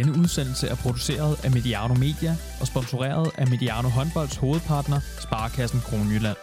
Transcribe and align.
Denne 0.00 0.18
udsendelse 0.18 0.68
er 0.68 0.74
produceret 0.74 1.44
af 1.44 1.50
Mediano 1.50 1.94
Media 1.94 2.36
og 2.60 2.66
sponsoreret 2.66 3.30
af 3.38 3.46
Mediano 3.48 3.88
Håndbolds 3.88 4.36
hovedpartner, 4.36 5.00
Sparkassen 5.20 5.80
Kronjylland. 5.80 6.36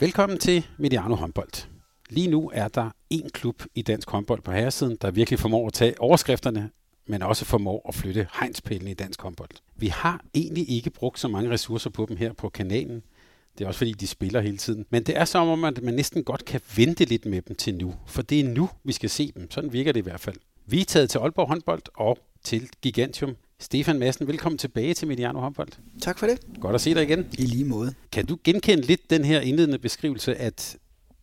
Velkommen 0.00 0.38
til 0.38 0.66
Mediano 0.78 1.14
Håndbold. 1.14 1.66
Lige 2.10 2.30
nu 2.30 2.50
er 2.54 2.68
der 2.68 2.90
én 3.14 3.28
klub 3.28 3.62
i 3.74 3.82
dansk 3.82 4.10
håndbold 4.10 4.42
på 4.42 4.52
herresiden, 4.52 4.96
der 5.02 5.10
virkelig 5.10 5.38
formår 5.38 5.66
at 5.66 5.72
tage 5.72 6.00
overskrifterne, 6.00 6.70
men 7.06 7.22
også 7.22 7.44
formår 7.44 7.88
at 7.88 7.94
flytte 7.94 8.26
hegnspælene 8.40 8.90
i 8.90 8.94
dansk 8.94 9.22
håndbold. 9.22 9.50
Vi 9.76 9.88
har 9.88 10.24
egentlig 10.34 10.70
ikke 10.70 10.90
brugt 10.90 11.20
så 11.20 11.28
mange 11.28 11.50
ressourcer 11.50 11.90
på 11.90 12.06
dem 12.08 12.16
her 12.16 12.32
på 12.32 12.48
kanalen. 12.48 13.02
Det 13.58 13.64
er 13.64 13.68
også 13.68 13.78
fordi, 13.78 13.92
de 13.92 14.06
spiller 14.06 14.40
hele 14.40 14.56
tiden. 14.56 14.86
Men 14.90 15.02
det 15.02 15.16
er 15.18 15.24
som 15.24 15.48
om, 15.48 15.64
at 15.64 15.82
man 15.82 15.94
næsten 15.94 16.24
godt 16.24 16.44
kan 16.44 16.60
vente 16.76 17.04
lidt 17.04 17.26
med 17.26 17.42
dem 17.42 17.56
til 17.56 17.74
nu. 17.74 17.94
For 18.06 18.22
det 18.22 18.40
er 18.40 18.48
nu, 18.48 18.70
vi 18.84 18.92
skal 18.92 19.10
se 19.10 19.32
dem. 19.34 19.50
Sådan 19.50 19.72
virker 19.72 19.92
det 19.92 20.00
i 20.00 20.02
hvert 20.02 20.20
fald. 20.20 20.36
Vi 20.66 20.80
er 20.80 20.84
taget 20.84 21.10
til 21.10 21.18
Aalborg 21.18 21.48
håndbold 21.48 21.82
og 21.94 22.18
til 22.44 22.68
Gigantium. 22.82 23.36
Stefan 23.60 23.98
Madsen, 23.98 24.26
velkommen 24.26 24.58
tilbage 24.58 24.94
til 24.94 25.08
Mediano 25.08 25.40
håndbold. 25.40 25.68
Tak 26.00 26.18
for 26.18 26.26
det. 26.26 26.40
Godt 26.60 26.74
at 26.74 26.80
se 26.80 26.94
dig 26.94 27.02
igen. 27.02 27.26
I 27.38 27.42
lige 27.42 27.64
måde. 27.64 27.94
Kan 28.12 28.26
du 28.26 28.38
genkende 28.44 28.86
lidt 28.86 29.10
den 29.10 29.24
her 29.24 29.40
indledende 29.40 29.78
beskrivelse, 29.78 30.36
at 30.36 30.76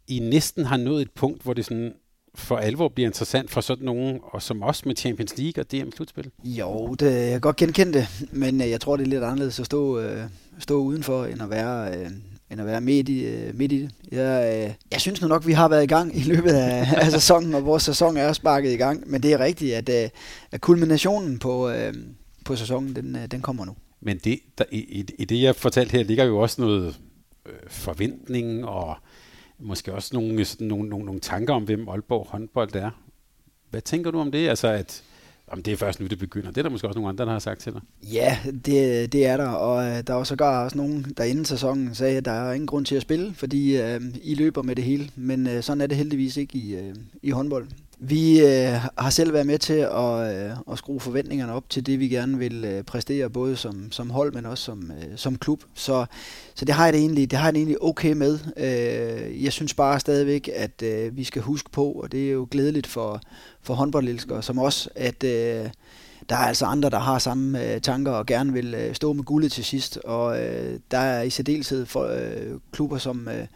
I 0.07 0.19
næsten 0.19 0.65
har 0.65 0.77
nået 0.77 1.01
et 1.01 1.11
punkt, 1.11 1.43
hvor 1.43 1.53
det 1.53 1.65
sådan 1.65 1.93
for 2.35 2.57
alvor 2.57 2.87
bliver 2.87 3.07
interessant 3.07 3.51
for 3.51 3.61
sådan 3.61 3.85
nogen, 3.85 4.19
og 4.23 4.41
som 4.41 4.61
også 4.61 4.83
med 4.85 4.95
Champions 4.95 5.37
League 5.37 5.63
og 5.63 5.71
DM-slutspil? 5.71 6.31
Jo, 6.43 6.95
det, 6.99 7.11
jeg 7.11 7.31
kan 7.31 7.41
godt 7.41 7.55
genkende 7.55 7.93
det, 7.93 8.07
men 8.31 8.61
øh, 8.61 8.69
jeg 8.69 8.81
tror, 8.81 8.97
det 8.97 9.03
er 9.03 9.09
lidt 9.09 9.23
anderledes 9.23 9.59
at 9.59 9.65
stå, 9.65 9.99
øh, 9.99 10.23
stå 10.59 10.75
udenfor, 10.77 11.25
end 11.25 11.41
at 11.41 11.49
være, 11.49 11.97
øh, 11.97 12.11
end 12.51 12.61
at 12.61 12.67
være 12.67 12.81
midt, 12.81 13.09
i, 13.09 13.25
øh, 13.25 13.57
midt 13.57 13.71
i 13.71 13.81
det. 13.81 13.91
Jeg, 14.11 14.65
øh, 14.67 14.73
jeg 14.91 15.01
synes 15.01 15.21
nu 15.21 15.27
nok, 15.27 15.47
vi 15.47 15.53
har 15.53 15.67
været 15.67 15.83
i 15.83 15.87
gang 15.87 16.17
i 16.17 16.19
løbet 16.19 16.51
af, 16.51 16.87
af 16.97 17.11
sæsonen, 17.11 17.53
og 17.53 17.65
vores 17.65 17.83
sæson 17.83 18.17
er 18.17 18.33
sparket 18.33 18.73
i 18.73 18.77
gang, 18.77 19.09
men 19.09 19.23
det 19.23 19.33
er 19.33 19.39
rigtigt, 19.39 19.75
at, 19.75 20.03
øh, 20.03 20.09
at 20.51 20.61
kulminationen 20.61 21.39
på, 21.39 21.69
øh, 21.69 21.93
på 22.45 22.55
sæsonen, 22.55 22.95
den, 22.95 23.15
øh, 23.15 23.27
den 23.31 23.41
kommer 23.41 23.65
nu. 23.65 23.75
Men 24.01 24.17
det, 24.17 24.39
der, 24.57 24.63
i, 24.71 25.05
i 25.19 25.25
det, 25.25 25.41
jeg 25.41 25.55
fortalte 25.55 25.91
her, 25.91 26.03
ligger 26.03 26.23
jo 26.23 26.37
også 26.37 26.61
noget 26.61 26.99
øh, 27.45 27.53
forventning 27.67 28.65
og 28.65 28.95
måske 29.59 29.93
også 29.93 30.09
nogle, 30.13 30.45
sådan, 30.45 30.67
nogle, 30.67 30.89
nogle, 30.89 31.05
nogle 31.05 31.21
tanker 31.21 31.53
om, 31.53 31.63
hvem 31.63 31.89
Aalborg 31.89 32.27
håndbold 32.29 32.75
er. 32.75 32.91
Hvad 33.69 33.81
tænker 33.81 34.11
du 34.11 34.19
om 34.19 34.31
det? 34.31 34.49
Altså, 34.49 34.67
at 34.67 35.03
om 35.51 35.63
det 35.63 35.73
er 35.73 35.77
først 35.77 35.99
nu, 35.99 36.07
det 36.07 36.19
begynder. 36.19 36.47
Det 36.47 36.57
er 36.57 36.61
der 36.61 36.69
måske 36.69 36.87
også 36.87 36.99
nogle 36.99 37.09
andre, 37.09 37.25
der 37.25 37.31
har 37.31 37.39
sagt 37.39 37.59
til 37.59 37.73
dig. 37.73 37.81
Ja, 38.13 38.37
det, 38.65 39.13
det 39.13 39.25
er 39.25 39.37
der, 39.37 39.47
og 39.47 39.83
øh, 39.85 40.03
der 40.07 40.13
var 40.13 40.23
sågar 40.23 40.63
også 40.63 40.77
nogen, 40.77 41.13
der 41.17 41.23
inden 41.23 41.45
sæsonen 41.45 41.95
sagde, 41.95 42.17
at 42.17 42.25
der 42.25 42.31
er 42.31 42.53
ingen 42.53 42.67
grund 42.67 42.85
til 42.85 42.95
at 42.95 43.01
spille, 43.01 43.33
fordi 43.33 43.81
øh, 43.81 44.01
I 44.23 44.35
løber 44.35 44.61
med 44.61 44.75
det 44.75 44.83
hele. 44.83 45.09
Men 45.15 45.47
øh, 45.47 45.63
sådan 45.63 45.81
er 45.81 45.87
det 45.87 45.97
heldigvis 45.97 46.37
ikke 46.37 46.57
i, 46.57 46.75
øh, 46.75 46.95
i 47.21 47.29
håndbold. 47.29 47.67
Vi 48.03 48.39
øh, 48.41 48.73
har 48.97 49.09
selv 49.09 49.33
været 49.33 49.45
med 49.45 49.57
til 49.57 49.73
at, 49.73 50.35
øh, 50.35 50.57
at 50.71 50.77
skrue 50.77 50.99
forventningerne 50.99 51.53
op 51.53 51.69
til 51.69 51.85
det, 51.85 51.99
vi 51.99 52.07
gerne 52.07 52.37
vil 52.37 52.65
øh, 52.65 52.83
præstere, 52.83 53.29
både 53.29 53.55
som, 53.55 53.91
som 53.91 54.09
hold, 54.09 54.33
men 54.33 54.45
også 54.45 54.63
som, 54.63 54.91
øh, 54.91 55.17
som 55.17 55.37
klub. 55.37 55.63
Så, 55.73 56.05
så 56.55 56.65
det 56.65 56.75
har 56.75 56.85
jeg 56.85 56.93
det 56.93 56.99
egentlig, 56.99 57.31
det 57.31 57.39
har 57.39 57.47
jeg 57.47 57.53
det 57.53 57.59
egentlig 57.59 57.83
okay 57.83 58.13
med. 58.13 58.39
Øh, 58.57 59.43
jeg 59.43 59.53
synes 59.53 59.73
bare 59.73 59.99
stadigvæk, 59.99 60.49
at 60.53 60.81
øh, 60.83 61.17
vi 61.17 61.23
skal 61.23 61.41
huske 61.41 61.69
på, 61.69 61.91
og 61.91 62.11
det 62.11 62.27
er 62.27 62.31
jo 62.31 62.47
glædeligt 62.51 62.87
for, 62.87 63.21
for 63.61 63.73
håndboldelskere 63.73 64.43
som 64.43 64.59
os, 64.59 64.89
at 64.95 65.23
øh, 65.23 65.69
der 66.29 66.35
er 66.35 66.39
altså 66.39 66.65
andre, 66.65 66.89
der 66.89 66.99
har 66.99 67.19
samme 67.19 67.73
øh, 67.73 67.81
tanker 67.81 68.11
og 68.11 68.25
gerne 68.25 68.53
vil 68.53 68.73
øh, 68.73 68.95
stå 68.95 69.13
med 69.13 69.23
guldet 69.23 69.51
til 69.51 69.65
sidst. 69.65 69.97
Og 69.97 70.43
øh, 70.43 70.79
der 70.91 70.97
er 70.97 71.21
i 71.21 71.29
særdeleshed 71.29 71.85
for, 71.85 72.03
øh, 72.03 72.59
klubber, 72.71 72.97
som, 72.97 73.27
øh, 73.27 73.47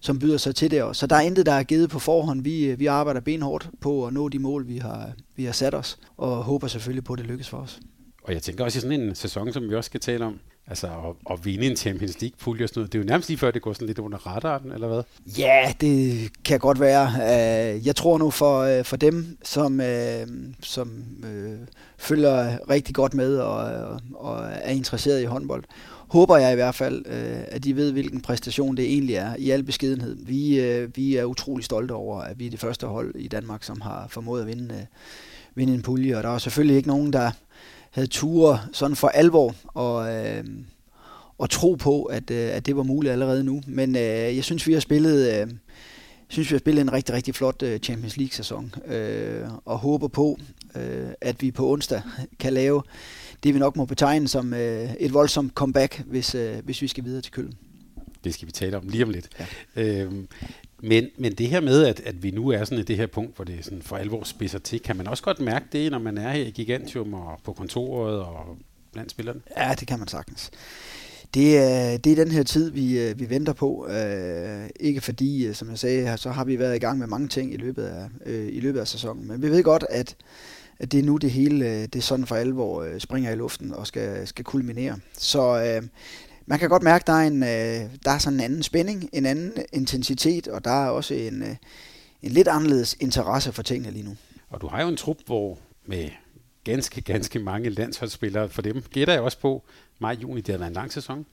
som 0.00 0.18
byder 0.18 0.36
sig 0.36 0.54
til 0.54 0.70
det. 0.70 0.82
Og, 0.82 0.96
Så 0.96 1.06
der 1.06 1.16
er 1.16 1.20
intet, 1.20 1.46
der 1.46 1.52
er 1.52 1.62
givet 1.62 1.90
på 1.90 1.98
forhånd. 1.98 2.42
Vi, 2.42 2.64
øh, 2.64 2.78
vi 2.78 2.86
arbejder 2.86 3.20
benhårdt 3.20 3.70
på 3.80 4.06
at 4.06 4.12
nå 4.12 4.28
de 4.28 4.38
mål, 4.38 4.68
vi 4.68 4.78
har, 4.78 5.12
vi 5.36 5.44
har 5.44 5.52
sat 5.52 5.74
os, 5.74 5.98
og 6.16 6.36
håber 6.36 6.66
selvfølgelig 6.66 7.04
på, 7.04 7.12
at 7.12 7.18
det 7.18 7.26
lykkes 7.26 7.48
for 7.48 7.58
os. 7.58 7.80
Og 8.22 8.32
jeg 8.32 8.42
tænker 8.42 8.64
også 8.64 8.78
i 8.78 8.80
sådan 8.80 9.00
en 9.00 9.14
sæson, 9.14 9.52
som 9.52 9.70
vi 9.70 9.74
også 9.74 9.88
skal 9.88 10.00
tale 10.00 10.24
om, 10.24 10.38
altså 10.66 10.86
at, 10.86 11.32
at 11.32 11.44
vinde 11.44 11.66
en 11.66 11.76
Champions 11.76 12.20
League-pulje 12.20 12.64
og 12.64 12.68
sådan 12.68 12.80
noget, 12.80 12.92
det 12.92 12.98
er 12.98 13.02
jo 13.02 13.06
nærmest 13.06 13.28
lige 13.28 13.38
før, 13.38 13.50
det 13.50 13.62
går 13.62 13.72
sådan 13.72 13.86
lidt 13.86 13.98
under 13.98 14.18
radaren, 14.18 14.72
eller 14.72 14.88
hvad? 14.88 15.02
Ja, 15.38 15.72
det 15.80 16.30
kan 16.44 16.58
godt 16.58 16.80
være. 16.80 17.06
Øh, 17.06 17.86
jeg 17.86 17.96
tror 17.96 18.18
nu 18.18 18.30
for, 18.30 18.60
øh, 18.60 18.84
for 18.84 18.96
dem, 18.96 19.38
som, 19.42 19.80
øh, 19.80 20.26
som 20.62 21.04
følger 21.98 22.58
rigtig 22.70 22.94
godt 22.94 23.14
med 23.14 23.36
og, 23.36 24.00
og 24.14 24.44
er 24.44 24.70
interesseret 24.70 25.22
i 25.22 25.24
håndbold, 25.24 25.64
håber 26.08 26.36
jeg 26.36 26.52
i 26.52 26.54
hvert 26.54 26.74
fald, 26.74 27.06
at 27.48 27.64
de 27.64 27.76
ved, 27.76 27.92
hvilken 27.92 28.20
præstation 28.20 28.76
det 28.76 28.84
egentlig 28.84 29.14
er, 29.14 29.36
i 29.38 29.50
al 29.50 29.62
beskedenhed. 29.62 30.16
Vi, 30.26 30.60
vi 30.94 31.16
er 31.16 31.24
utrolig 31.24 31.64
stolte 31.64 31.92
over, 31.92 32.20
at 32.20 32.38
vi 32.38 32.46
er 32.46 32.50
det 32.50 32.60
første 32.60 32.86
hold 32.86 33.14
i 33.14 33.28
Danmark, 33.28 33.64
som 33.64 33.80
har 33.80 34.06
formået 34.10 34.40
at 34.40 34.46
vinde, 34.46 34.86
vinde 35.54 35.74
en 35.74 35.82
pulje, 35.82 36.16
og 36.16 36.22
der 36.22 36.28
er 36.28 36.38
selvfølgelig 36.38 36.76
ikke 36.76 36.88
nogen, 36.88 37.12
der 37.12 37.30
havde 37.94 38.08
ture 38.08 38.60
sådan 38.72 38.96
for 38.96 39.08
alvor 39.08 39.54
og, 39.66 40.14
øh, 40.14 40.44
og 41.38 41.50
tro 41.50 41.74
på, 41.74 42.02
at, 42.02 42.30
øh, 42.30 42.56
at 42.56 42.66
det 42.66 42.76
var 42.76 42.82
muligt 42.82 43.12
allerede 43.12 43.44
nu. 43.44 43.62
Men 43.66 43.96
øh, 43.96 44.36
jeg 44.36 44.44
synes, 44.44 44.66
vi 44.66 44.72
har 44.72 44.80
spillet... 44.80 45.40
Øh, 45.40 45.46
synes, 46.28 46.50
vi 46.50 46.54
har 46.54 46.58
spillet 46.58 46.82
en 46.82 46.92
rigtig, 46.92 47.14
rigtig 47.14 47.34
flot 47.34 47.62
øh, 47.62 47.78
Champions 47.78 48.16
League-sæson, 48.16 48.74
øh, 48.86 49.48
og 49.64 49.78
håber 49.78 50.08
på, 50.08 50.38
øh, 50.76 51.08
at 51.20 51.42
vi 51.42 51.50
på 51.50 51.72
onsdag 51.72 52.02
kan 52.38 52.52
lave 52.52 52.82
det, 53.42 53.54
vi 53.54 53.58
nok 53.58 53.76
må 53.76 53.84
betegne 53.84 54.28
som 54.28 54.54
øh, 54.54 54.94
et 55.00 55.14
voldsomt 55.14 55.52
comeback, 55.52 56.02
hvis, 56.06 56.34
øh, 56.34 56.56
hvis 56.64 56.82
vi 56.82 56.88
skal 56.88 57.04
videre 57.04 57.22
til 57.22 57.32
Køln. 57.32 57.54
Det 58.24 58.34
skal 58.34 58.46
vi 58.46 58.52
tale 58.52 58.76
om 58.76 58.88
lige 58.88 59.04
om 59.04 59.10
lidt. 59.10 59.28
Ja. 59.38 59.46
Øhm, 59.82 60.28
men, 60.88 61.08
men 61.18 61.32
det 61.32 61.48
her 61.48 61.60
med, 61.60 61.84
at, 61.86 62.00
at 62.00 62.22
vi 62.22 62.30
nu 62.30 62.48
er 62.48 62.64
sådan 62.64 62.78
i 62.78 62.82
det 62.82 62.96
her 62.96 63.06
punkt, 63.06 63.36
hvor 63.36 63.44
det 63.44 63.64
sådan 63.64 63.82
for 63.82 63.96
alvor 63.96 64.24
spidser 64.24 64.58
til, 64.58 64.80
kan 64.80 64.96
man 64.96 65.06
også 65.06 65.22
godt 65.22 65.40
mærke 65.40 65.66
det, 65.72 65.90
når 65.90 65.98
man 65.98 66.18
er 66.18 66.30
her 66.30 66.44
i 66.44 66.50
Gigantium 66.50 67.14
og 67.14 67.38
på 67.44 67.52
kontoret 67.52 68.20
og 68.20 68.56
blandt 68.92 69.10
spillerne? 69.10 69.40
Ja, 69.56 69.74
det 69.80 69.88
kan 69.88 69.98
man 69.98 70.08
sagtens. 70.08 70.50
Det 71.34 71.58
er, 71.58 71.96
det 71.96 72.12
er 72.12 72.24
den 72.24 72.30
her 72.30 72.42
tid, 72.42 72.70
vi, 72.70 72.98
øh, 72.98 73.20
vi 73.20 73.30
venter 73.30 73.52
på. 73.52 73.86
Uh, 73.88 74.66
ikke 74.80 75.00
fordi, 75.00 75.54
som 75.54 75.70
jeg 75.70 75.78
sagde, 75.78 76.16
så 76.16 76.30
har 76.30 76.44
vi 76.44 76.58
været 76.58 76.76
i 76.76 76.78
gang 76.78 76.98
med 76.98 77.06
mange 77.06 77.28
ting 77.28 77.54
i 77.54 77.56
løbet 77.56 77.82
af, 77.82 78.08
uh, 78.26 78.46
i 78.48 78.60
løbet 78.60 78.80
af 78.80 78.88
sæsonen. 78.88 79.28
Men 79.28 79.42
vi 79.42 79.50
ved 79.50 79.62
godt, 79.62 79.84
at, 79.90 80.16
at 80.78 80.92
det 80.92 81.00
er 81.00 81.04
nu 81.04 81.16
det 81.16 81.30
hele, 81.30 81.86
det 81.86 82.04
sådan 82.04 82.26
for 82.26 82.36
alvor 82.36 82.98
springer 82.98 83.30
i 83.30 83.36
luften 83.36 83.74
og 83.74 83.86
skal, 83.86 84.26
skal 84.26 84.44
kulminere. 84.44 84.98
Så 85.18 85.78
uh, 85.78 85.88
man 86.46 86.58
kan 86.58 86.68
godt 86.68 86.82
mærke, 86.82 87.02
at 87.02 87.06
der 87.06 87.12
er, 87.12 87.26
en, 87.26 87.42
øh, 87.42 87.90
der 88.04 88.10
er 88.10 88.18
sådan 88.18 88.34
en 88.34 88.44
anden 88.44 88.62
spænding, 88.62 89.10
en 89.12 89.26
anden 89.26 89.52
intensitet, 89.72 90.48
og 90.48 90.64
der 90.64 90.84
er 90.84 90.88
også 90.88 91.14
en, 91.14 91.42
øh, 91.42 91.56
en 92.22 92.30
lidt 92.30 92.48
anderledes 92.48 92.96
interesse 93.00 93.52
for 93.52 93.62
tingene 93.62 93.90
lige 93.90 94.04
nu. 94.04 94.16
Og 94.50 94.60
du 94.60 94.66
har 94.66 94.82
jo 94.82 94.88
en 94.88 94.96
trup, 94.96 95.16
hvor 95.26 95.58
med 95.86 96.10
ganske, 96.64 97.00
ganske 97.00 97.38
mange 97.38 97.70
landsholdsspillere, 97.70 98.48
for 98.48 98.62
dem 98.62 98.82
gætter 98.82 99.14
jeg 99.14 99.22
også 99.22 99.38
på, 99.38 99.62
maj-juni, 99.98 100.40
det 100.40 100.52
har 100.52 100.58
været 100.58 100.70
en 100.70 100.74
lang 100.74 100.92
sæson. 100.92 101.26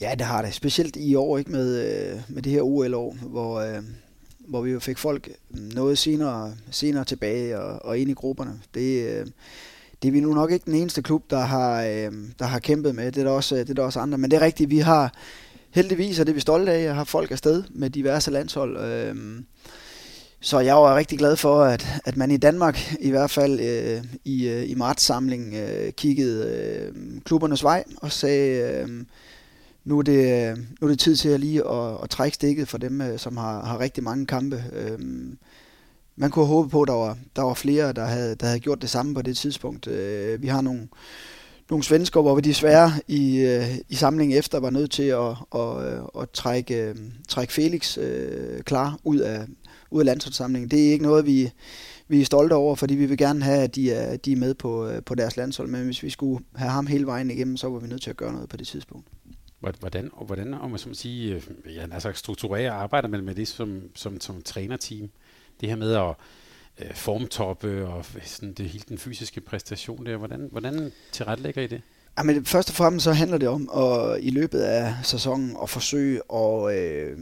Ja, 0.00 0.14
det 0.18 0.26
har 0.26 0.42
det. 0.42 0.54
Specielt 0.54 0.96
i 0.96 1.14
år, 1.14 1.38
ikke 1.38 1.50
med, 1.50 1.80
øh, 1.80 2.20
med 2.28 2.42
det 2.42 2.52
her 2.52 2.62
OL-år, 2.62 3.14
hvor, 3.14 3.60
øh, 3.60 3.82
hvor 4.38 4.60
vi 4.60 4.70
jo 4.70 4.80
fik 4.80 4.98
folk 4.98 5.30
noget 5.50 5.98
senere, 5.98 6.54
senere 6.70 7.04
tilbage 7.04 7.60
og, 7.60 7.84
og 7.84 7.98
ind 7.98 8.10
i 8.10 8.14
grupperne. 8.14 8.60
Det, 8.74 9.10
øh, 9.10 9.26
det 10.02 10.08
er 10.08 10.12
vi 10.12 10.20
nu 10.20 10.34
nok 10.34 10.50
ikke 10.50 10.64
den 10.64 10.74
eneste 10.74 11.02
klub, 11.02 11.30
der 11.30 11.40
har, 11.40 11.82
øh, 11.82 12.12
der 12.38 12.44
har 12.44 12.58
kæmpet 12.58 12.94
med. 12.94 13.12
Det 13.12 13.20
er, 13.20 13.24
der 13.24 13.30
også, 13.30 13.54
øh, 13.54 13.60
det 13.60 13.70
er 13.70 13.74
der 13.74 13.82
også 13.82 14.00
andre. 14.00 14.18
Men 14.18 14.30
det 14.30 14.36
er 14.36 14.40
rigtigt, 14.40 14.70
vi 14.70 14.78
har 14.78 15.14
heldigvis, 15.70 16.20
og 16.20 16.26
det 16.26 16.32
er 16.32 16.34
vi 16.34 16.40
stolte 16.40 16.72
af, 16.72 16.80
at 16.82 16.94
have 16.94 17.06
folk 17.06 17.30
afsted 17.30 17.62
med 17.70 17.90
diverse 17.90 18.30
landshold. 18.30 18.78
Øh, 18.78 19.16
så 20.40 20.60
jeg 20.60 20.74
var 20.74 20.96
rigtig 20.96 21.18
glad 21.18 21.36
for, 21.36 21.62
at, 21.62 21.86
at 22.04 22.16
man 22.16 22.30
i 22.30 22.36
Danmark, 22.36 22.94
i 23.00 23.10
hvert 23.10 23.30
fald 23.30 23.60
øh, 23.60 24.04
i, 24.24 24.48
øh, 24.48 24.70
i 24.70 24.74
marts 24.74 25.02
samling 25.02 25.54
øh, 25.54 25.92
kiggede 25.92 26.46
øh, 26.46 27.20
klubbernes 27.24 27.64
vej 27.64 27.84
og 27.96 28.12
sagde, 28.12 28.82
øh, 28.82 28.88
nu, 29.84 29.98
er 29.98 30.02
det, 30.02 30.50
øh, 30.50 30.56
nu 30.56 30.86
er 30.86 30.88
det 30.88 30.98
tid 30.98 31.16
til 31.16 31.28
at 31.28 31.40
lige 31.40 31.68
at, 31.68 31.96
at 32.02 32.10
trække 32.10 32.34
stikket 32.34 32.68
for 32.68 32.78
dem, 32.78 33.00
øh, 33.00 33.18
som 33.18 33.36
har, 33.36 33.64
har 33.64 33.80
rigtig 33.80 34.04
mange 34.04 34.26
kampe. 34.26 34.64
Øh, 34.72 34.98
man 36.16 36.30
kunne 36.30 36.46
håbe 36.46 36.68
på, 36.68 36.82
at 36.82 36.88
der 36.88 36.94
var, 36.94 37.18
der 37.36 37.42
var 37.42 37.54
flere, 37.54 37.92
der 37.92 38.04
havde, 38.04 38.34
der 38.34 38.46
havde 38.46 38.60
gjort 38.60 38.82
det 38.82 38.90
samme 38.90 39.14
på 39.14 39.22
det 39.22 39.36
tidspunkt. 39.36 39.86
Øh, 39.86 40.42
vi 40.42 40.46
har 40.46 40.60
nogle, 40.60 40.88
nogle 41.70 41.84
svensker, 41.84 42.20
hvor 42.20 42.34
vi 42.34 42.40
desværre 42.40 42.92
i, 43.08 43.38
øh, 43.38 43.78
i 43.88 43.94
samlingen 43.94 44.38
efter 44.38 44.60
var 44.60 44.70
nødt 44.70 44.90
til 44.90 45.02
at, 45.02 45.36
at, 45.54 45.84
at, 45.84 46.22
at 46.22 46.30
trække, 46.30 46.88
øh, 46.88 46.94
trække 47.28 47.52
Felix 47.52 47.98
øh, 47.98 48.62
klar 48.62 48.98
ud 49.04 49.18
af, 49.18 49.46
ud 49.90 50.00
af 50.00 50.06
landsholdssamlingen. 50.06 50.70
Det 50.70 50.86
er 50.88 50.92
ikke 50.92 51.04
noget, 51.04 51.26
vi, 51.26 51.50
vi 52.08 52.20
er 52.20 52.24
stolte 52.24 52.54
over, 52.54 52.74
fordi 52.74 52.94
vi 52.94 53.06
vil 53.06 53.18
gerne 53.18 53.44
have, 53.44 53.62
at 53.62 53.74
de 53.74 53.92
er, 53.92 54.16
de 54.16 54.32
er 54.32 54.36
med 54.36 54.54
på, 54.54 54.88
øh, 54.88 55.02
på 55.02 55.14
deres 55.14 55.36
landshold. 55.36 55.68
Men 55.68 55.84
hvis 55.84 56.02
vi 56.02 56.10
skulle 56.10 56.44
have 56.54 56.70
ham 56.70 56.86
hele 56.86 57.06
vejen 57.06 57.30
igennem, 57.30 57.56
så 57.56 57.68
var 57.68 57.78
vi 57.78 57.88
nødt 57.88 58.02
til 58.02 58.10
at 58.10 58.16
gøre 58.16 58.32
noget 58.32 58.48
på 58.48 58.56
det 58.56 58.66
tidspunkt. 58.66 59.06
Hvordan, 59.80 60.10
og 60.12 60.26
hvordan 60.26 60.54
om 60.54 60.70
man 60.70 60.78
så 60.78 60.88
sige, 60.92 61.42
ja, 61.74 61.86
altså 61.92 62.12
strukturere 62.14 62.70
arbejder 62.70 63.08
man 63.08 63.24
med 63.24 63.34
det 63.34 63.48
som, 63.48 63.82
som, 63.94 64.20
som 64.20 64.42
trænerteam? 64.42 65.10
Det 65.60 65.68
her 65.68 65.76
med 65.76 65.94
at 65.94 66.14
øh, 66.78 66.94
formtoppe 66.94 67.86
og 67.86 68.04
sådan 68.24 68.52
det 68.52 68.68
hele 68.68 68.84
den 68.88 68.98
fysiske 68.98 69.40
præstation 69.40 70.06
der, 70.06 70.16
hvordan, 70.16 70.48
hvordan 70.50 70.92
tilrettelægger 71.12 71.62
I 71.62 71.66
det? 71.66 71.82
Jamen, 72.18 72.44
først 72.44 72.70
og 72.70 72.74
fremmest 72.74 73.04
så 73.04 73.12
handler 73.12 73.38
det 73.38 73.48
om 73.48 73.70
at, 73.76 74.18
i 74.20 74.30
løbet 74.30 74.60
af 74.60 74.94
sæsonen 75.02 75.56
at 75.62 75.70
forsøge 75.70 76.20
at, 76.34 76.76
øh, 76.76 77.18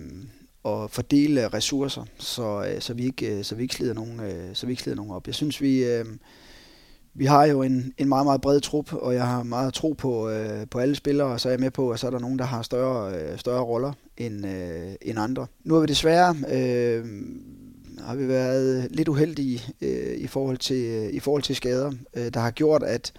at 0.65 0.91
fordele 0.91 1.49
ressourcer, 1.49 2.05
så, 2.19 2.65
øh, 2.75 2.81
så, 2.81 2.95
vi 2.95 3.05
ikke, 3.05 3.39
øh, 3.39 3.45
så, 3.45 3.55
vi 3.55 3.63
ikke 3.63 3.75
slider 3.75 3.95
nogen, 3.95 4.21
øh, 4.21 4.55
så 4.55 4.67
vi 4.67 4.73
ikke 4.73 4.83
slider 4.83 4.97
nogen 4.97 5.13
op. 5.13 5.27
Jeg 5.27 5.35
synes, 5.35 5.61
vi, 5.61 5.85
øh, 5.85 6.05
vi 7.15 7.25
har 7.25 7.45
jo 7.45 7.63
en, 7.63 7.93
en 7.99 8.09
meget, 8.09 8.27
meget 8.27 8.41
bred 8.41 8.61
trup, 8.61 8.93
og 8.93 9.15
jeg 9.15 9.27
har 9.27 9.43
meget 9.43 9.75
tro 9.75 9.93
på, 9.93 10.29
øh, 10.29 10.67
på 10.71 10.79
alle 10.79 10.95
spillere, 10.95 11.29
og 11.29 11.41
så 11.41 11.49
er 11.49 11.53
jeg 11.53 11.61
med 11.61 11.71
på, 11.71 11.91
at 11.91 12.01
så 12.01 12.07
er 12.07 12.11
der 12.11 12.19
nogen, 12.19 12.39
der 12.39 12.45
har 12.45 12.63
større, 12.63 13.15
øh, 13.15 13.39
større 13.39 13.63
roller 13.63 13.93
end, 14.17 14.47
øh, 14.47 14.93
end 15.03 15.19
andre. 15.19 15.47
Nu 15.65 15.75
har 15.75 15.81
vi 15.81 15.87
desværre 15.87 16.37
øh, 16.49 17.05
har 18.07 18.15
vi 18.15 18.29
været 18.29 18.89
lidt 18.91 19.09
uheldige 19.09 19.63
øh, 19.81 20.17
i, 20.17 20.27
forhold 20.27 20.59
til, 20.59 20.85
øh, 20.85 21.13
i 21.13 21.21
forhold 21.21 21.43
til 21.43 21.57
skader, 21.57 21.93
øh, 22.15 22.31
der 22.35 22.41
har 22.41 22.51
gjort, 22.51 22.83
at 22.83 23.13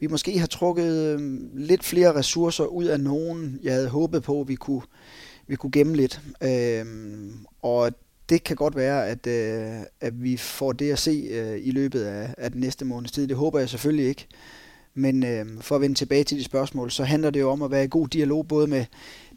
vi 0.00 0.06
måske 0.06 0.38
har 0.38 0.46
trukket 0.46 0.92
øh, 0.92 1.40
lidt 1.54 1.84
flere 1.84 2.14
ressourcer 2.14 2.64
ud 2.64 2.84
af 2.84 3.00
nogen, 3.00 3.58
jeg 3.62 3.72
havde 3.72 3.88
håbet 3.88 4.22
på, 4.22 4.40
at 4.40 4.48
vi 4.48 4.54
kunne, 4.54 4.82
vi 5.46 5.56
kunne 5.56 5.72
gemme 5.72 5.96
lidt. 5.96 6.20
Øh, 6.42 6.84
og 7.62 7.92
det 8.28 8.44
kan 8.44 8.56
godt 8.56 8.76
være, 8.76 9.08
at, 9.08 9.26
øh, 9.26 9.82
at 10.00 10.22
vi 10.22 10.36
får 10.36 10.72
det 10.72 10.92
at 10.92 10.98
se 10.98 11.28
øh, 11.30 11.60
i 11.62 11.70
løbet 11.70 12.00
af, 12.00 12.34
af 12.38 12.50
den 12.50 12.60
næste 12.60 12.84
måneds 12.84 13.12
tid. 13.12 13.28
Det 13.28 13.36
håber 13.36 13.58
jeg 13.58 13.68
selvfølgelig 13.68 14.06
ikke. 14.06 14.26
Men 14.94 15.24
øh, 15.26 15.46
for 15.60 15.74
at 15.74 15.80
vende 15.80 15.94
tilbage 15.94 16.24
til 16.24 16.38
de 16.38 16.44
spørgsmål, 16.44 16.90
så 16.90 17.04
handler 17.04 17.30
det 17.30 17.40
jo 17.40 17.50
om 17.50 17.62
at 17.62 17.70
være 17.70 17.84
i 17.84 17.88
god 17.90 18.08
dialog 18.08 18.48
både 18.48 18.66
med 18.66 18.84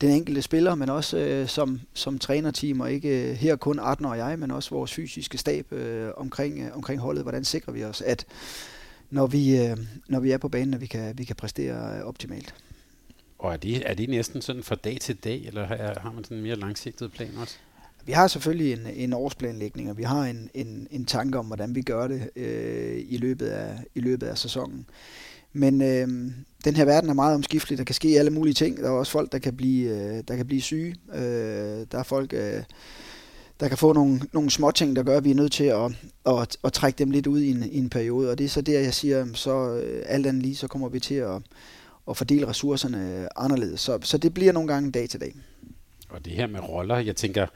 den 0.01 0.11
enkelte 0.11 0.41
spiller, 0.41 0.75
men 0.75 0.89
også 0.89 1.17
øh, 1.17 1.47
som, 1.47 1.81
som 1.93 2.19
trænerteam, 2.19 2.79
og 2.79 2.91
ikke 2.91 3.29
øh, 3.29 3.35
her 3.35 3.55
kun 3.55 3.79
Arden 3.79 4.05
og 4.05 4.17
jeg, 4.17 4.39
men 4.39 4.51
også 4.51 4.69
vores 4.69 4.93
fysiske 4.93 5.37
stab 5.37 5.73
øh, 5.73 6.09
omkring, 6.17 6.59
øh, 6.59 6.75
omkring 6.75 7.01
holdet. 7.01 7.23
Hvordan 7.23 7.43
sikrer 7.43 7.73
vi 7.73 7.83
os, 7.83 8.01
at 8.01 8.25
når 9.09 9.27
vi, 9.27 9.57
øh, 9.57 9.77
når 10.07 10.19
vi 10.19 10.31
er 10.31 10.37
på 10.37 10.49
banen, 10.49 10.73
at 10.73 10.81
vi 10.81 10.85
kan, 10.85 11.17
vi 11.17 11.23
kan 11.23 11.35
præstere 11.35 12.03
optimalt. 12.03 12.55
Og 13.39 13.53
er 13.53 13.57
det, 13.57 13.89
er 13.89 13.93
det 13.93 14.09
næsten 14.09 14.41
sådan 14.41 14.63
fra 14.63 14.75
dag 14.75 14.97
til 15.01 15.15
dag, 15.15 15.45
eller 15.45 15.65
har, 15.65 15.99
har 15.99 16.11
man 16.11 16.23
sådan 16.23 16.37
en 16.37 16.43
mere 16.43 16.55
langsigtet 16.55 17.11
plan 17.11 17.31
også? 17.37 17.57
Vi 18.05 18.11
har 18.11 18.27
selvfølgelig 18.27 18.73
en, 18.73 18.87
en 18.87 19.13
årsplanlægning, 19.13 19.89
og 19.89 19.97
vi 19.97 20.03
har 20.03 20.23
en, 20.23 20.49
en, 20.53 20.87
en 20.91 21.05
tanke 21.05 21.39
om, 21.39 21.45
hvordan 21.45 21.75
vi 21.75 21.81
gør 21.81 22.07
det 22.07 22.29
øh, 22.35 23.03
i, 23.07 23.17
løbet 23.17 23.45
af, 23.45 23.77
i 23.95 23.99
løbet 23.99 24.27
af 24.27 24.37
sæsonen. 24.37 24.85
Men 25.57 25.81
øh, 25.81 26.07
den 26.65 26.75
her 26.75 26.85
verden 26.85 27.09
er 27.09 27.13
meget 27.13 27.35
omskiftelig. 27.35 27.77
Der 27.77 27.83
kan 27.83 27.95
ske 27.95 28.07
alle 28.07 28.31
mulige 28.31 28.53
ting. 28.53 28.77
Der 28.77 28.85
er 28.85 28.89
også 28.89 29.11
folk, 29.11 29.31
der 29.31 29.39
kan 29.39 29.55
blive, 29.55 29.89
øh, 29.89 30.23
der 30.27 30.35
kan 30.35 30.47
blive 30.47 30.61
syge. 30.61 30.95
Øh, 31.13 31.85
der 31.91 31.99
er 31.99 32.03
folk, 32.03 32.33
øh, 32.33 32.63
der 33.59 33.67
kan 33.67 33.77
få 33.77 33.93
nogle, 33.93 34.21
nogle 34.33 34.49
små 34.49 34.71
ting, 34.71 34.95
der 34.95 35.03
gør, 35.03 35.17
at 35.17 35.23
vi 35.23 35.31
er 35.31 35.35
nødt 35.35 35.51
til 35.51 35.63
at, 35.63 35.91
at, 36.25 36.57
at 36.63 36.73
trække 36.73 36.97
dem 36.97 37.11
lidt 37.11 37.27
ud 37.27 37.39
i 37.41 37.51
en, 37.51 37.63
i 37.63 37.77
en 37.77 37.89
periode. 37.89 38.31
Og 38.31 38.37
det 38.37 38.43
er 38.43 38.49
så 38.49 38.61
der, 38.61 38.79
jeg 38.79 38.93
siger, 38.93 39.25
så 39.33 39.75
øh, 39.75 40.03
alt 40.05 40.27
andet 40.27 40.43
lige, 40.43 40.55
så 40.55 40.67
kommer 40.67 40.89
vi 40.89 40.99
til 40.99 41.15
at, 41.15 41.41
at 42.09 42.17
fordele 42.17 42.47
ressourcerne 42.47 43.27
anderledes. 43.35 43.81
Så, 43.81 43.99
så 44.01 44.17
det 44.17 44.33
bliver 44.33 44.51
nogle 44.51 44.73
gange 44.73 44.91
dag 44.91 45.09
til 45.09 45.21
dag. 45.21 45.35
Og 46.09 46.25
det 46.25 46.33
her 46.33 46.47
med 46.47 46.59
roller, 46.59 46.97
jeg 46.97 47.15
tænker, 47.15 47.47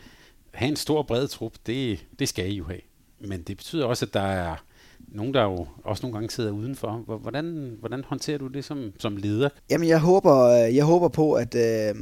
have 0.52 0.70
en 0.70 0.76
stor 0.76 1.04
bred 1.04 1.28
trup, 1.28 1.54
det, 1.66 2.06
det 2.20 2.30
skal 2.30 2.52
I 2.52 2.56
jo 2.56 2.66
have. 2.66 2.82
Men 3.20 3.42
det 3.42 3.58
betyder 3.58 3.86
også, 3.86 4.06
at 4.06 4.14
der 4.14 4.22
er 4.22 4.56
nogen, 5.08 5.34
der 5.34 5.44
jo 5.44 5.68
også 5.84 6.02
nogle 6.04 6.14
gange 6.14 6.30
sidder 6.30 6.52
udenfor. 6.52 7.18
Hvordan, 7.22 7.76
hvordan 7.80 8.04
håndterer 8.08 8.38
du 8.38 8.48
det 8.48 8.66
som, 8.66 8.92
som 9.00 9.18
leder? 9.18 9.50
Jamen, 9.70 9.88
jeg 9.88 10.00
håber, 10.00 10.36
øh, 10.36 10.76
jeg 10.76 10.86
håber 10.86 11.08
på, 11.08 11.34
at, 11.34 11.56
øh, 11.56 11.96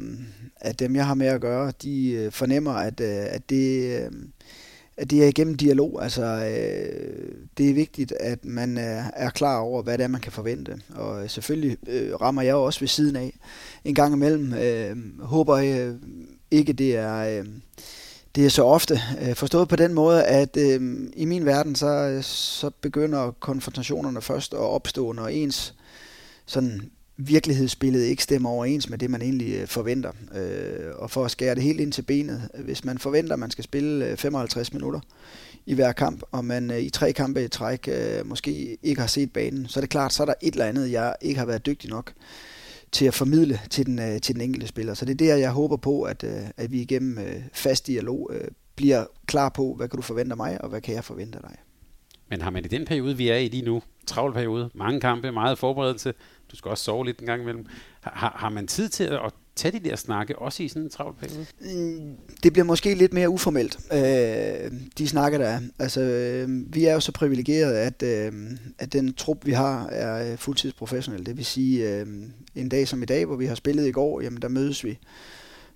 at 0.56 0.80
dem, 0.80 0.96
jeg 0.96 1.08
har 1.08 1.14
med 1.14 1.28
at 1.28 1.42
gøre, 1.42 1.72
de 1.82 2.12
øh, 2.12 2.32
fornemmer, 2.32 2.72
at, 2.72 3.00
øh, 3.00 3.26
at 3.30 3.50
det... 3.50 4.00
Øh, 4.02 4.12
at 5.00 5.10
det 5.10 5.24
er 5.24 5.28
igennem 5.28 5.56
dialog. 5.56 6.04
Altså, 6.04 6.24
øh, 6.24 7.32
det 7.58 7.70
er 7.70 7.74
vigtigt, 7.74 8.14
at 8.20 8.46
man 8.46 8.78
er, 8.78 9.04
er 9.14 9.30
klar 9.30 9.60
over, 9.60 9.82
hvad 9.84 9.98
det 9.98 10.04
er, 10.04 10.08
man 10.08 10.22
kan 10.22 10.32
forvente. 10.32 10.82
Og 10.96 11.30
selvfølgelig 11.30 11.78
øh, 11.88 12.22
rammer 12.22 12.42
jeg 12.42 12.56
også 12.56 12.80
ved 12.80 12.88
siden 12.88 13.16
af 13.16 13.34
en 13.86 13.96
gang 13.96 14.14
imellem. 14.14 14.54
Øh, 14.54 14.98
håber 15.20 15.58
jeg 15.58 15.96
ikke, 16.52 16.74
det 16.74 16.96
er... 16.96 17.40
Øh, 17.40 17.46
det 18.38 18.46
er 18.46 18.50
så 18.50 18.64
ofte 18.64 19.02
øh, 19.22 19.36
forstået 19.36 19.70
på 19.70 19.76
den 19.76 19.94
måde, 19.94 20.24
at 20.24 20.58
øh, 20.58 21.10
i 21.16 21.26
min 21.26 21.46
verden, 21.46 21.76
så, 21.76 21.88
øh, 21.88 22.24
så 22.24 22.70
begynder 22.82 23.32
konfrontationerne 23.32 24.22
først 24.22 24.54
at 24.54 24.60
opstå, 24.60 25.12
når 25.12 25.28
ens 25.28 25.74
sådan 26.46 26.92
virkelighedsbillede 27.18 28.08
ikke 28.08 28.24
stemmer 28.24 28.50
overens 28.50 28.90
med 28.90 28.98
det, 28.98 29.10
man 29.10 29.22
egentlig 29.22 29.56
øh, 29.56 29.68
forventer. 29.68 30.12
Øh, 30.36 30.96
og 30.96 31.12
for 31.12 31.26
at 31.26 31.32
skære 31.32 31.56
det 31.56 31.64
helt 31.64 31.80
ind 31.80 31.92
til 31.92 32.02
benet, 32.02 32.50
hvis 32.64 32.86
man 32.86 32.98
forventer, 32.98 33.34
at 33.34 33.40
man 33.40 33.52
skal 33.52 33.64
spille 33.64 34.18
55 34.18 34.74
minutter 34.74 35.00
i 35.66 35.74
hver 35.74 35.92
kamp, 35.92 36.24
og 36.32 36.46
man 36.46 36.72
øh, 36.72 36.80
i 36.80 36.90
tre 36.90 37.14
kampe 37.14 37.44
i 37.44 37.48
træk 37.48 37.90
øh, 37.92 38.26
måske 38.26 38.78
ikke 38.84 39.02
har 39.02 39.08
set 39.08 39.34
banen, 39.34 39.68
så 39.68 39.80
er 39.80 39.82
det 39.82 39.90
klart, 39.90 40.14
så 40.14 40.24
er 40.24 40.26
der 40.26 40.34
et 40.42 40.52
eller 40.52 40.66
andet, 40.66 40.92
jeg 40.92 41.16
ikke 41.22 41.40
har 41.40 41.46
været 41.46 41.66
dygtig 41.66 41.90
nok 41.90 42.14
til 42.92 43.06
at 43.06 43.14
formidle 43.14 43.60
til 43.70 43.86
den, 43.86 44.00
øh, 44.00 44.22
til 44.22 44.36
den 44.36 44.42
enkelte 44.42 44.68
spiller. 44.68 44.94
Så 44.94 45.06
det 45.06 45.12
er 45.12 45.26
der, 45.26 45.36
jeg 45.36 45.52
håber 45.52 45.78
på, 45.78 46.04
at, 46.04 46.24
øh, 46.24 46.42
at 46.58 46.72
vi 46.72 46.82
igennem 46.82 47.18
øh, 47.18 47.42
fast 47.54 47.88
dialog 47.88 48.30
øh, 48.34 48.48
bliver 48.76 49.06
klar 49.26 49.50
på, 49.50 49.74
hvad 49.74 49.90
kan 49.90 49.98
du 49.98 50.02
forvente 50.02 50.34
af 50.34 50.38
mig, 50.38 50.62
og 50.62 50.70
hvad 50.70 50.82
kan 50.82 50.96
jeg 50.96 51.04
forvente 51.04 51.38
af 51.38 51.44
dig. 51.50 51.58
Men 52.30 52.42
har 52.42 52.50
man 52.50 52.66
i 52.66 52.68
den 52.68 52.86
periode, 52.86 53.18
vi 53.18 53.30
er 53.30 53.38
i 53.38 53.48
lige 53.48 53.66
nu, 53.66 53.82
travl 54.08 54.34
periode, 54.34 54.70
mange 54.74 55.00
kampe, 55.00 55.32
meget 55.32 55.58
forberedelse, 55.58 56.14
du 56.52 56.56
skal 56.56 56.70
også 56.70 56.84
sove 56.84 57.06
lidt 57.06 57.20
en 57.20 57.26
gang 57.26 57.42
imellem, 57.42 57.66
har, 58.02 58.36
har 58.40 58.50
man 58.50 58.68
tid 58.68 58.90
til 58.90 59.04
at 59.04 59.34
tage 59.58 59.80
de 59.80 59.90
der 59.90 59.96
snakke, 59.96 60.40
også 60.40 60.64
i 60.64 60.68
sådan 60.68 60.84
en 60.84 60.90
travl 60.90 61.16
periode? 61.20 61.46
Mm, 61.60 62.16
det 62.44 62.54
bliver 62.54 62.66
måske 62.66 62.96
lidt 62.96 63.14
mere 63.14 63.30
uformelt, 63.30 63.80
øh, 63.94 64.72
de 64.98 65.08
snakker 65.08 65.38
der 65.38 65.48
er. 65.48 65.60
Altså, 65.80 66.02
øh, 66.02 66.76
vi 66.76 66.86
er 66.86 66.94
jo 66.94 67.00
så 67.00 67.12
privilegeret, 67.12 67.74
at, 67.74 68.04
øh, 68.04 68.34
at 68.80 68.94
den 68.94 69.14
trup, 69.14 69.46
vi 69.46 69.52
har, 69.52 69.88
er 69.88 70.32
øh, 70.32 70.38
fuldtidsprofessionel. 70.38 71.26
Det 71.26 71.38
vil 71.38 71.46
sige, 71.46 71.90
øh, 71.90 72.08
en 72.56 72.70
dag 72.70 72.88
som 72.88 73.04
i 73.04 73.06
dag, 73.06 73.26
hvor 73.26 73.36
vi 73.36 73.46
har 73.46 73.56
spillet 73.56 73.88
i 73.88 73.92
går, 73.92 74.22
jamen 74.22 74.42
der 74.42 74.48
mødes 74.48 74.84
vi. 74.84 75.00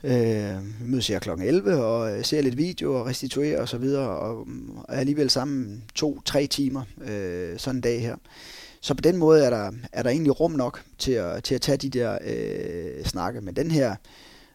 Øh, 0.04 0.56
vi 0.82 0.86
mødes 0.86 1.08
her 1.08 1.20
kl. 1.20 1.30
11 1.30 1.76
og 1.84 2.18
øh, 2.18 2.26
ser 2.26 2.42
lidt 2.42 2.58
video 2.58 3.00
og 3.00 3.06
restituerer 3.06 3.56
osv. 3.56 3.62
Og, 3.62 3.68
så 3.68 3.78
videre, 3.78 4.10
og 4.10 4.48
mm, 4.48 4.78
er 4.90 5.00
alligevel 5.00 5.30
sammen 5.30 5.84
to-tre 5.96 6.48
timer 6.48 6.84
øh, 7.02 7.60
sådan 7.60 7.78
en 7.78 7.82
dag 7.82 8.02
her. 8.02 8.16
Så 8.82 8.94
på 8.94 9.02
den 9.02 9.18
måde 9.18 9.46
er 9.46 9.50
der, 9.50 9.72
er 9.92 10.04
der 10.04 10.10
egentlig 10.10 10.40
rum 10.40 10.52
nok 10.52 10.84
til 10.98 11.12
at, 11.12 11.44
til 11.44 11.56
at 11.56 11.62
tage 11.62 11.78
de 11.78 11.90
der 11.90 12.18
øh, 12.26 13.06
snakke. 13.06 13.42
Men 13.42 13.56
den 13.56 13.72
her, 13.72 13.96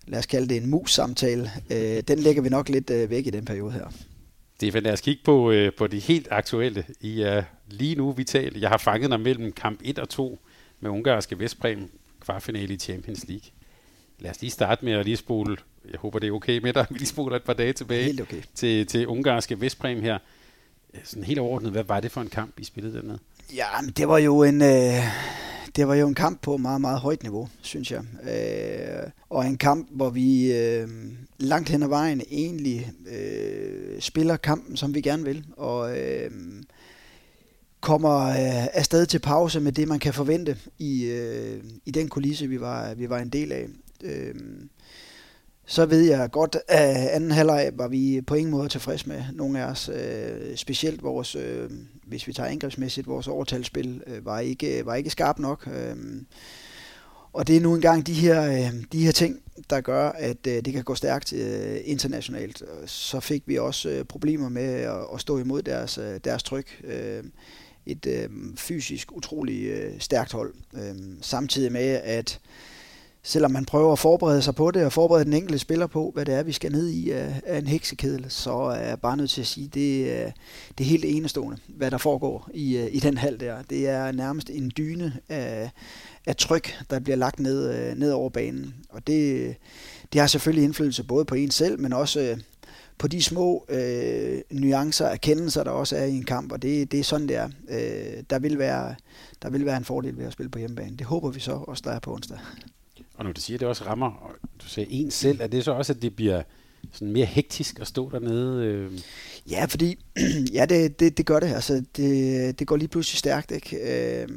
lad 0.07 0.19
os 0.19 0.27
kalde 0.27 0.49
det 0.49 0.57
en 0.57 0.71
mus-samtale, 0.71 1.51
øh, 1.71 2.03
den 2.09 2.19
lægger 2.19 2.43
vi 2.43 2.49
nok 2.49 2.69
lidt 2.69 2.91
øh, 2.91 3.11
væk 3.11 3.27
i 3.27 3.31
den 3.31 3.45
periode 3.45 3.73
her. 3.73 3.87
Stefan, 4.57 4.83
lad 4.83 4.93
os 4.93 5.01
kigge 5.01 5.23
på, 5.25 5.51
øh, 5.51 5.73
på 5.73 5.87
de 5.87 5.99
helt 5.99 6.29
aktuelle. 6.31 6.85
I 7.01 7.21
er 7.21 7.43
lige 7.67 7.95
nu 7.95 8.13
vital. 8.13 8.59
Jeg 8.59 8.71
har 8.71 8.79
fanget 8.79 9.11
dig 9.11 9.21
mellem 9.21 9.53
kamp 9.53 9.81
1 9.85 9.99
og 9.99 10.09
2 10.09 10.39
med 10.81 10.91
ungarske 10.91 11.39
Vestbrem 11.39 11.91
kvartfinale 12.21 12.75
i 12.75 12.77
Champions 12.77 13.29
League. 13.29 13.51
Lad 14.19 14.31
os 14.31 14.41
lige 14.41 14.51
starte 14.51 14.85
med 14.85 14.93
at 14.93 15.05
lige 15.05 15.17
spole, 15.17 15.57
jeg 15.91 15.99
håber 15.99 16.19
det 16.19 16.29
er 16.29 16.33
okay 16.33 16.59
med 16.59 16.73
dig, 16.73 16.87
vi 16.91 16.99
lige 16.99 17.09
spoler 17.09 17.37
et 17.37 17.43
par 17.43 17.53
dage 17.53 17.73
tilbage 17.73 18.05
Helt 18.05 18.21
okay. 18.21 18.43
til, 18.55 18.87
til 18.87 19.07
ungarske 19.07 19.61
Vestbrem 19.61 20.03
her. 20.03 20.19
Sådan 21.05 21.25
helt 21.25 21.39
overordnet, 21.39 21.73
hvad 21.73 21.85
var 21.85 22.01
det 22.01 22.11
for 22.11 22.21
en 22.21 22.29
kamp, 22.29 22.61
I 22.61 22.65
spillede 22.65 22.97
dernede? 22.97 23.19
Ja, 23.55 23.67
det 23.97 24.09
var 24.09 24.19
jo 24.19 24.43
en... 24.43 24.63
Øh 24.63 25.03
det 25.77 25.89
var 25.89 25.95
jo 25.95 26.09
en 26.09 26.15
kamp 26.15 26.43
på 26.43 26.57
meget, 26.57 26.81
meget 26.81 27.01
højt 27.01 27.23
niveau, 27.23 27.49
synes 27.61 27.91
jeg. 27.91 28.03
Øh, 28.23 29.11
og 29.31 29.47
en 29.47 29.59
kamp, 29.59 29.89
hvor 29.91 30.11
vi 30.11 30.53
øh, 30.53 30.89
langt 31.39 31.69
hen 31.69 31.83
ad 31.83 31.89
vejen 31.89 32.23
egentlig 32.31 32.93
øh, 33.09 34.01
spiller 34.01 34.37
kampen, 34.37 34.77
som 34.77 34.95
vi 34.95 35.01
gerne 35.01 35.25
vil. 35.25 35.45
Og 35.57 35.99
øh, 35.99 36.31
kommer 37.81 38.29
øh, 38.29 38.67
afsted 38.73 39.07
til 39.07 39.19
pause 39.19 39.61
med 39.61 39.73
det, 39.73 39.89
man 39.89 39.99
kan 39.99 40.15
forvente 40.15 40.57
i, 40.79 41.05
øh, 41.05 41.65
i 41.85 41.91
den 41.91 42.09
kulisse, 42.09 42.47
vi 42.47 42.61
var, 42.61 42.95
vi 42.95 43.11
var 43.11 43.19
en 43.19 43.29
del 43.29 43.53
af. 43.53 43.67
Øh, 44.03 44.35
så 45.67 45.87
ved 45.87 46.03
jeg 46.03 46.31
godt, 46.31 46.57
at 46.69 47.09
anden 47.09 47.31
halvleg 47.31 47.71
var 47.75 47.89
vi 47.89 48.21
på 48.27 48.35
ingen 48.35 48.51
måde 48.51 48.69
tilfreds 48.69 49.07
med 49.07 49.23
nogle 49.33 49.61
af 49.61 49.65
os. 49.65 49.89
Øh, 49.89 50.57
specielt 50.57 51.03
vores, 51.03 51.37
øh, 51.37 51.71
hvis 52.05 52.27
vi 52.27 52.33
tager 52.33 52.49
angrebsmæssigt, 52.49 53.07
vores 53.07 53.29
overtalsspil 53.29 54.03
øh, 54.07 54.25
var, 54.25 54.39
ikke, 54.39 54.87
var 54.87 54.95
ikke 54.95 55.11
skarp 55.11 55.39
nok. 55.39 55.69
Øh, 55.73 55.97
og 57.33 57.47
det 57.47 57.57
er 57.57 57.61
nu 57.61 57.75
engang 57.75 58.07
de 58.07 58.15
her, 58.15 58.43
øh, 58.43 58.85
de 58.93 59.05
her 59.05 59.13
ting, 59.13 59.41
der 59.71 59.81
gør, 59.81 60.09
at 60.09 60.47
øh, 60.47 60.65
det 60.65 60.73
kan 60.73 60.85
gå 60.85 60.95
stærkt 60.95 61.33
øh, 61.33 61.77
internationalt. 61.85 62.63
Så 62.87 63.21
fik 63.21 63.43
vi 63.47 63.59
også 63.59 63.89
øh, 63.89 64.05
problemer 64.05 64.49
med 64.49 64.63
at, 64.63 65.07
at 65.15 65.21
stå 65.21 65.39
imod 65.39 65.63
deres, 65.63 65.99
øh, 65.99 66.21
deres 66.25 66.43
tryk. 66.43 66.83
Øh, 66.85 67.25
et 67.87 68.07
øh, 68.07 68.29
fysisk 68.57 69.13
utrolig 69.13 69.65
øh, 69.65 69.93
stærkt 69.99 70.33
hold. 70.33 70.55
Øh, 70.75 70.95
samtidig 71.21 71.73
med, 71.73 72.01
at 72.05 72.41
selvom 73.27 73.51
man 73.51 73.65
prøver 73.65 73.93
at 73.93 73.99
forberede 73.99 74.43
sig 74.43 74.55
på 74.55 74.71
det, 74.71 74.85
og 74.85 74.93
forberede 74.93 75.25
den 75.25 75.33
enkelte 75.33 75.59
spiller 75.59 75.87
på, 75.87 76.11
hvad 76.15 76.25
det 76.25 76.35
er, 76.35 76.43
vi 76.43 76.53
skal 76.53 76.73
ned 76.73 76.89
i 76.89 77.11
af, 77.11 77.41
af 77.47 77.59
en 77.59 77.67
heksekedel, 77.67 78.27
så 78.29 78.53
er 78.53 78.89
jeg 78.89 79.01
bare 79.01 79.17
nødt 79.17 79.31
til 79.31 79.41
at 79.41 79.47
sige, 79.47 79.67
det, 79.67 80.33
det 80.79 80.85
er 80.85 80.89
helt 80.89 81.05
enestående, 81.05 81.59
hvad 81.67 81.91
der 81.91 81.99
foregår 81.99 82.51
i, 82.55 82.77
øh, 82.77 82.89
i 82.93 83.01
den 83.01 83.17
hal 83.17 83.41
der. 83.41 83.63
Det 83.71 83.89
er 83.89 84.13
nærmest 84.13 84.51
en 84.51 84.73
dyne 84.77 85.13
af, 85.29 85.71
af 86.27 86.37
tryk, 86.37 86.75
der 86.91 87.01
bliver 87.01 87.17
lagt 87.17 87.41
ned, 87.41 87.75
øh, 87.75 87.99
ned 87.99 88.13
over 88.13 88.31
banen. 88.31 88.75
Og 88.89 89.07
det, 89.07 89.57
det 90.13 90.21
har 90.21 90.29
selvfølgelig 90.29 90.65
indflydelse 90.65 91.05
både 91.05 91.25
på 91.25 91.35
en 91.35 91.51
selv, 91.51 91.81
men 91.81 91.93
også 91.93 92.21
øh, 92.21 92.37
på 92.99 93.09
de 93.09 93.23
små 93.23 93.67
øh, 93.69 94.41
nuancer, 94.51 95.07
erkendelser, 95.07 95.65
der 95.65 95.71
også 95.71 95.97
er 95.97 96.05
i 96.05 96.17
en 96.17 96.25
kamp, 96.25 96.53
og 96.53 96.63
det, 96.63 96.93
det 96.93 97.01
er 97.01 97.05
sådan, 97.05 97.29
det 97.29 97.37
er. 97.37 97.49
Øh, 97.69 98.23
der, 98.31 98.39
vil 98.39 98.59
være, 98.59 98.95
der 99.43 99.51
vil 99.51 99.67
være 99.67 99.77
en 99.77 99.85
fordel 99.85 100.19
ved 100.19 100.25
at 100.25 100.33
spille 100.33 100.51
på 100.51 100.59
hjemmebane. 100.59 100.97
Det 100.97 101.07
håber 101.07 101.31
vi 101.31 101.41
så 101.41 101.53
også, 101.53 101.83
der 101.87 101.93
er 101.93 101.99
på 101.99 102.15
onsdag. 102.15 102.39
Og 103.17 103.25
når 103.25 103.33
du 103.33 103.41
siger, 103.41 103.57
at 103.57 103.61
det 103.61 103.69
også 103.69 103.85
rammer, 103.85 104.33
du 104.63 104.67
siger 104.67 104.87
en 104.91 105.11
selv, 105.11 105.41
er 105.41 105.47
det 105.47 105.65
så 105.65 105.73
også, 105.73 105.93
at 105.93 106.03
det 106.03 106.17
bliver 106.17 106.43
sådan 106.93 107.13
mere 107.13 107.27
hektisk 107.27 107.81
at 107.81 107.87
stå 107.87 108.11
dernede? 108.11 108.65
Øh? 108.65 108.93
Ja, 109.51 109.65
fordi 109.65 109.99
ja, 110.55 110.65
det, 110.65 111.01
det, 111.01 111.19
det 111.19 111.27
gør 111.27 111.41
det. 111.41 111.47
Altså, 111.47 111.85
det, 111.97 112.59
det 112.59 112.67
går 112.67 112.77
lige 112.77 112.89
pludselig 112.89 113.19
stærkt, 113.19 113.51
ikke? 113.51 114.23
Øh, 114.23 114.29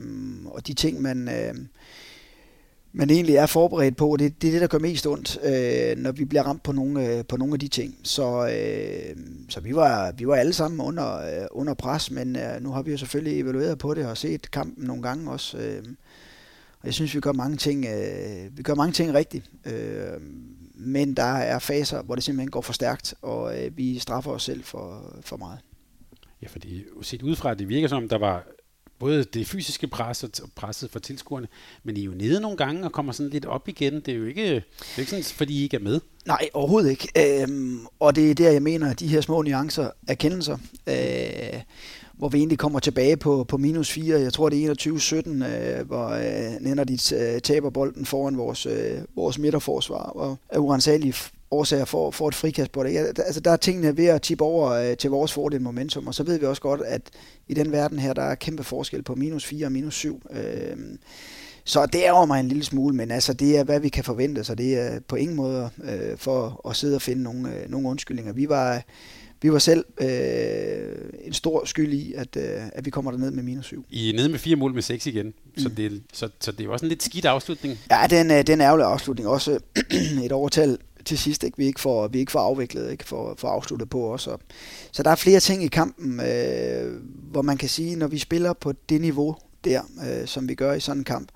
og 0.46 0.68
de 0.68 0.74
ting, 0.74 1.02
man... 1.02 1.30
Øh, 1.30 1.56
man 2.92 3.10
egentlig 3.10 3.36
er 3.36 3.46
forberedt 3.46 3.98
på, 3.98 4.16
det, 4.20 4.42
det 4.42 4.48
er 4.48 4.52
det, 4.52 4.62
der 4.62 4.68
gør 4.68 4.78
mest 4.78 5.08
ondt, 5.08 5.40
øh, 5.44 5.98
når 5.98 6.12
vi 6.12 6.26
bliver 6.26 6.44
ramt 6.44 6.64
på 6.64 6.72
nogle, 6.72 7.08
øh, 7.08 7.26
på 7.26 7.38
nogle 7.38 7.54
af 7.54 7.60
de 7.60 7.68
ting. 7.68 7.96
Så, 8.04 8.48
øh, 8.48 9.16
så 9.50 9.60
vi, 9.60 9.76
var, 9.76 10.12
vi 10.12 10.28
var 10.28 10.36
alle 10.36 10.54
sammen 10.54 10.82
under, 10.82 11.18
øh, 11.18 11.48
under 11.52 11.74
pres, 11.74 12.12
men 12.12 12.36
øh, 12.36 12.62
nu 12.62 12.72
har 12.72 12.82
vi 12.82 12.92
jo 12.92 12.98
selvfølgelig 12.98 13.40
evalueret 13.40 13.78
på 13.78 13.94
det 13.94 14.06
og 14.06 14.18
set 14.18 14.52
kampen 14.52 14.88
nogle 14.88 15.04
gange 15.04 15.32
også. 15.32 15.58
Øh, 15.58 15.84
og 16.80 16.86
jeg 16.86 16.94
synes, 16.94 17.16
vi 17.16 17.20
gør 17.20 17.32
mange 17.32 17.58
ting, 17.58 17.86
øh, 17.86 18.58
vi 18.58 18.64
gør 18.64 18.76
mange 18.76 18.94
ting 18.94 19.14
rigtigt. 19.14 19.52
Øh, 19.66 20.22
men 20.74 21.14
der 21.14 21.24
er 21.24 21.60
faser, 21.60 22.02
hvor 22.02 22.16
det 22.16 22.24
simpelthen 22.24 22.52
går 22.52 22.62
for 22.62 22.74
stærkt, 22.74 23.14
og 23.22 23.60
øh, 23.60 23.78
vi 23.78 24.00
straffer 24.00 24.32
os 24.32 24.44
selv 24.44 24.64
for, 24.64 25.16
for 25.22 25.38
meget. 25.38 25.60
Ja, 26.42 26.48
fordi 26.48 26.84
set 27.02 27.22
udefra, 27.22 27.54
det 27.54 27.70
virker 27.70 27.88
som, 27.88 28.10
der 28.10 28.18
var 28.18 28.48
både 29.00 29.24
det 29.24 29.48
fysiske 29.48 29.88
pres 29.88 30.24
og 30.24 30.32
presset 30.56 30.92
for 30.92 31.00
tilskuerne, 31.00 31.48
men 31.84 31.98
I 31.98 32.02
er 32.02 32.06
jo 32.06 32.12
nede 32.12 32.42
nogle 32.42 32.58
gange 32.58 32.84
og 32.84 32.92
kommer 32.92 33.12
sådan 33.12 33.30
lidt 33.30 33.46
op 33.46 33.68
igen. 33.68 33.94
Det 33.94 34.08
er 34.08 34.16
jo 34.16 34.26
ikke, 34.26 34.46
det 34.54 34.64
er 34.96 35.00
ikke 35.00 35.10
sådan, 35.10 35.24
fordi 35.24 35.60
I 35.60 35.64
ikke 35.64 35.78
er 35.78 35.82
med. 35.82 36.00
Nej, 36.26 36.50
overhovedet 36.54 36.90
ikke. 36.90 37.42
Øhm, 37.44 37.86
og 38.00 38.16
det 38.16 38.32
er 38.32 38.36
der, 38.36 38.52
jeg 38.52 38.64
mener, 38.64 38.92
at 38.92 39.00
de 39.00 39.08
her 39.08 39.22
små 39.22 39.42
nuancer 39.42 39.90
erkendelser, 40.08 40.58
øh, 40.88 41.62
hvor 42.20 42.30
vi 42.30 42.38
egentlig 42.38 42.58
kommer 42.58 42.80
tilbage 42.80 43.18
på, 43.18 43.44
på 43.44 43.58
minus 43.58 43.92
4. 43.92 44.20
Jeg 44.22 44.34
tror, 44.34 44.50
det 44.50 44.66
er 44.66 44.74
21-17, 44.74 45.46
øh, 45.46 45.88
hvor 45.88 46.08
øh, 46.08 46.62
Nenadit 46.62 47.12
øh, 47.12 47.42
taber 47.42 47.70
bolden 47.70 48.06
foran 48.06 48.38
vores, 48.38 48.66
øh, 48.66 48.98
vores 49.16 49.40
midterforsvar, 49.40 50.04
og 50.04 50.38
er 50.50 50.60
urensagelige 50.60 51.16
årsager 51.52 51.86
for, 51.86 52.12
for 52.12 52.28
et 52.28 52.36
frikast 52.36 52.72
på 52.72 52.84
det. 52.84 52.94
Ja, 52.94 53.04
altså, 53.04 53.40
der 53.40 53.52
er 53.52 53.56
tingene 53.56 53.98
ved 53.98 54.06
at 54.06 54.22
tippe 54.22 54.44
over 54.44 54.72
øh, 54.72 54.98
til 54.98 55.10
vores 55.10 55.34
fordel 55.34 55.62
momentum, 55.62 56.08
og 56.08 56.16
så 56.16 56.24
ved 56.24 56.40
vi 56.40 56.46
også 56.46 56.62
godt, 56.62 56.82
at 56.82 57.02
i 57.48 57.54
den 57.54 57.72
verden 57.72 58.00
her, 58.00 58.14
der 58.14 58.24
er 58.24 58.36
kæmpe 58.36 58.64
forskel 58.64 59.04
på 59.04 59.16
minus 59.16 59.46
4 59.46 59.66
og 59.66 59.72
minus 59.72 59.96
7. 59.96 60.22
Øh, 60.32 60.78
så 61.64 61.86
det 61.86 62.08
er 62.08 62.12
over 62.12 62.26
mig 62.26 62.40
en 62.40 62.48
lille 62.48 62.64
smule, 62.64 62.96
men 62.96 63.12
altså 63.12 63.34
det 63.34 63.58
er, 63.58 63.64
hvad 63.64 63.80
vi 63.80 63.90
kan 63.90 64.04
forvente, 64.04 64.44
så 64.44 64.56
det 64.56 64.80
er 64.80 65.00
på 65.08 65.16
ingen 65.16 65.36
måde 65.36 65.70
øh, 65.84 66.18
for 66.18 66.70
at 66.70 66.76
sidde 66.76 66.96
og 66.96 67.02
finde 67.02 67.24
nogle, 67.24 67.56
øh, 67.56 67.70
nogle 67.70 67.90
undskyldninger. 67.90 68.34
Vi 68.34 68.50
var, 68.50 68.84
vi 69.42 69.52
var 69.52 69.60
selv 69.60 69.86
øh, 70.02 70.96
en 71.26 71.34
stor 71.34 71.66
skyld 71.66 71.94
i, 71.94 72.14
at, 72.14 72.38
øh, 72.38 72.44
at 72.74 72.86
vi 72.86 72.90
kommer 72.90 73.12
derned 73.12 73.32
med 73.32 73.44
minus 73.44 73.66
7. 73.66 73.86
I 73.90 74.10
er 74.10 74.14
nede 74.14 74.30
med 74.30 74.40
fire 74.40 74.56
mål 74.56 74.74
med 74.74 74.82
6 74.82 75.06
igen, 75.06 75.26
mm. 75.26 75.64
så, 75.64 75.70
det, 75.70 76.04
så, 76.14 76.30
så 76.40 76.52
det 76.52 76.66
er 76.66 76.70
også 76.70 76.86
en 76.86 76.90
lidt 76.90 77.04
skidt 77.04 77.26
afslutning. 77.26 77.78
Ja, 77.92 78.08
den, 78.10 78.32
øh, 78.32 78.48
den 78.48 78.62
ærgerlige 78.62 78.86
afslutning. 78.86 79.30
Også 79.30 79.60
et 80.26 80.32
overtal 80.32 80.78
til 81.06 81.18
sidst, 81.18 81.44
ikke? 81.44 81.58
Vi, 81.58 81.66
ikke 81.66 81.80
får, 81.80 82.08
vi 82.08 82.20
ikke 82.20 82.32
får 82.32 82.40
afviklet, 82.40 82.92
ikke 82.92 83.06
får, 83.06 83.36
får 83.38 83.48
afsluttet 83.48 83.90
på 83.90 84.14
os. 84.14 84.28
Og, 84.28 84.40
så 84.92 85.04
der 85.04 85.12
er 85.12 85.16
flere 85.16 85.40
ting 85.40 85.64
i 85.64 85.68
kampen, 85.68 86.20
øh, 86.20 87.02
hvor 87.32 87.42
man 87.42 87.58
kan 87.58 87.70
sige, 87.70 87.96
når 87.96 88.08
vi 88.08 88.18
spiller 88.18 88.54
på 88.54 88.74
det 88.90 89.02
niveau 89.02 89.36
der, 89.64 89.82
øh, 90.10 90.28
som 90.28 90.50
vi 90.50 90.56
gør 90.56 90.74
i 90.74 90.80
sådan 90.80 91.02
en 91.02 91.04
kamp, 91.04 91.30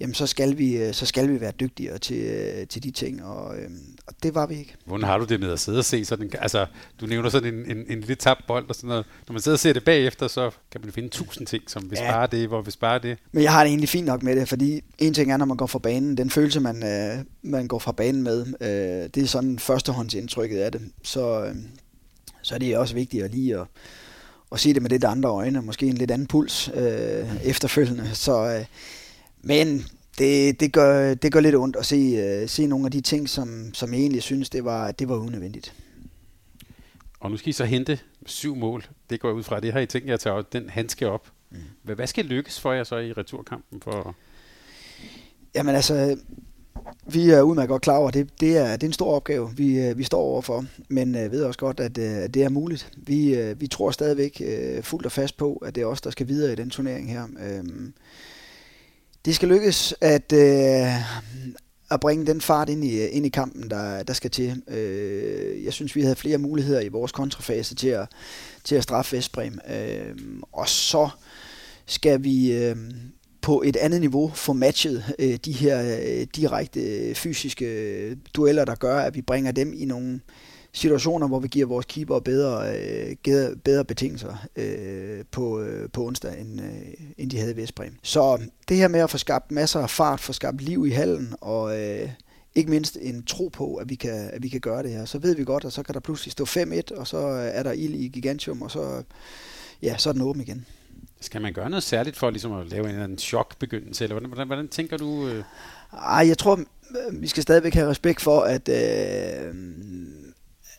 jamen 0.00 0.14
så 0.14 0.26
skal 0.26 0.58
vi, 0.58 0.76
øh, 0.76 0.94
så 0.94 1.06
skal 1.06 1.28
vi 1.28 1.40
være 1.40 1.52
dygtigere 1.60 1.98
til, 1.98 2.16
øh, 2.16 2.66
til 2.66 2.82
de 2.82 2.90
ting, 2.90 3.24
og, 3.24 3.56
øh, 3.56 3.70
og 4.06 4.14
det 4.22 4.34
var 4.34 4.46
vi 4.46 4.54
ikke. 4.54 4.74
Hvordan 4.84 5.06
har 5.06 5.18
du 5.18 5.24
det 5.24 5.40
med 5.40 5.52
at 5.52 5.60
sidde 5.60 5.78
og 5.78 5.84
se 5.84 6.04
sådan 6.04 6.30
altså 6.38 6.66
du 7.00 7.06
nævner 7.06 7.28
sådan 7.28 7.54
en, 7.54 7.76
en, 7.76 7.84
en 7.88 8.00
lidt 8.00 8.18
tabt 8.18 8.46
bold 8.46 8.68
og 8.68 8.74
sådan 8.74 8.88
noget. 8.88 9.06
Når 9.28 9.32
man 9.32 9.42
sidder 9.42 9.56
og 9.56 9.60
ser 9.60 9.72
det 9.72 9.84
bagefter, 9.84 10.28
så 10.28 10.50
kan 10.72 10.80
man 10.80 10.92
finde 10.92 11.08
tusind 11.08 11.46
ting, 11.46 11.62
som 11.66 11.90
vi 11.90 11.96
ja. 11.96 12.10
sparer 12.10 12.26
det, 12.26 12.48
hvor 12.48 12.62
vi 12.62 12.70
sparer 12.70 12.98
det. 12.98 13.18
Men 13.32 13.42
jeg 13.42 13.52
har 13.52 13.60
det 13.64 13.68
egentlig 13.68 13.88
fint 13.88 14.06
nok 14.06 14.22
med 14.22 14.36
det, 14.36 14.48
fordi 14.48 14.80
en 14.98 15.14
ting 15.14 15.32
er, 15.32 15.36
når 15.36 15.46
man 15.46 15.56
går 15.56 15.66
fra 15.66 15.78
banen, 15.78 16.16
den 16.16 16.30
følelse, 16.30 16.60
man, 16.60 16.84
øh, 16.84 17.24
man 17.42 17.68
går 17.68 17.78
fra 17.78 17.92
banen 17.92 18.22
med, 18.22 18.46
øh, 18.60 19.10
det 19.14 19.22
er 19.22 19.26
sådan 19.26 19.58
førstehåndsindtrykket 19.58 20.58
af 20.58 20.72
det. 20.72 20.80
Så, 21.02 21.44
øh, 21.44 21.54
så 22.42 22.54
er 22.54 22.58
det 22.58 22.76
også 22.76 22.94
vigtigt 22.94 23.24
at 23.24 23.30
lige 23.30 23.58
at, 23.58 23.66
at 24.52 24.60
se 24.60 24.74
det 24.74 24.82
med 24.82 24.90
lidt 24.90 25.04
andre 25.04 25.28
øjne, 25.28 25.62
måske 25.62 25.86
en 25.86 25.94
lidt 25.94 26.10
anden 26.10 26.26
puls 26.26 26.70
øh, 26.74 27.44
efterfølgende. 27.44 28.10
Så, 28.14 28.56
øh, 28.58 28.64
men 29.42 29.84
det, 30.18 30.60
det, 30.60 30.72
gør, 30.72 31.14
det 31.14 31.32
gør 31.32 31.40
lidt 31.40 31.54
ondt 31.54 31.76
at 31.76 31.86
se, 31.86 32.42
uh, 32.42 32.48
se 32.48 32.66
nogle 32.66 32.86
af 32.86 32.92
de 32.92 33.00
ting, 33.00 33.28
som, 33.28 33.74
som 33.74 33.92
jeg 33.92 34.00
egentlig 34.00 34.22
synes, 34.22 34.50
det 34.50 34.64
var, 34.64 34.92
det 34.92 35.08
var 35.08 35.16
unødvendigt. 35.16 35.74
Og 37.20 37.30
nu 37.30 37.36
skal 37.36 37.48
I 37.48 37.52
så 37.52 37.64
hente 37.64 37.98
syv 38.26 38.56
mål. 38.56 38.84
Det 39.10 39.20
går 39.20 39.32
ud 39.32 39.42
fra, 39.42 39.60
det 39.60 39.72
har 39.72 39.80
I 39.80 39.86
tænkt 39.86 40.08
jer 40.08 40.14
at 40.14 40.20
tage 40.20 40.44
den 40.52 40.68
handske 40.68 41.08
op. 41.08 41.32
Mm. 41.50 41.58
Hvad, 41.82 42.06
skal 42.06 42.24
lykkes 42.24 42.60
for 42.60 42.72
jer 42.72 42.84
så 42.84 42.96
i 42.96 43.12
returkampen? 43.12 43.80
For... 43.80 44.14
Jamen 45.54 45.74
altså, 45.74 46.16
vi 47.06 47.30
er 47.30 47.42
udmærket 47.42 47.68
godt 47.68 47.82
klar 47.82 47.96
over, 47.96 48.08
at 48.08 48.14
det, 48.14 48.40
det, 48.40 48.56
er, 48.56 48.72
det 48.72 48.82
er 48.82 48.86
en 48.86 48.92
stor 48.92 49.14
opgave, 49.14 49.50
vi, 49.56 49.80
øh, 49.80 49.98
vi 49.98 50.04
står 50.04 50.20
overfor, 50.20 50.64
men 50.88 51.14
uh, 51.14 51.32
ved 51.32 51.44
også 51.44 51.58
godt, 51.58 51.80
at, 51.80 51.98
uh, 51.98 52.04
det 52.04 52.36
er 52.36 52.48
muligt. 52.48 52.92
Vi, 52.96 53.50
uh, 53.50 53.60
vi 53.60 53.66
tror 53.66 53.90
stadigvæk 53.90 54.42
uh, 54.44 54.84
fuldt 54.84 55.06
og 55.06 55.12
fast 55.12 55.36
på, 55.36 55.54
at 55.54 55.74
det 55.74 55.80
er 55.80 55.86
os, 55.86 56.00
der 56.00 56.10
skal 56.10 56.28
videre 56.28 56.52
i 56.52 56.56
den 56.56 56.70
turnering 56.70 57.12
her. 57.12 57.24
Uh, 57.24 57.88
det 59.24 59.34
skal 59.34 59.48
lykkes 59.48 59.94
at, 60.00 60.32
øh, 60.32 60.94
at 61.90 62.00
bringe 62.00 62.26
den 62.26 62.40
fart 62.40 62.68
ind 62.68 62.84
i, 62.84 63.02
øh, 63.02 63.08
ind 63.12 63.26
i 63.26 63.28
kampen, 63.28 63.70
der, 63.70 64.02
der 64.02 64.12
skal 64.12 64.30
til. 64.30 64.62
Øh, 64.68 65.64
jeg 65.64 65.72
synes, 65.72 65.96
vi 65.96 66.02
havde 66.02 66.16
flere 66.16 66.38
muligheder 66.38 66.80
i 66.80 66.88
vores 66.88 67.12
kontrafase 67.12 67.74
til 67.74 67.88
at, 67.88 68.08
til 68.64 68.74
at 68.74 68.82
straffe 68.82 69.16
Vestbrem. 69.16 69.58
Øh, 69.70 70.16
og 70.52 70.68
så 70.68 71.08
skal 71.86 72.24
vi 72.24 72.52
øh, 72.52 72.76
på 73.40 73.62
et 73.62 73.76
andet 73.76 74.00
niveau 74.00 74.32
få 74.34 74.52
matchet 74.52 75.04
øh, 75.18 75.38
de 75.44 75.52
her 75.52 75.98
øh, 76.02 76.26
direkte 76.36 76.80
øh, 76.80 77.14
fysiske 77.14 78.14
dueller, 78.14 78.64
der 78.64 78.74
gør, 78.74 78.98
at 78.98 79.14
vi 79.14 79.22
bringer 79.22 79.52
dem 79.52 79.72
i 79.76 79.84
nogle 79.84 80.20
situationer, 80.72 81.28
hvor 81.28 81.38
vi 81.38 81.48
giver 81.48 81.66
vores 81.66 81.86
keeper 81.86 82.18
bedre, 82.18 82.78
øh, 82.78 83.56
bedre 83.64 83.84
betingelser 83.84 84.46
øh, 84.56 85.24
på, 85.30 85.60
øh, 85.60 85.88
på 85.90 86.06
onsdag, 86.06 86.40
end, 86.40 86.60
øh, 86.60 87.06
end 87.18 87.30
de 87.30 87.38
havde 87.38 87.52
i 87.52 87.56
Vestbrem. 87.56 87.96
Så 88.02 88.40
det 88.68 88.76
her 88.76 88.88
med 88.88 89.00
at 89.00 89.10
få 89.10 89.18
skabt 89.18 89.52
masser 89.52 89.80
af 89.80 89.90
fart, 89.90 90.20
få 90.20 90.32
skabt 90.32 90.60
liv 90.60 90.86
i 90.86 90.90
hallen, 90.90 91.34
og 91.40 91.80
øh, 91.80 92.08
ikke 92.54 92.70
mindst 92.70 92.98
en 93.00 93.22
tro 93.22 93.48
på, 93.48 93.74
at 93.74 93.88
vi, 93.88 93.94
kan, 93.94 94.30
at 94.32 94.42
vi 94.42 94.48
kan 94.48 94.60
gøre 94.60 94.82
det 94.82 94.90
her, 94.90 95.04
så 95.04 95.18
ved 95.18 95.36
vi 95.36 95.44
godt, 95.44 95.64
at 95.64 95.72
så 95.72 95.82
kan 95.82 95.94
der 95.94 96.00
pludselig 96.00 96.32
stå 96.32 96.44
5-1, 96.44 96.98
og 96.98 97.06
så 97.06 97.18
er 97.52 97.62
der 97.62 97.72
ild 97.72 97.94
i 97.94 98.08
Gigantium, 98.08 98.62
og 98.62 98.70
så, 98.70 99.02
ja, 99.82 99.96
så 99.98 100.08
er 100.08 100.12
den 100.12 100.22
åben 100.22 100.42
igen. 100.42 100.66
Skal 101.20 101.42
man 101.42 101.52
gøre 101.52 101.70
noget 101.70 101.82
særligt 101.82 102.16
for 102.16 102.30
ligesom 102.30 102.52
at 102.52 102.68
lave 102.68 102.90
en, 102.90 103.10
en 103.10 103.18
chokbegyndelse, 103.18 104.04
eller 104.04 104.14
hvordan, 104.14 104.28
hvordan, 104.28 104.46
hvordan 104.46 104.68
tænker 104.68 104.96
du? 104.96 105.28
Øh? 105.28 105.44
Ej, 105.92 106.28
jeg 106.28 106.38
tror, 106.38 106.60
vi 107.12 107.26
skal 107.26 107.42
stadigvæk 107.42 107.74
have 107.74 107.90
respekt 107.90 108.20
for, 108.20 108.40
at 108.40 108.68
øh, 108.68 109.54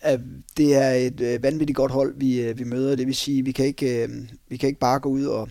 at 0.01 0.19
det 0.57 0.75
er 0.75 0.91
et 0.91 1.21
øh, 1.21 1.43
vanvittigt 1.43 1.75
godt 1.75 1.91
hold, 1.91 2.13
vi, 2.17 2.41
øh, 2.41 2.59
vi 2.59 2.63
møder. 2.63 2.95
Det 2.95 3.07
vil 3.07 3.15
sige, 3.15 3.45
vi 3.45 3.51
kan 3.51 3.65
ikke, 3.65 4.03
øh, 4.03 4.09
vi 4.49 4.57
kan 4.57 4.67
ikke 4.67 4.79
bare 4.79 4.99
gå 4.99 5.09
ud 5.09 5.25
og, 5.25 5.49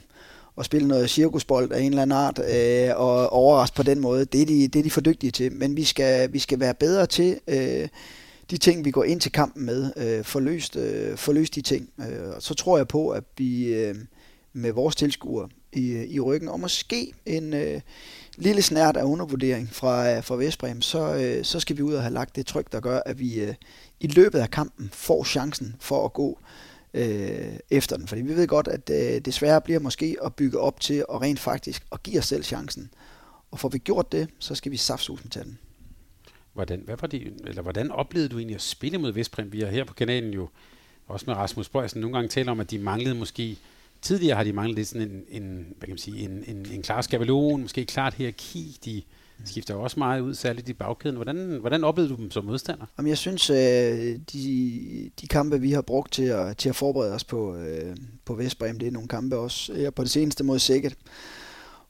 og 0.57 0.64
spille 0.64 0.88
noget 0.88 1.11
cirkusbold 1.11 1.73
af 1.73 1.80
en 1.80 1.88
eller 1.88 2.02
anden 2.02 2.19
art 2.19 2.38
øh, 2.38 3.00
og 3.00 3.33
overraske 3.33 3.76
på 3.76 3.83
den 3.83 4.00
måde. 4.00 4.25
Det 4.25 4.42
er, 4.42 4.47
de, 4.47 4.69
det 4.69 4.78
er 4.78 4.83
de 4.83 4.90
for 4.90 5.00
dygtige 5.00 5.30
til. 5.30 5.52
Men 5.52 5.76
vi 5.76 5.85
skal, 5.85 6.33
vi 6.33 6.38
skal 6.38 6.61
være 6.61 6.75
bedre 6.75 7.07
til 7.07 7.40
øh, 7.49 7.88
de 8.50 8.57
ting, 8.57 8.85
vi 8.85 8.90
går 8.90 9.04
ind 9.04 9.21
til 9.21 9.33
kampen 9.33 9.66
med. 9.66 9.92
Øh, 9.97 10.25
forløst, 10.25 10.76
øh, 10.76 11.16
forløst 11.16 11.54
de 11.54 11.61
ting. 11.61 11.88
Øh, 11.99 12.33
så 12.38 12.54
tror 12.54 12.76
jeg 12.76 12.88
på, 12.88 13.09
at 13.09 13.25
vi 13.38 13.64
øh, 13.64 13.95
med 14.52 14.73
vores 14.73 14.97
tilskuere 14.97 15.49
i, 15.73 16.07
i 16.14 16.21
ryggen, 16.21 16.49
og 16.49 16.61
måske 16.61 17.12
en 17.26 17.54
øh, 17.54 17.80
lille 18.37 18.62
snært 18.62 18.97
af 18.97 19.04
undervurdering 19.04 19.69
fra, 19.73 20.21
fra 20.21 20.37
Vestbrem, 20.37 20.83
så, 20.83 21.14
øh, 21.14 21.45
så 21.45 21.61
skal 21.61 21.76
vi 21.76 21.83
ud 21.83 21.95
og 21.95 22.02
have 22.02 22.14
lagt 22.14 22.37
det 22.37 22.47
tryk, 22.47 22.73
der 22.73 22.80
gør, 22.80 23.00
at 23.07 23.19
vi 23.19 23.40
øh, 23.40 23.54
i 24.00 24.07
løbet 24.07 24.38
af 24.38 24.50
kampen 24.50 24.90
får 24.92 25.25
chancen 25.25 25.76
for 25.80 26.04
at 26.04 26.12
gå 26.12 26.38
øh, 26.95 27.52
efter 27.71 27.97
den. 27.97 28.07
Fordi 28.07 28.23
vi 28.23 28.37
ved 28.37 28.47
godt, 28.47 28.69
at 28.69 28.90
øh, 28.90 29.21
det 29.21 29.35
svære 29.35 29.61
bliver 29.61 29.80
måske 29.80 30.16
at 30.25 30.35
bygge 30.35 30.59
op 30.59 30.80
til 30.80 31.04
og 31.09 31.23
rent 31.23 31.40
faktisk 31.40 31.87
at 31.92 32.02
give 32.02 32.19
os 32.19 32.26
selv 32.26 32.42
chancen. 32.42 32.90
Og 33.50 33.59
får 33.59 33.69
vi 33.69 33.78
gjort 33.78 34.12
det, 34.12 34.28
så 34.38 34.54
skal 34.54 34.73
vi 34.73 34.76
saftsusen 34.76 35.30
til 35.30 35.42
den. 35.42 35.59
Hvordan, 36.52 36.80
hvad 36.85 36.97
var 37.00 37.07
det, 37.07 37.33
eller 37.47 37.62
hvordan 37.62 37.90
oplevede 37.90 38.28
du 38.28 38.38
egentlig 38.38 38.54
at 38.54 38.62
spille 38.62 38.99
mod 38.99 39.12
Vestbrem? 39.12 39.52
Vi 39.52 39.61
har 39.61 39.66
her 39.66 39.85
på 39.85 39.95
kanalen 39.95 40.35
jo 40.35 40.49
også 41.07 41.26
med 41.26 41.35
Rasmus 41.35 41.69
Bøjsen 41.69 42.00
nogle 42.00 42.16
gange 42.16 42.28
taler 42.28 42.52
om, 42.52 42.61
at 42.61 42.71
de 42.71 42.78
manglede 42.78 43.14
måske 43.14 43.57
Tidligere 44.02 44.37
har 44.37 44.45
de 44.45 44.52
manglet 44.52 44.76
lidt 44.76 44.88
sådan 44.88 45.09
en, 45.09 45.42
en, 45.42 45.75
hvad 45.78 45.87
kan 45.87 45.90
man 45.90 45.99
sige, 45.99 46.25
en, 46.25 46.45
en, 46.47 46.66
en 46.73 46.83
klar 46.83 47.00
skabelon, 47.02 47.62
måske 47.62 47.80
et 47.80 47.88
klart 47.88 48.14
hierarki. 48.14 48.78
De 48.85 49.02
skifter 49.45 49.75
jo 49.75 49.83
også 49.83 49.99
meget 49.99 50.21
ud, 50.21 50.35
særligt 50.35 50.69
i 50.69 50.73
bagkæden. 50.73 51.17
Hvordan, 51.17 51.59
hvordan 51.61 51.85
oplevede 51.85 52.15
du 52.15 52.23
dem 52.23 52.31
som 52.31 52.45
modstander? 52.45 52.87
Jamen, 52.99 53.09
jeg 53.09 53.19
synes, 53.19 53.51
øh, 53.51 54.19
de, 54.33 55.11
de 55.21 55.27
kampe, 55.27 55.61
vi 55.61 55.73
har 55.73 55.81
brugt 55.83 56.13
til 56.13 56.23
at, 56.23 56.57
til 56.57 56.69
at 56.69 56.77
forberede 56.77 57.15
os 57.15 57.25
på, 57.25 57.57
øh, 57.57 57.97
på 58.25 58.35
Vestbrem, 58.35 58.79
det 58.79 58.89
er 58.89 58.93
nogle 58.93 59.09
kampe 59.09 59.37
også 59.37 59.73
jeg 59.73 59.95
på 59.95 60.03
det 60.03 60.11
seneste 60.11 60.45
mod 60.45 60.59
Sækket. 60.59 60.95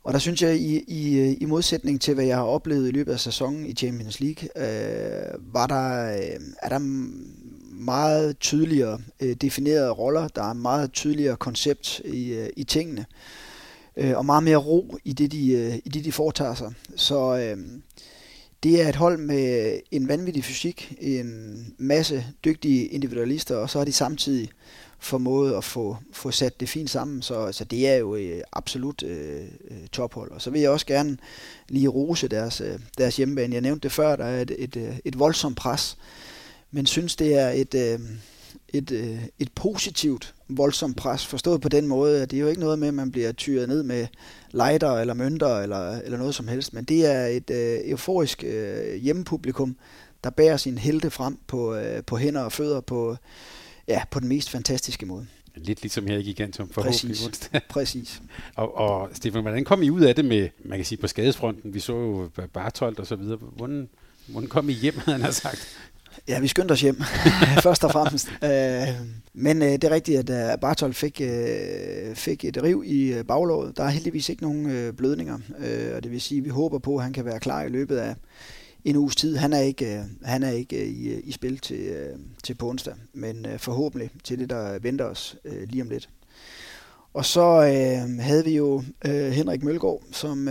Og 0.05 0.13
der 0.13 0.19
synes 0.19 0.43
jeg, 0.43 0.57
i, 0.57 0.85
i, 0.89 1.35
i 1.35 1.45
modsætning 1.45 2.01
til, 2.01 2.15
hvad 2.15 2.25
jeg 2.25 2.37
har 2.37 2.45
oplevet 2.45 2.89
i 2.89 2.91
løbet 2.91 3.13
af 3.13 3.21
sæsonen 3.21 3.67
i 3.67 3.75
Champions 3.75 4.21
League, 4.21 4.49
øh, 4.57 5.55
var 5.55 5.67
der, 5.67 6.17
øh, 6.17 6.41
er 6.63 6.69
der 6.69 6.79
meget 7.73 8.39
tydeligere 8.39 8.99
øh, 9.21 9.35
definerede 9.35 9.91
roller, 9.91 10.29
der 10.29 10.43
er 10.43 10.53
meget 10.53 10.93
tydeligere 10.93 11.37
koncept 11.37 12.01
i, 12.05 12.33
øh, 12.33 12.49
i 12.57 12.65
tingene, 12.65 13.01
øh, 13.01 13.07
Øh, 13.97 14.17
og 14.17 14.27
meget 14.27 14.43
mere 14.43 14.57
ro 14.57 14.97
i 15.05 15.13
det, 15.13 15.33
de, 15.33 15.53
øh, 15.53 15.75
i 15.85 15.89
det, 15.89 16.05
de 16.05 16.13
foretager 16.13 16.55
sig. 16.55 16.73
Så 16.97 17.37
øh, 17.37 17.59
det 18.63 18.83
er 18.83 18.89
et 18.89 18.97
hold 18.97 19.19
med 19.19 19.79
en 19.91 20.09
vanvittig 20.09 20.45
fysik, 20.45 20.97
en 21.01 21.75
masse 21.79 22.27
dygtige 22.45 22.87
individualister, 22.87 23.57
og 23.57 23.71
så 23.71 23.79
har 23.79 23.85
de 23.85 23.93
samtidig 23.93 24.51
formået 24.99 25.55
at 25.55 25.65
få, 25.65 25.97
få 26.13 26.31
sat 26.31 26.61
det 26.61 26.69
fint 26.69 26.91
sammen, 26.91 27.23
så, 27.23 27.53
så 27.53 27.65
det 27.65 27.89
er 27.89 27.97
jo 27.97 28.15
øh, 28.15 28.41
absolut 28.53 29.03
øh, 29.03 29.43
øh 29.71 29.87
tophold. 29.93 30.31
Og 30.31 30.43
så 30.43 30.51
vil 30.51 30.61
jeg 30.61 30.71
også 30.71 30.87
gerne 30.87 31.19
lige 31.69 31.89
rose 31.89 32.29
deres, 32.29 32.61
øh, 32.61 32.79
deres 32.99 33.17
hjemmebane. 33.17 33.55
Jeg 33.55 33.63
nævnte 33.63 33.83
det 33.83 33.93
før, 33.93 34.17
der 34.17 34.25
er 34.25 34.43
et, 34.43 34.55
et, 34.59 34.77
øh, 34.77 34.99
et 35.05 35.19
voldsomt 35.19 35.57
pres, 35.57 35.99
men 36.71 36.87
synes 36.87 37.17
det 37.17 37.39
er 37.39 37.49
et, 37.49 37.75
øh, 37.75 38.01
et, 38.75 38.91
øh, 38.91 39.19
et 39.39 39.53
positivt 39.53 40.35
voldsomt 40.49 40.97
pres, 40.97 41.27
forstået 41.27 41.61
på 41.61 41.69
den 41.69 41.87
måde, 41.87 42.23
at 42.23 42.31
det 42.31 42.37
er 42.37 42.41
jo 42.41 42.49
ikke 42.49 42.61
noget 42.61 42.79
med, 42.79 42.89
at 42.89 42.95
man 42.95 43.11
bliver 43.11 43.33
tyret 43.33 43.69
ned 43.69 43.83
med 43.83 44.07
lighter 44.53 44.93
eller 44.93 45.15
mønter 45.15 45.59
eller, 45.59 46.01
eller 46.01 46.19
noget 46.19 46.35
som 46.35 46.49
helst, 46.49 46.73
men 46.73 46.85
det 46.85 47.07
er 47.07 47.27
et 47.27 47.51
øh, 47.51 47.91
euforisk 47.91 48.45
øh, 48.47 48.95
hjemmepublikum, 48.95 49.77
der 50.25 50.31
bærer 50.31 50.57
sin 50.57 50.79
helte 50.79 51.11
frem 51.11 51.39
på, 51.47 51.75
øh, 51.75 52.03
på 52.05 52.17
hænder 52.17 52.41
og 52.41 52.53
fødder 52.53 52.81
på, 52.81 53.17
ja, 53.89 54.03
på 54.11 54.21
den 54.21 54.29
mest 54.29 54.51
fantastiske 54.51 55.07
måde. 55.07 55.27
Lidt 55.55 55.83
ligesom 55.83 56.07
her 56.07 56.19
i 56.19 56.23
Gigantum 56.23 56.69
forhåbentlig 56.69 57.17
Præcis. 57.31 57.51
Præcis. 57.71 58.23
og, 58.55 58.77
og 58.77 59.11
Stefan, 59.13 59.43
hvordan 59.43 59.65
kom 59.65 59.83
I 59.83 59.91
ud 59.91 60.01
af 60.01 60.15
det 60.15 60.25
med, 60.25 60.49
man 60.65 60.79
kan 60.79 60.85
sige 60.85 60.99
på 60.99 61.07
skadesfronten, 61.07 61.75
vi 61.75 61.81
så 61.81 61.93
jo 61.93 62.31
Bartolt 62.53 63.01
og 63.01 63.07
så 63.07 63.17
videre, 63.17 63.37
hvordan, 63.37 63.89
hvordan 64.27 64.49
kom 64.49 64.69
I 64.69 64.73
hjem, 64.73 64.95
havde 64.99 65.19
han 65.19 65.33
sagt? 65.33 65.69
Ja, 66.29 66.41
vi 66.41 66.49
skyndte 66.49 66.73
os 66.73 66.81
hjem, 66.81 66.97
først 67.63 67.85
og 67.85 67.93
fremmest. 67.93 68.29
Øh, 68.45 68.89
men 69.35 69.63
øh, 69.63 69.69
det 69.69 69.85
er 69.85 69.91
rigtigt, 69.91 70.31
at 70.31 70.55
uh, 70.55 70.61
Bartol 70.61 70.95
fik, 70.95 71.21
uh, 71.25 72.17
fik 72.17 72.45
et 72.45 72.63
riv 72.63 72.83
i 72.87 73.23
baglåret. 73.29 73.77
Der 73.77 73.85
er 73.85 73.89
heldigvis 73.89 74.29
ikke 74.29 74.43
nogen 74.43 74.95
blødninger, 74.97 75.39
og 75.97 76.03
det 76.03 76.11
vil 76.11 76.21
sige, 76.21 76.39
at 76.39 76.45
vi 76.45 76.51
håber 76.51 76.79
på, 76.79 76.97
at 76.97 77.03
han 77.03 77.13
kan 77.13 77.25
være 77.25 77.41
klar 77.41 77.63
i 77.63 77.69
løbet 77.69 77.97
af 77.97 78.15
en 78.85 78.97
uges 78.97 79.17
tid. 79.17 79.37
Han 79.37 79.53
er 79.53 79.61
ikke, 79.61 80.05
han 80.25 80.43
er 80.43 80.51
ikke 80.51 80.87
i, 80.87 81.21
i 81.21 81.33
spil 81.33 81.59
til, 81.59 82.09
til 82.45 82.55
på 82.55 82.69
onsdag, 82.69 82.95
men 83.15 83.47
forhåbentlig 83.59 84.11
til 84.25 84.39
det, 84.39 84.51
der 84.51 84.79
venter 84.79 85.05
os 85.05 85.37
lige 85.45 85.83
om 85.83 85.89
lidt. 85.89 86.09
Og 87.15 87.25
så 87.25 87.61
havde 88.21 88.45
vi 88.45 88.57
jo 88.57 88.83
Henrik 89.05 89.63
Mølgaard, 89.63 90.03
som 90.13 90.49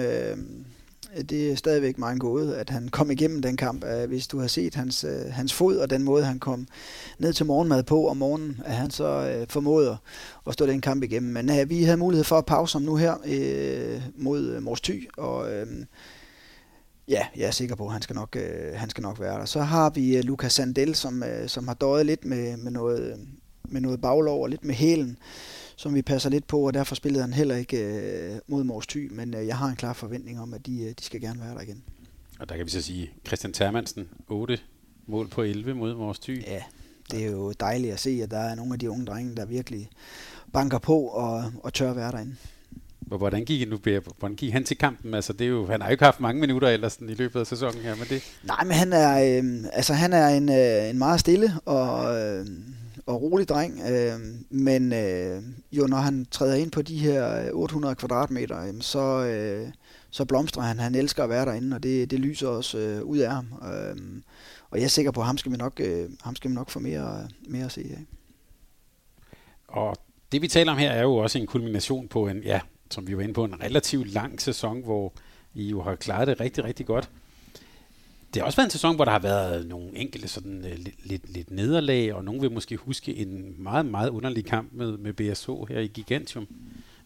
det 1.30 1.52
er 1.52 1.56
stadigvæk 1.56 1.98
meget 1.98 2.20
gåde, 2.20 2.58
at 2.58 2.70
han 2.70 2.88
kom 2.88 3.12
igennem 3.12 3.42
den 3.42 3.58
kamp. 3.58 3.84
Øh, 3.84 4.08
hvis 4.08 4.28
du 4.28 4.40
har 4.40 4.48
set 4.48 4.76
hans, 4.76 5.04
øh, 5.04 5.32
hans 5.32 5.54
fod 5.54 5.78
og 5.78 5.90
den 5.90 6.04
måde, 6.04 6.24
han 6.24 6.40
kom 6.40 6.68
ned 7.20 7.34
til 7.34 7.46
morgenmad 7.46 7.84
på 7.84 8.08
om 8.08 8.18
morgenen, 8.18 8.62
at 8.66 8.74
han 8.74 8.92
så 8.92 9.06
øh, 9.06 9.48
formåede 9.48 9.98
at 10.48 10.54
stå 10.54 10.66
den 10.66 10.82
kamp 10.82 11.04
igennem. 11.04 11.34
Men 11.34 11.60
øh, 11.60 11.70
vi 11.70 11.84
havde 11.84 11.98
mulighed 11.98 12.24
for 12.24 12.38
at 12.38 12.46
pause 12.46 12.76
ham 12.76 12.82
nu 12.82 12.96
her 12.96 13.16
øh, 13.26 14.02
mod 14.16 14.50
øh, 14.50 14.64
Mors 14.64 14.82
Thy, 14.82 15.10
og 15.18 15.54
øh, 15.54 15.68
ja, 17.08 17.28
jeg 17.36 17.48
er 17.48 17.52
sikker 17.52 17.76
på, 17.76 17.86
at 17.86 17.92
han 17.92 18.02
skal 18.02 18.16
nok, 18.16 18.36
øh, 18.36 18.74
han 18.76 18.90
skal 18.90 19.02
nok 19.02 19.20
være 19.20 19.40
der. 19.40 19.46
Så 19.46 19.62
har 19.62 19.90
vi 19.90 20.18
øh, 20.18 20.50
Sandel, 20.50 20.96
som, 20.96 21.24
øh, 21.24 21.50
som 21.50 21.68
har 21.68 21.76
døjet 21.76 22.06
lidt 22.06 22.26
med, 22.26 22.58
med, 22.58 22.72
noget, 22.72 23.20
med 23.64 23.82
noget 23.82 24.02
baglov 24.02 24.44
og 24.44 24.50
lidt 24.50 24.66
med 24.66 24.76
hælen 24.76 25.18
som 25.80 25.96
vi 25.96 26.02
passer 26.02 26.30
lidt 26.30 26.48
på, 26.48 26.60
og 26.60 26.74
derfor 26.74 26.96
spillede 26.96 27.24
han 27.24 27.34
heller 27.34 27.56
ikke 27.56 27.78
øh, 27.78 28.40
mod 28.48 28.64
Mors 28.64 28.88
Thy, 28.88 29.12
men 29.12 29.34
øh, 29.34 29.48
jeg 29.48 29.58
har 29.58 29.68
en 29.68 29.76
klar 29.76 29.94
forventning 29.94 30.42
om, 30.42 30.54
at 30.54 30.66
de, 30.66 30.82
øh, 30.82 30.90
de 31.00 31.04
skal 31.04 31.22
gerne 31.22 31.40
være 31.40 31.54
der 31.54 31.62
igen. 31.62 31.84
Og 32.40 32.50
der 32.50 32.58
kan 32.58 32.66
vi 32.66 32.72
så 32.72 32.82
sige, 32.82 33.12
Christian 33.28 33.54
Termansen, 33.54 34.10
8 34.28 34.60
mål 35.08 35.28
på 35.28 35.42
11 35.42 35.74
mod 35.74 35.96
Mors 35.96 36.20
Thy. 36.20 36.44
Ja, 36.48 36.64
det 37.12 37.26
er 37.26 37.32
jo 37.32 37.52
dejligt 37.52 37.94
at 37.94 38.00
se, 38.00 38.20
at 38.24 38.32
der 38.32 38.38
er 38.38 38.56
nogle 38.56 38.74
af 38.74 38.80
de 38.80 38.90
unge 38.90 39.06
drenge, 39.06 39.36
der 39.36 39.46
virkelig 39.46 39.90
banker 40.54 40.78
på 40.78 41.00
og, 41.00 41.52
og 41.64 41.74
tør 41.74 41.94
være 41.94 42.12
derinde. 42.12 42.36
Hvordan 43.00 43.46
gik, 43.46 43.70
nu, 43.70 43.78
hvordan 44.20 44.36
gik 44.36 44.54
han 44.54 44.64
til 44.64 44.78
kampen? 44.78 45.14
Altså, 45.14 45.34
det 45.34 45.46
er 45.46 45.50
jo, 45.50 45.68
han 45.68 45.82
har 45.82 45.88
jo 45.90 45.92
ikke 45.92 46.04
haft 46.04 46.20
mange 46.20 46.42
minutter 46.42 46.68
ellers 46.68 46.98
i 46.98 47.14
løbet 47.14 47.40
af 47.40 47.48
sæsonen 47.48 47.82
her, 47.82 47.96
men 47.96 48.06
det... 48.10 48.24
Nej, 48.44 48.64
men 48.64 48.74
han 48.74 48.94
er, 48.94 49.38
øh, 49.38 49.64
altså, 49.74 49.94
han 49.94 50.14
er 50.14 50.28
en, 50.28 50.50
øh, 50.50 50.90
en 50.90 50.98
meget 50.98 51.20
stille 51.20 51.54
og, 51.66 52.20
øh, 52.20 52.46
og 53.10 53.22
rolig 53.22 53.50
dreng, 53.50 53.82
øh, 53.92 54.20
men 54.50 54.94
øh, 54.94 55.44
jo 55.72 55.88
når 55.88 55.98
han 55.98 56.26
træder 56.32 56.56
ind 56.56 56.72
på 56.72 56.82
de 56.82 56.98
her 56.98 57.46
øh, 57.46 57.50
800 57.54 57.96
kvadratmeter, 57.96 58.68
øh, 58.68 58.82
så, 58.82 59.26
øh, 59.26 59.68
så 60.10 60.26
blomstrer 60.26 60.64
han. 60.64 60.80
Han 60.80 60.96
elsker 60.96 61.24
at 61.24 61.30
være 61.30 61.46
derinde, 61.46 61.76
og 61.76 61.84
det, 61.84 62.12
det 62.12 62.20
lyser 62.20 62.48
også 62.48 62.78
øh, 62.78 63.04
ud 63.04 63.18
af 63.18 63.32
ham. 63.32 63.46
Øh, 63.64 64.22
og 64.70 64.78
jeg 64.78 64.84
er 64.84 64.90
sikker 64.90 65.12
på, 65.12 65.20
at 65.20 65.26
ham 65.26 65.38
skal 65.38 65.52
vi 65.52 65.58
nok, 65.58 65.80
øh, 65.80 66.10
ham 66.22 66.36
skal 66.36 66.50
vi 66.52 66.56
nok 66.56 66.70
få 66.70 66.80
mere, 66.80 67.28
mere 67.48 67.66
at 67.66 67.72
se 67.72 67.82
af. 67.82 68.06
Og 69.68 69.96
det 70.32 70.42
vi 70.42 70.48
taler 70.48 70.72
om 70.72 70.78
her 70.78 70.92
er 70.92 71.02
jo 71.02 71.16
også 71.16 71.38
en 71.38 71.48
kulmination 71.48 72.08
på 72.08 72.28
en, 72.28 72.44
ja, 72.44 72.60
som 72.92 73.08
vi 73.08 73.18
var 73.18 73.24
inde 73.24 73.34
på, 73.34 73.44
en 73.44 73.62
relativt 73.64 74.08
lang 74.08 74.42
sæson, 74.42 74.84
hvor 74.84 75.14
I 75.54 75.70
jo 75.70 75.82
har 75.82 75.96
klaret 75.96 76.28
det 76.28 76.40
rigtig, 76.40 76.64
rigtig 76.64 76.86
godt 76.86 77.10
det 78.34 78.42
har 78.42 78.46
også 78.46 78.56
været 78.56 78.68
en 78.68 78.72
sæson, 78.72 78.96
hvor 78.96 79.06
der 79.06 79.12
har 79.12 79.20
været 79.20 79.68
nogle 79.68 79.90
enkelte 79.96 80.28
sådan 80.28 80.58
uh, 80.58 80.72
lidt, 80.72 81.08
lidt, 81.08 81.34
lidt 81.34 81.52
nederlag, 81.52 82.14
og 82.14 82.24
nogen 82.24 82.42
vil 82.42 82.52
måske 82.52 82.76
huske 82.76 83.16
en 83.16 83.56
meget, 83.58 83.86
meget 83.86 84.10
underlig 84.10 84.46
kamp 84.46 84.70
med, 84.74 84.98
med 84.98 85.14
BSH 85.14 85.50
her 85.70 85.80
i 85.80 85.88
Gigantium. 85.88 86.48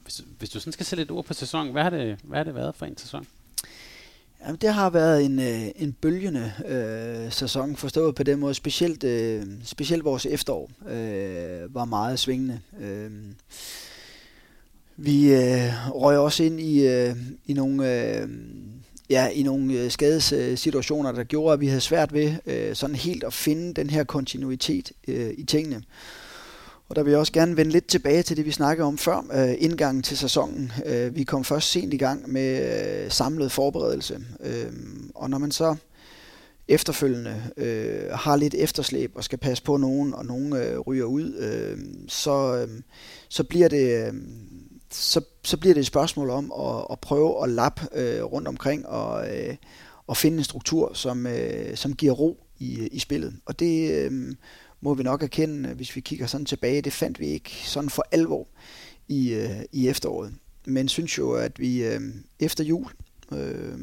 Hvis, 0.03 0.21
hvis 0.39 0.49
du 0.49 0.59
sådan 0.59 0.73
skal 0.73 0.85
sætte 0.85 1.03
et 1.03 1.11
ord 1.11 1.25
på 1.25 1.33
sæsonen, 1.33 1.71
hvad 1.71 1.83
har 1.83 1.89
det, 1.89 2.17
hvad 2.23 2.37
har 2.37 2.43
det 2.43 2.55
været 2.55 2.75
for 2.75 2.85
en 2.85 2.97
sæson? 2.97 3.27
Jamen, 4.45 4.55
det 4.61 4.73
har 4.73 4.89
været 4.89 5.25
en, 5.25 5.39
øh, 5.39 5.61
en 5.75 5.93
bølgende 5.93 6.53
øh, 6.67 7.31
sæson, 7.31 7.75
forstået 7.75 8.15
på 8.15 8.23
den 8.23 8.39
måde. 8.39 8.53
Specielt, 8.53 9.03
øh, 9.03 9.45
specielt 9.63 10.03
vores 10.03 10.25
efterår 10.25 10.71
øh, 10.89 11.75
var 11.75 11.85
meget 11.85 12.19
svingende. 12.19 12.59
Øh, 12.81 13.11
vi 14.97 15.33
øh, 15.33 15.91
røg 15.91 16.17
også 16.17 16.43
ind 16.43 16.59
i, 16.59 16.87
øh, 16.87 17.15
i 17.45 17.53
nogle... 17.53 18.07
Øh, 18.17 18.29
ja, 19.13 19.27
i 19.27 19.43
nogle 19.43 19.73
øh, 19.73 19.91
skadessituationer, 19.91 21.11
der 21.11 21.23
gjorde, 21.23 21.53
at 21.53 21.59
vi 21.59 21.67
havde 21.67 21.81
svært 21.81 22.13
ved 22.13 22.33
øh, 22.45 22.75
sådan 22.75 22.95
helt 22.95 23.23
at 23.23 23.33
finde 23.33 23.73
den 23.73 23.89
her 23.89 24.03
kontinuitet 24.03 24.91
øh, 25.07 25.31
i 25.37 25.43
tingene. 25.43 25.83
Og 26.89 26.95
der 26.95 27.03
vil 27.03 27.11
jeg 27.11 27.19
også 27.19 27.33
gerne 27.33 27.57
vende 27.57 27.71
lidt 27.71 27.87
tilbage 27.87 28.23
til 28.23 28.37
det, 28.37 28.45
vi 28.45 28.51
snakkede 28.51 28.87
om 28.87 28.97
før, 28.97 29.25
øh, 29.33 29.55
indgangen 29.57 30.03
til 30.03 30.17
sæsonen. 30.17 30.71
Øh, 30.85 31.15
vi 31.15 31.23
kom 31.23 31.43
først 31.43 31.71
sent 31.71 31.93
i 31.93 31.97
gang 31.97 32.31
med 32.31 33.03
øh, 33.05 33.11
samlet 33.11 33.51
forberedelse, 33.51 34.19
øh, 34.39 34.73
og 35.15 35.29
når 35.29 35.37
man 35.37 35.51
så 35.51 35.75
efterfølgende 36.67 37.43
øh, 37.57 38.11
har 38.11 38.35
lidt 38.35 38.53
efterslæb 38.53 39.11
og 39.15 39.23
skal 39.23 39.39
passe 39.39 39.63
på 39.63 39.77
nogen, 39.77 40.13
og 40.13 40.25
nogen 40.25 40.53
øh, 40.55 40.79
ryger 40.79 41.05
ud, 41.05 41.35
øh, 41.35 41.77
så, 42.07 42.55
øh, 42.55 42.81
så 43.29 43.43
bliver 43.43 43.67
det... 43.67 44.07
Øh, 44.07 44.13
så, 44.95 45.21
så 45.43 45.57
bliver 45.57 45.73
det 45.73 45.81
et 45.81 45.87
spørgsmål 45.87 46.29
om 46.29 46.51
at, 46.59 46.85
at 46.91 46.99
prøve 46.99 47.43
at 47.43 47.49
lappe 47.49 47.81
øh, 47.93 48.23
rundt 48.23 48.47
omkring 48.47 48.87
og, 48.87 49.37
øh, 49.37 49.55
og 50.07 50.17
finde 50.17 50.37
en 50.37 50.43
struktur, 50.43 50.93
som, 50.93 51.27
øh, 51.27 51.77
som 51.77 51.93
giver 51.93 52.13
ro 52.13 52.45
i, 52.59 52.87
i 52.87 52.99
spillet. 52.99 53.35
Og 53.45 53.59
det 53.59 53.91
øh, 53.91 54.35
må 54.81 54.93
vi 54.93 55.03
nok 55.03 55.23
erkende, 55.23 55.69
hvis 55.69 55.95
vi 55.95 56.01
kigger 56.01 56.27
sådan 56.27 56.45
tilbage. 56.45 56.81
Det 56.81 56.93
fandt 56.93 57.19
vi 57.19 57.27
ikke 57.27 57.51
sådan 57.65 57.89
for 57.89 58.05
alvor 58.11 58.47
i, 59.07 59.33
øh, 59.33 59.61
i 59.71 59.87
efteråret. 59.87 60.33
Men 60.65 60.87
synes 60.87 61.17
jo, 61.17 61.31
at 61.31 61.59
vi 61.59 61.83
øh, 61.83 62.01
efter 62.39 62.63
jul 62.63 62.91
øh, 63.33 63.79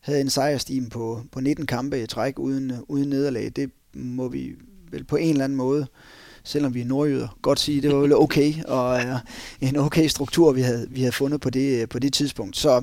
havde 0.00 0.20
en 0.20 0.30
sejrstime 0.30 0.90
på, 0.90 1.22
på 1.32 1.40
19 1.40 1.66
kampe 1.66 2.02
i 2.02 2.06
træk 2.06 2.38
uden, 2.38 2.72
uden 2.88 3.08
nederlag. 3.08 3.52
Det 3.56 3.70
må 3.94 4.28
vi 4.28 4.54
vel 4.90 5.04
på 5.04 5.16
en 5.16 5.30
eller 5.30 5.44
anden 5.44 5.56
måde 5.56 5.82
øh, 5.82 6.19
selvom 6.44 6.74
vi 6.74 6.80
er 6.80 6.84
nordjyder, 6.84 7.38
godt 7.42 7.60
sige, 7.60 7.82
det 7.82 7.94
var 7.94 8.00
vel 8.00 8.14
okay, 8.14 8.64
og 8.64 9.00
øh, 9.00 9.14
en 9.60 9.76
okay 9.76 10.06
struktur, 10.06 10.52
vi 10.52 10.60
havde, 10.60 10.86
vi 10.90 11.00
havde 11.00 11.12
fundet 11.12 11.40
på 11.40 11.50
det, 11.50 11.82
øh, 11.82 11.88
på 11.88 11.98
det 11.98 12.12
tidspunkt. 12.12 12.56
Så, 12.56 12.82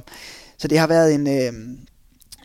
så 0.57 0.67
det 0.67 0.77
har 0.79 0.87
været 0.87 1.15
en, 1.15 1.27
øh, 1.27 1.77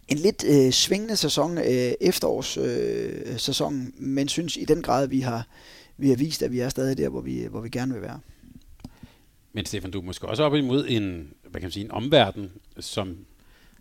en 0.08 0.18
lidt 0.18 0.44
øh, 0.44 0.72
svingende 0.72 1.16
sæson, 1.16 1.58
øh, 1.58 1.64
uh, 1.64 1.92
efterårssæson, 2.00 3.32
øh, 3.32 3.38
sæson, 3.38 3.92
men 3.98 4.28
synes 4.28 4.56
i 4.56 4.64
den 4.64 4.82
grad, 4.82 5.06
vi 5.06 5.20
har, 5.20 5.46
vi 5.96 6.08
har 6.08 6.16
vist, 6.16 6.42
at 6.42 6.52
vi 6.52 6.60
er 6.60 6.68
stadig 6.68 6.98
der, 6.98 7.08
hvor 7.08 7.20
vi, 7.20 7.46
hvor 7.50 7.60
vi 7.60 7.68
gerne 7.68 7.92
vil 7.92 8.02
være. 8.02 8.20
Men 9.52 9.66
Stefan, 9.66 9.90
du 9.90 10.00
er 10.00 10.04
måske 10.04 10.28
også 10.28 10.42
op 10.42 10.54
imod 10.54 10.86
en, 10.88 11.32
hvad 11.42 11.60
kan 11.60 11.62
man 11.62 11.70
sige, 11.70 11.84
en 11.84 11.90
omverden, 11.90 12.50
som 12.80 13.16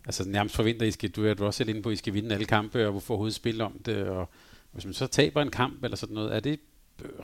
altså 0.06 0.28
nærmest 0.28 0.56
forventer, 0.56 0.86
I 0.86 0.90
skal, 0.90 1.10
du 1.10 1.26
er 1.26 1.34
du 1.34 1.44
også 1.44 1.58
selv 1.58 1.68
inde 1.68 1.82
på, 1.82 1.88
at 1.88 1.92
I 1.92 1.96
skal 1.96 2.14
vinde 2.14 2.34
alle 2.34 2.46
kampe, 2.46 2.84
og 2.84 2.90
hvorfor 2.90 3.14
overhovedet 3.14 3.34
spille 3.34 3.64
om 3.64 3.80
det, 3.86 4.04
og 4.04 4.28
hvis 4.72 4.84
man 4.84 4.94
så 4.94 5.06
taber 5.06 5.42
en 5.42 5.50
kamp 5.50 5.84
eller 5.84 5.96
sådan 5.96 6.14
noget, 6.14 6.36
er 6.36 6.40
det 6.40 6.60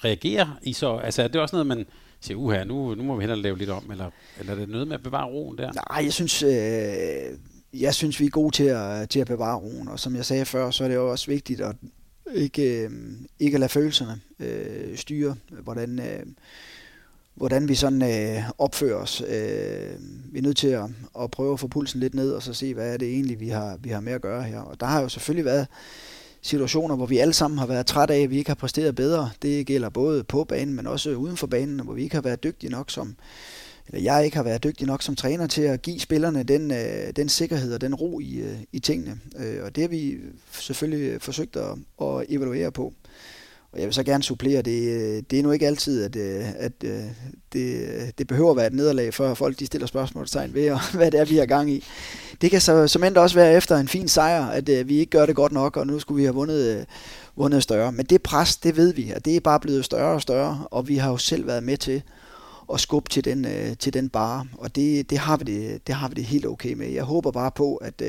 reagerer 0.05 0.59
I 0.63 0.73
så? 0.73 0.97
Altså 0.97 1.23
er 1.23 1.29
det 1.29 1.41
også 1.41 1.57
noget, 1.57 1.67
man 1.67 1.87
siger, 2.21 2.39
uha, 2.39 2.65
nu, 2.65 2.95
nu 2.95 3.03
må 3.03 3.17
vi 3.17 3.23
hellere 3.23 3.39
lave 3.39 3.59
lidt 3.59 3.71
om, 3.71 3.91
eller, 3.91 4.11
eller 4.39 4.53
er 4.53 4.57
det 4.57 4.69
noget 4.69 4.89
med 4.89 4.95
at 4.95 5.03
bevare 5.03 5.27
roen 5.27 5.59
der? 5.59 5.73
Nej, 5.73 6.05
jeg 6.05 6.13
synes, 6.13 6.43
øh, 6.43 7.81
jeg 7.81 7.95
synes 7.95 8.21
vi 8.21 8.27
er 8.27 8.31
gode 8.31 8.55
til 8.55 8.65
at, 8.65 9.11
til 9.11 9.21
at 9.21 9.27
bevare 9.27 9.59
roen, 9.59 9.89
og 9.89 10.01
som 10.01 10.17
jeg 10.17 10.25
sagde 10.25 10.45
før, 10.45 10.71
så 10.71 10.85
er 10.85 10.89
det 10.89 10.95
jo 10.95 11.11
også 11.11 11.27
vigtigt 11.27 11.61
at 11.61 11.77
ikke, 12.35 12.85
øh, 12.85 12.91
ikke 13.39 13.55
at 13.55 13.61
lade 13.61 13.69
følelserne 13.69 14.21
øh, 14.39 14.97
styre, 14.97 15.37
hvordan, 15.51 15.99
øh, 15.99 16.27
hvordan 17.35 17.69
vi 17.69 17.75
sådan 17.75 18.03
øh, 18.03 18.43
opfører 18.59 18.97
os. 18.97 19.21
Øh, 19.29 19.95
vi 20.33 20.39
er 20.39 20.43
nødt 20.43 20.57
til 20.57 20.69
at, 20.69 20.85
at 21.21 21.31
prøve 21.31 21.53
at 21.53 21.61
få 21.61 21.69
pulsen 21.69 22.01
lidt 22.01 22.15
ned, 22.15 22.33
og 22.33 22.43
så 22.43 22.55
se, 22.55 22.75
hvad 22.75 22.93
er 22.93 22.97
det 22.97 23.09
egentlig, 23.09 23.41
vi 23.41 23.49
har, 23.49 23.77
vi 23.81 23.89
har 23.89 24.01
med 24.01 24.13
at 24.13 24.23
gøre 24.23 24.43
her. 24.43 24.61
Og 24.61 24.81
der 24.81 24.87
har 24.87 25.01
jo 25.01 25.09
selvfølgelig 25.09 25.45
været 25.45 25.67
situationer, 26.49 26.97
hvor 26.97 27.07
vi 27.07 27.19
alle 27.19 27.35
sammen 27.35 27.59
har 27.59 27.67
været 27.67 27.87
trætte 27.87 28.15
af, 28.15 28.21
at 28.21 28.31
vi 28.31 28.39
ikke 28.39 28.51
har 28.51 28.55
præsteret 28.55 28.95
bedre. 28.95 29.31
Det 29.43 29.67
gælder 29.67 29.89
både 29.89 30.25
på 30.25 30.45
banen, 30.45 30.75
men 30.75 30.87
også 30.87 31.11
uden 31.11 31.37
for 31.37 31.47
banen, 31.47 31.81
hvor 31.81 31.95
vi 31.95 32.03
ikke 32.03 32.15
har 32.15 32.23
været 32.23 32.43
dygtige 32.43 32.71
nok 32.71 32.91
som, 32.91 33.17
eller 33.87 34.01
jeg 34.01 34.25
ikke 34.25 34.37
har 34.37 34.45
været 34.45 34.65
dygtig 34.65 34.87
nok 34.87 35.03
som 35.03 35.17
træner 35.17 35.47
til 35.47 35.63
at 35.63 35.83
give 35.83 36.01
spillerne 36.01 36.43
den, 36.43 36.71
øh, 36.71 37.13
den 37.17 37.29
sikkerhed 37.29 37.75
og 37.75 37.81
den 37.81 37.95
ro 37.95 38.21
i, 38.21 38.35
øh, 38.37 38.59
i 38.73 38.79
tingene. 38.79 39.21
Øh, 39.39 39.65
og 39.65 39.77
det 39.77 39.83
har 39.83 39.89
vi 39.89 40.17
selvfølgelig 40.61 41.23
forsøgt 41.23 41.57
at, 41.57 41.79
at 42.03 42.27
evaluere 42.29 42.73
på. 42.73 42.95
Og 43.73 43.79
jeg 43.79 43.87
vil 43.87 43.95
så 43.95 44.03
gerne 44.03 44.23
supplere, 44.23 44.63
det, 44.63 45.31
det 45.31 45.39
er 45.39 45.43
nu 45.43 45.51
ikke 45.51 45.67
altid, 45.67 46.05
at, 46.05 46.17
øh, 46.17 46.45
at 46.57 46.73
øh, 46.85 47.03
det, 47.53 48.19
det 48.19 48.27
behøver 48.27 48.51
at 48.51 48.57
være 48.57 48.67
et 48.67 48.73
nederlag, 48.73 49.15
før 49.15 49.35
folk 49.35 49.59
de 49.59 49.67
stiller 49.67 49.87
spørgsmålstegn 49.87 50.55
ved, 50.55 50.71
og 50.71 50.81
hvad 50.97 51.11
det 51.11 51.21
er, 51.21 51.25
vi 51.25 51.37
har 51.37 51.47
gang 51.47 51.71
i. 51.71 51.85
Det 52.41 52.51
kan 52.51 52.61
så 52.61 52.87
som 52.87 53.03
også 53.17 53.37
være 53.37 53.53
efter 53.53 53.77
en 53.77 53.89
fin 53.89 54.09
sejr, 54.09 54.47
at 54.47 54.69
øh, 54.69 54.89
vi 54.89 54.99
ikke 54.99 55.11
gør 55.11 55.27
det 55.27 55.37
godt 55.37 55.53
nok, 55.53 55.77
og 55.77 55.87
nu 55.87 55.99
skulle 55.99 56.17
vi 56.17 56.25
have 56.25 56.35
vundet, 56.35 56.87
vundet 57.37 57.63
større. 57.63 57.93
Men 57.93 58.07
det 58.07 58.23
pres, 58.23 58.57
det 58.57 58.77
ved 58.77 58.93
vi, 58.93 59.11
at 59.11 59.25
det 59.25 59.37
er 59.37 59.41
bare 59.41 59.61
blevet 59.61 59.85
større 59.85 60.15
og 60.15 60.23
større, 60.23 60.67
og 60.71 60.89
vi 60.89 60.97
har 60.97 61.11
jo 61.11 61.17
selv 61.17 61.47
været 61.47 61.63
med 61.63 61.77
til 61.77 62.03
at 62.73 62.81
skubbe 62.81 63.11
til 63.11 63.25
den, 63.25 63.47
til 63.79 63.95
den 63.95 64.09
bare, 64.09 64.47
og 64.59 64.77
det, 64.77 65.11
det, 65.11 65.19
har 65.19 65.37
vi 65.37 65.45
det, 65.45 65.87
det 65.87 65.95
har 65.95 66.09
vi 66.09 66.15
det 66.15 66.25
helt 66.25 66.47
okay 66.47 66.73
med. 66.73 66.89
Jeg 66.89 67.05
håber 67.05 67.31
bare 67.31 67.51
på, 67.51 67.77
at, 67.77 68.03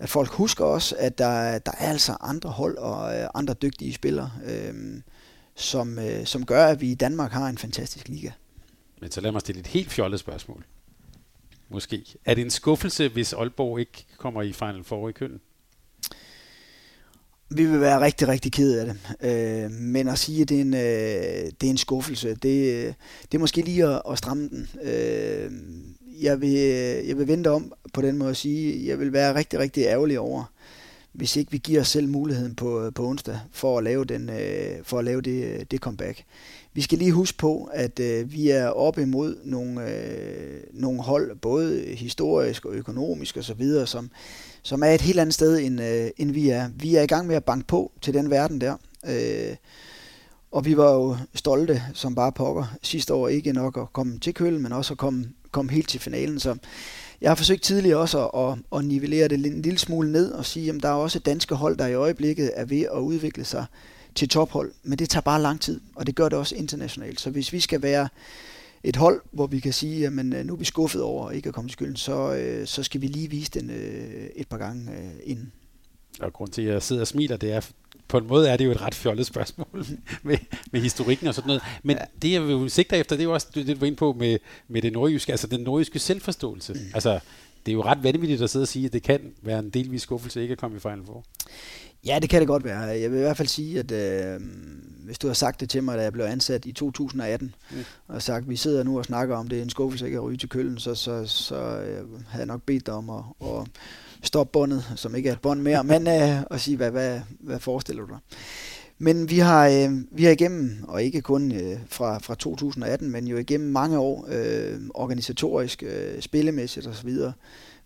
at 0.00 0.08
folk 0.08 0.30
husker 0.30 0.64
også, 0.64 0.96
at 0.98 1.18
der, 1.18 1.58
der 1.58 1.72
er 1.78 1.90
altså 1.90 2.16
andre 2.20 2.50
hold 2.50 2.76
og 2.76 3.18
øh, 3.18 3.28
andre 3.34 3.54
dygtige 3.54 3.94
spillere, 3.94 4.32
øh, 4.46 5.02
som, 5.54 5.98
øh, 5.98 6.26
som 6.26 6.46
gør, 6.46 6.66
at 6.66 6.80
vi 6.80 6.90
i 6.90 6.94
Danmark 6.94 7.32
har 7.32 7.48
en 7.48 7.58
fantastisk 7.58 8.08
liga. 8.08 8.30
Men 9.00 9.10
så 9.10 9.20
lad 9.20 9.32
mig 9.32 9.40
stille 9.40 9.60
et 9.60 9.66
helt 9.66 9.90
fjollet 9.90 10.20
spørgsmål. 10.20 10.64
Måske. 11.68 12.04
Er 12.24 12.34
det 12.34 12.42
en 12.42 12.50
skuffelse, 12.50 13.08
hvis 13.08 13.32
Aalborg 13.32 13.80
ikke 13.80 14.06
kommer 14.18 14.42
i 14.42 14.52
Final 14.52 14.84
Four 14.84 15.08
i 15.08 15.12
køen? 15.12 15.40
Vi 17.50 17.66
vil 17.66 17.80
være 17.80 18.00
rigtig, 18.00 18.28
rigtig 18.28 18.52
ked 18.52 18.78
af 18.78 18.86
det. 18.86 18.96
Øh, 19.20 19.70
men 19.70 20.08
at 20.08 20.18
sige, 20.18 20.42
at 20.42 20.48
det 20.48 20.56
er 20.56 20.60
en, 20.60 20.74
øh, 20.74 21.50
det 21.60 21.66
er 21.66 21.70
en 21.70 21.76
skuffelse, 21.76 22.28
det, 22.28 22.94
det 23.22 23.34
er 23.34 23.38
måske 23.38 23.62
lige 23.62 23.86
at, 23.86 24.02
at 24.10 24.18
stramme 24.18 24.48
den. 24.48 24.68
Øh, 24.82 25.50
jeg, 26.20 26.40
vil, 26.40 26.52
jeg 27.06 27.18
vil 27.18 27.28
vente 27.28 27.50
om 27.50 27.72
på 27.92 28.02
den 28.02 28.18
måde 28.18 28.30
at 28.30 28.36
sige, 28.36 28.86
jeg 28.86 28.98
vil 28.98 29.12
være 29.12 29.34
rigtig, 29.34 29.58
rigtig 29.58 29.84
ærgerlig 29.84 30.18
over, 30.18 30.44
hvis 31.12 31.36
ikke 31.36 31.52
vi 31.52 31.58
giver 31.58 31.80
os 31.80 31.88
selv 31.88 32.08
muligheden 32.08 32.54
på, 32.54 32.90
på 32.94 33.06
onsdag 33.06 33.38
for 33.52 33.78
at 33.78 33.84
lave, 33.84 34.04
den, 34.04 34.30
øh, 34.30 34.84
for 34.84 34.98
at 34.98 35.04
lave 35.04 35.20
det, 35.20 35.70
det 35.70 35.80
comeback. 35.80 36.24
Vi 36.72 36.80
skal 36.80 36.98
lige 36.98 37.12
huske 37.12 37.38
på, 37.38 37.70
at 37.72 38.00
øh, 38.00 38.32
vi 38.32 38.50
er 38.50 38.66
oppe 38.66 39.02
imod 39.02 39.36
nogle, 39.44 39.90
øh, 39.90 40.60
nogle 40.72 41.02
hold, 41.02 41.36
både 41.36 41.84
historisk 41.86 42.64
og 42.64 42.74
økonomisk 42.74 43.36
osv., 43.36 43.86
som, 43.86 44.10
som 44.62 44.82
er 44.82 44.90
et 44.90 45.00
helt 45.00 45.20
andet 45.20 45.34
sted, 45.34 45.58
end, 45.58 45.82
øh, 45.82 46.10
end 46.16 46.30
vi 46.30 46.48
er. 46.48 46.68
Vi 46.76 46.96
er 46.96 47.02
i 47.02 47.06
gang 47.06 47.26
med 47.26 47.36
at 47.36 47.44
banke 47.44 47.66
på 47.66 47.92
til 48.00 48.14
den 48.14 48.30
verden 48.30 48.60
der. 48.60 48.76
Øh, 49.06 49.56
og 50.50 50.64
vi 50.64 50.76
var 50.76 50.92
jo 50.92 51.16
stolte 51.34 51.82
som 51.94 52.14
bare 52.14 52.32
pokker 52.32 52.76
sidste 52.82 53.14
år, 53.14 53.28
ikke 53.28 53.52
nok 53.52 53.78
at 53.78 53.92
komme 53.92 54.18
til 54.18 54.34
køl, 54.34 54.60
men 54.60 54.72
også 54.72 54.94
at 54.94 54.98
komme, 54.98 55.24
kom 55.50 55.68
helt 55.68 55.88
til 55.88 56.00
finalen. 56.00 56.40
Så 56.40 56.56
jeg 57.20 57.30
har 57.30 57.34
forsøgt 57.34 57.62
tidligere 57.62 57.98
også 57.98 58.26
at, 58.28 58.52
at, 58.52 58.78
at 58.78 58.84
nivellere 58.84 59.28
det 59.28 59.46
en 59.46 59.62
lille 59.62 59.78
smule 59.78 60.12
ned 60.12 60.32
og 60.32 60.46
sige, 60.46 60.72
at 60.72 60.82
der 60.82 60.88
er 60.88 60.92
også 60.92 61.18
danske 61.18 61.54
hold, 61.54 61.76
der 61.76 61.86
i 61.86 61.94
øjeblikket 61.94 62.50
er 62.54 62.64
ved 62.64 62.80
at 62.82 62.98
udvikle 62.98 63.44
sig 63.44 63.64
til 64.14 64.28
tophold. 64.28 64.72
Men 64.82 64.98
det 64.98 65.08
tager 65.10 65.22
bare 65.22 65.42
lang 65.42 65.60
tid, 65.60 65.80
og 65.94 66.06
det 66.06 66.14
gør 66.14 66.28
det 66.28 66.38
også 66.38 66.54
internationalt. 66.56 67.20
Så 67.20 67.30
hvis 67.30 67.52
vi 67.52 67.60
skal 67.60 67.82
være 67.82 68.08
et 68.84 68.96
hold, 68.96 69.22
hvor 69.30 69.46
vi 69.46 69.60
kan 69.60 69.72
sige, 69.72 70.06
at 70.06 70.12
øh, 70.12 70.46
nu 70.46 70.52
er 70.52 70.56
vi 70.56 70.64
skuffet 70.64 71.02
over 71.02 71.30
ikke 71.30 71.48
at 71.48 71.54
komme 71.54 71.68
til 71.68 71.72
skylden, 71.72 71.96
så, 71.96 72.34
øh, 72.34 72.66
så 72.66 72.82
skal 72.82 73.00
vi 73.00 73.06
lige 73.06 73.30
vise 73.30 73.50
den 73.50 73.70
øh, 73.70 74.26
et 74.36 74.48
par 74.48 74.58
gange 74.58 74.90
inden. 75.24 75.52
Og 76.20 76.32
grund 76.32 76.50
til, 76.50 76.62
at 76.62 76.72
jeg 76.72 76.82
sidder 76.82 77.02
og 77.02 77.06
smiler, 77.06 77.36
det 77.36 77.52
er, 77.52 77.60
på 78.10 78.18
en 78.18 78.26
måde 78.26 78.48
er 78.48 78.56
det 78.56 78.64
jo 78.64 78.70
et 78.70 78.80
ret 78.80 78.94
fjollet 78.94 79.26
spørgsmål 79.26 79.86
med, 80.22 80.38
med 80.72 80.80
historikken 80.80 81.26
og 81.26 81.34
sådan 81.34 81.46
noget. 81.46 81.62
Men 81.82 81.96
ja. 81.96 82.04
det, 82.22 82.32
jeg 82.32 82.48
vil 82.48 82.70
sigte 82.70 82.96
efter, 82.96 83.16
det 83.16 83.22
er 83.22 83.28
jo 83.28 83.34
også 83.34 83.46
det, 83.54 83.66
du 83.66 83.74
var 83.74 83.86
inde 83.86 83.96
på 83.96 84.12
med, 84.12 84.38
med 84.68 84.82
det 84.82 84.92
nordjyske, 84.92 85.32
altså 85.32 85.46
den 85.46 85.60
nordjyske 85.60 85.98
selvforståelse. 85.98 86.72
Mm. 86.72 86.80
Altså, 86.94 87.20
det 87.66 87.72
er 87.72 87.74
jo 87.74 87.82
ret 87.82 88.02
vanvittigt 88.02 88.42
at 88.42 88.50
sidde 88.50 88.62
og 88.62 88.68
sige, 88.68 88.86
at 88.86 88.92
det 88.92 89.02
kan 89.02 89.20
være 89.42 89.58
en 89.58 89.70
delvis 89.70 90.02
skuffelse 90.02 90.42
ikke 90.42 90.52
at 90.52 90.58
komme 90.58 90.76
i 90.76 90.80
Final 90.80 91.04
Four. 91.06 91.24
Ja, 92.06 92.18
det 92.22 92.30
kan 92.30 92.40
det 92.40 92.48
godt 92.48 92.64
være. 92.64 92.78
Jeg 92.78 93.10
vil 93.10 93.18
i 93.18 93.22
hvert 93.22 93.36
fald 93.36 93.48
sige, 93.48 93.78
at 93.78 93.92
øh, 93.92 94.40
hvis 95.04 95.18
du 95.18 95.26
har 95.26 95.34
sagt 95.34 95.60
det 95.60 95.70
til 95.70 95.82
mig, 95.82 95.98
da 95.98 96.02
jeg 96.02 96.12
blev 96.12 96.24
ansat 96.24 96.66
i 96.66 96.72
2018, 96.72 97.54
mm. 97.70 97.76
og 98.08 98.22
sagt, 98.22 98.42
at 98.42 98.50
vi 98.50 98.56
sidder 98.56 98.82
nu 98.82 98.98
og 98.98 99.04
snakker 99.04 99.36
om, 99.36 99.48
det 99.48 99.58
er 99.58 99.62
en 99.62 99.70
skuffelse 99.70 100.06
ikke 100.06 100.18
at 100.18 100.22
ryge 100.22 100.36
til 100.36 100.48
køllen, 100.48 100.78
så, 100.78 100.94
så, 100.94 101.26
så 101.26 101.54
øh, 101.56 102.08
havde 102.28 102.38
jeg 102.38 102.46
nok 102.46 102.62
bedt 102.62 102.86
dig 102.86 102.94
om 102.94 103.10
at, 103.10 103.24
at 103.42 103.66
stoppe 104.22 104.52
båndet, 104.52 104.92
som 104.96 105.14
ikke 105.14 105.28
er 105.28 105.32
et 105.32 105.40
bånd 105.40 105.60
mere, 105.60 105.84
men 105.84 106.06
øh, 106.06 106.42
at 106.50 106.60
sige, 106.60 106.76
hvad, 106.76 106.90
hvad, 106.90 107.20
hvad 107.40 107.58
forestiller 107.58 108.02
du 108.02 108.08
dig? 108.08 108.18
Men 108.98 109.30
vi 109.30 109.38
har, 109.38 109.68
øh, 109.68 109.92
vi 110.12 110.24
har 110.24 110.30
igennem, 110.30 110.84
og 110.88 111.02
ikke 111.02 111.20
kun 111.20 111.52
øh, 111.52 111.78
fra, 111.88 112.18
fra 112.18 112.34
2018, 112.34 113.10
men 113.10 113.26
jo 113.26 113.36
igennem 113.36 113.70
mange 113.72 113.98
år, 113.98 114.28
øh, 114.30 114.80
organisatorisk, 114.94 115.82
øh, 115.82 116.20
spillemæssigt 116.20 116.86
osv., 116.86 117.10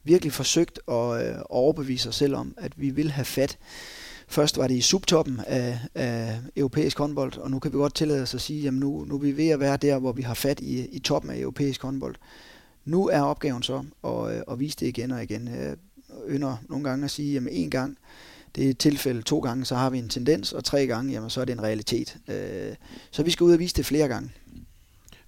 virkelig 0.04 0.32
forsøgt 0.32 0.80
at 0.88 1.26
øh, 1.26 1.34
overbevise 1.50 2.08
os 2.08 2.16
selv 2.16 2.34
om, 2.34 2.54
at 2.56 2.72
vi 2.76 2.90
vil 2.90 3.10
have 3.10 3.24
fat 3.24 3.58
Først 4.28 4.58
var 4.58 4.66
det 4.66 4.74
i 4.74 4.80
subtoppen 4.80 5.40
af, 5.46 5.78
af 5.94 6.40
europæisk 6.56 6.98
håndbold, 6.98 7.38
og 7.38 7.50
nu 7.50 7.58
kan 7.58 7.72
vi 7.72 7.76
godt 7.76 7.94
tillade 7.94 8.22
os 8.22 8.34
at 8.34 8.40
sige, 8.40 8.68
at 8.68 8.74
nu, 8.74 9.04
nu 9.04 9.14
er 9.14 9.18
vi 9.18 9.36
ved 9.36 9.48
at 9.48 9.60
være 9.60 9.76
der, 9.76 9.98
hvor 9.98 10.12
vi 10.12 10.22
har 10.22 10.34
fat 10.34 10.60
i, 10.60 10.86
i 10.86 10.98
toppen 10.98 11.30
af 11.30 11.38
europæisk 11.38 11.82
håndbold. 11.82 12.14
Nu 12.84 13.08
er 13.08 13.20
opgaven 13.20 13.62
så 13.62 13.84
at, 14.04 14.36
øh, 14.36 14.42
at 14.50 14.60
vise 14.60 14.76
det 14.80 14.86
igen 14.86 15.10
og 15.10 15.22
igen. 15.22 15.48
Øh, 15.48 15.76
Ynder 16.28 16.56
nogle 16.68 16.88
gange 16.88 17.04
at 17.04 17.10
sige, 17.10 17.36
at 17.36 17.42
en 17.50 17.70
gang, 17.70 17.98
det 18.54 18.70
er 18.70 18.74
tilfælde, 18.74 19.22
to 19.22 19.38
gange, 19.38 19.64
så 19.64 19.74
har 19.74 19.90
vi 19.90 19.98
en 19.98 20.08
tendens, 20.08 20.52
og 20.52 20.64
tre 20.64 20.86
gange, 20.86 21.12
jamen, 21.12 21.30
så 21.30 21.40
er 21.40 21.44
det 21.44 21.52
en 21.52 21.62
realitet. 21.62 22.16
Øh, 22.28 22.74
så 23.10 23.22
vi 23.22 23.30
skal 23.30 23.44
ud 23.44 23.52
og 23.52 23.58
vise 23.58 23.74
det 23.74 23.86
flere 23.86 24.08
gange. 24.08 24.30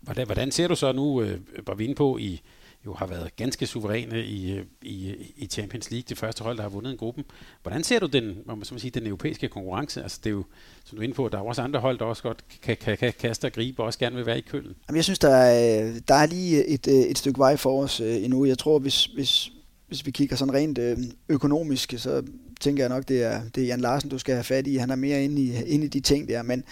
Hvordan, 0.00 0.26
hvordan 0.26 0.52
ser 0.52 0.68
du 0.68 0.74
så 0.74 0.92
nu, 0.92 1.22
øh, 1.22 1.40
var 1.66 1.74
vi 1.74 1.84
inde 1.84 1.94
på 1.94 2.18
i 2.18 2.42
jo 2.86 2.94
har 2.94 3.06
været 3.06 3.36
ganske 3.36 3.66
suveræne 3.66 4.24
i, 4.24 4.60
i, 4.82 5.14
i 5.36 5.46
Champions 5.46 5.90
League, 5.90 6.04
det 6.08 6.18
første 6.18 6.44
hold, 6.44 6.56
der 6.56 6.62
har 6.62 6.70
vundet 6.70 6.90
en 6.92 6.98
gruppen. 6.98 7.24
Hvordan 7.62 7.84
ser 7.84 7.98
du 7.98 8.06
den, 8.06 8.38
må 8.46 8.54
man 8.54 8.64
sige, 8.64 8.90
den 8.90 9.06
europæiske 9.06 9.48
konkurrence? 9.48 10.02
Altså 10.02 10.20
det 10.24 10.30
er 10.30 10.34
jo, 10.34 10.44
som 10.84 10.96
du 10.96 11.02
er 11.02 11.04
inde 11.04 11.14
på, 11.14 11.28
der 11.28 11.38
er 11.38 11.42
også 11.42 11.62
andre 11.62 11.80
hold, 11.80 11.98
der 11.98 12.04
også 12.04 12.22
godt 12.22 12.44
kan, 12.62 12.76
kan, 12.76 12.98
kan 12.98 13.12
kaste 13.18 13.44
og 13.44 13.52
gribe, 13.52 13.82
og 13.82 13.86
også 13.86 13.98
gerne 13.98 14.16
vil 14.16 14.26
være 14.26 14.38
i 14.38 14.40
køllen. 14.40 14.74
Jamen, 14.88 14.96
jeg 14.96 15.04
synes, 15.04 15.18
der 15.18 15.36
er, 15.36 15.92
der 16.08 16.14
er 16.14 16.26
lige 16.26 16.66
et, 16.66 16.86
et 16.86 17.18
stykke 17.18 17.38
vej 17.38 17.56
for 17.56 17.82
os 17.82 18.00
øh, 18.00 18.24
endnu. 18.24 18.44
Jeg 18.44 18.58
tror, 18.58 18.78
hvis, 18.78 19.04
hvis, 19.04 19.52
hvis 19.88 20.06
vi 20.06 20.10
kigger 20.10 20.36
sådan 20.36 20.54
rent 20.54 20.78
øh, 20.78 20.98
økonomisk, 21.28 21.94
så 21.96 22.22
tænker 22.60 22.82
jeg 22.82 22.88
nok, 22.88 23.08
det 23.08 23.22
er, 23.22 23.40
det 23.54 23.62
er 23.62 23.66
Jan 23.66 23.80
Larsen, 23.80 24.10
du 24.10 24.18
skal 24.18 24.34
have 24.34 24.44
fat 24.44 24.66
i. 24.66 24.76
Han 24.76 24.90
er 24.90 24.96
mere 24.96 25.24
inde 25.24 25.42
i, 25.42 25.62
inde 25.62 25.84
i 25.84 25.88
de 25.88 26.00
ting 26.00 26.28
der. 26.28 26.42
Men, 26.42 26.64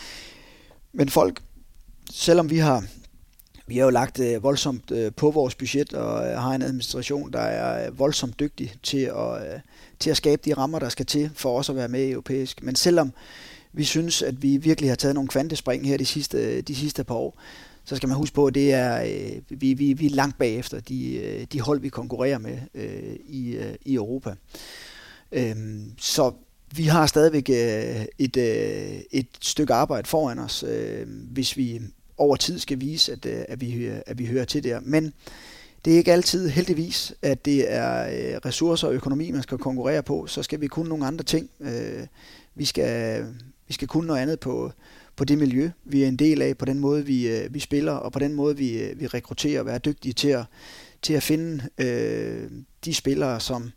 men 0.92 1.09
folk, 1.09 1.42
selvom 2.11 2.50
vi 2.50 2.59
har 2.59 2.85
vi 3.66 3.77
har 3.77 3.85
jo 3.85 3.90
lagt 3.90 4.20
øh, 4.20 4.42
voldsomt 4.42 4.90
øh, 4.90 5.12
på 5.12 5.31
vores 5.31 5.55
budget 5.55 5.92
og 5.92 6.27
øh, 6.27 6.38
har 6.38 6.50
en 6.50 6.62
administration, 6.62 7.33
der 7.33 7.40
er 7.40 7.87
øh, 7.87 7.98
voldsomt 7.98 8.40
dygtig 8.40 8.74
til 8.83 8.98
at, 8.98 9.55
øh, 9.55 9.61
til 9.98 10.11
at 10.11 10.16
skabe 10.16 10.42
de 10.44 10.55
rammer, 10.55 10.79
der 10.79 10.88
skal 10.88 11.07
til 11.07 11.31
for 11.35 11.59
os 11.59 11.70
at 11.70 11.77
være 11.77 11.88
med 11.88 12.00
i 12.05 12.11
europæisk. 12.11 12.62
Men 12.62 12.74
selvom 12.74 13.12
vi 13.72 13.85
synes, 13.85 14.22
at 14.22 14.42
vi 14.42 14.57
virkelig 14.57 14.90
har 14.90 14.96
taget 14.96 15.14
nogle 15.14 15.29
kvantespring 15.29 15.87
her 15.87 15.96
de 15.96 16.07
sidste, 16.07 16.38
øh, 16.38 16.62
de 16.62 16.74
sidste 16.74 17.05
par 17.05 17.14
år, 17.14 17.40
så 17.85 17.97
skal 17.97 18.09
man 18.09 18.18
huske 18.18 18.35
på, 18.35 18.47
at 18.47 18.55
det 18.55 18.73
er, 18.73 19.03
øh, 19.03 19.61
vi, 19.61 19.75
vi, 19.75 19.92
vi 19.92 20.07
er 20.07 20.11
langt 20.11 20.38
bagefter 20.38 20.81
de, 20.81 21.16
øh, 21.16 21.47
de 21.53 21.61
hold, 21.61 21.81
vi 21.81 21.88
konkurrerer 21.88 22.38
med 22.38 22.59
øh, 22.75 23.16
i, 23.27 23.57
øh, 23.57 23.75
i 23.83 23.94
Europa. 23.94 24.35
Øh, 25.33 25.57
så 25.99 26.33
vi 26.77 26.85
har 26.85 27.07
stadigvæk 27.07 27.51
øh, 27.51 28.05
et, 28.18 28.37
øh, 28.37 29.01
et 29.11 29.27
stykke 29.40 29.75
arbejde 29.75 30.09
foran 30.09 30.38
os, 30.38 30.64
øh, 30.68 31.07
hvis 31.09 31.57
vi 31.57 31.81
over 32.18 32.37
tid 32.37 32.59
skal 32.59 32.81
vise, 32.81 33.12
at, 33.12 33.27
øh, 33.27 33.44
at, 33.49 33.61
vi, 33.61 33.90
at 34.07 34.18
vi 34.18 34.27
hører 34.27 34.44
til 34.44 34.64
der. 34.64 34.81
Men 34.83 35.12
det 35.85 35.92
er 35.92 35.97
ikke 35.97 36.12
altid 36.12 36.49
heldigvis, 36.49 37.14
at 37.23 37.44
det 37.44 37.73
er 37.73 38.07
øh, 38.07 38.40
ressourcer 38.44 38.88
og 38.88 38.94
økonomi, 38.94 39.31
man 39.31 39.42
skal 39.42 39.59
konkurrere 39.59 40.03
på. 40.03 40.27
Så 40.27 40.42
skal 40.42 40.61
vi 40.61 40.66
kunne 40.66 40.88
nogle 40.88 41.07
andre 41.07 41.25
ting. 41.25 41.51
Øh, 41.61 42.07
vi 42.55 42.64
skal, 42.64 43.25
vi 43.68 43.75
skal 43.75 43.88
kunne 43.88 44.07
noget 44.07 44.20
andet 44.20 44.40
på, 44.40 44.73
på 45.16 45.24
det 45.24 45.38
miljø, 45.38 45.70
vi 45.85 46.03
er 46.03 46.09
en 46.09 46.16
del 46.16 46.42
af, 46.42 46.59
på 46.59 46.64
den 46.64 46.79
måde, 46.79 47.07
vi, 47.07 47.46
vi 47.50 47.61
spiller, 47.61 47.92
og 47.92 48.12
på 48.12 48.18
den 48.18 48.35
måde, 48.35 48.57
vi, 48.57 48.88
vi 48.96 49.07
rekrutterer 49.07 49.61
og 49.61 49.66
være 49.66 49.79
dygtige 49.79 50.12
til 50.12 50.29
at, 50.29 50.44
til 51.03 51.14
at 51.14 51.22
finde 51.22 51.68
øh, 51.79 52.50
de 52.85 52.94
spillere, 52.94 53.40
som, 53.40 53.72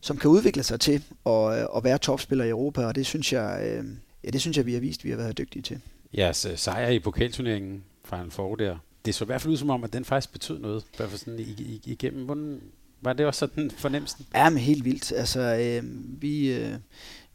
som 0.00 0.16
kan 0.16 0.30
udvikle 0.30 0.62
sig 0.62 0.80
til 0.80 1.02
at, 1.26 1.52
at 1.76 1.84
være 1.84 1.98
topspillere 1.98 2.48
i 2.48 2.50
Europa, 2.50 2.84
og 2.84 2.94
det 2.94 3.06
synes 3.06 3.32
jeg, 3.32 3.60
øh, 3.62 3.84
ja, 4.24 4.30
det 4.30 4.40
synes 4.40 4.56
jeg, 4.56 4.66
vi 4.66 4.72
har 4.72 4.80
vist, 4.80 5.04
vi 5.04 5.10
har 5.10 5.16
været 5.16 5.38
dygtige 5.38 5.62
til 5.62 5.80
jeres 6.16 6.46
sejr 6.56 6.88
i 6.88 6.98
pokalturneringen 6.98 7.84
fra 8.04 8.22
en 8.22 8.30
for 8.30 8.54
der, 8.54 8.78
det 9.04 9.14
så 9.14 9.24
i 9.24 9.26
hvert 9.26 9.42
fald 9.42 9.52
ud 9.52 9.56
som 9.56 9.70
om, 9.70 9.84
at 9.84 9.92
den 9.92 10.04
faktisk 10.04 10.32
betød 10.32 10.58
noget, 10.58 10.82
i 10.82 10.96
hvert 10.96 11.08
fald 11.08 11.18
sådan 11.18 11.40
igennem. 11.84 12.24
Hvordan, 12.24 12.60
var 13.00 13.12
det 13.12 13.26
også 13.26 13.38
sådan 13.38 13.70
fornemmelsen? 13.70 14.26
Ja, 14.34 14.50
men 14.50 14.58
helt 14.58 14.84
vildt. 14.84 15.12
Altså, 15.12 15.40
øh, 15.40 15.82
vi, 16.22 16.52
øh, 16.52 16.74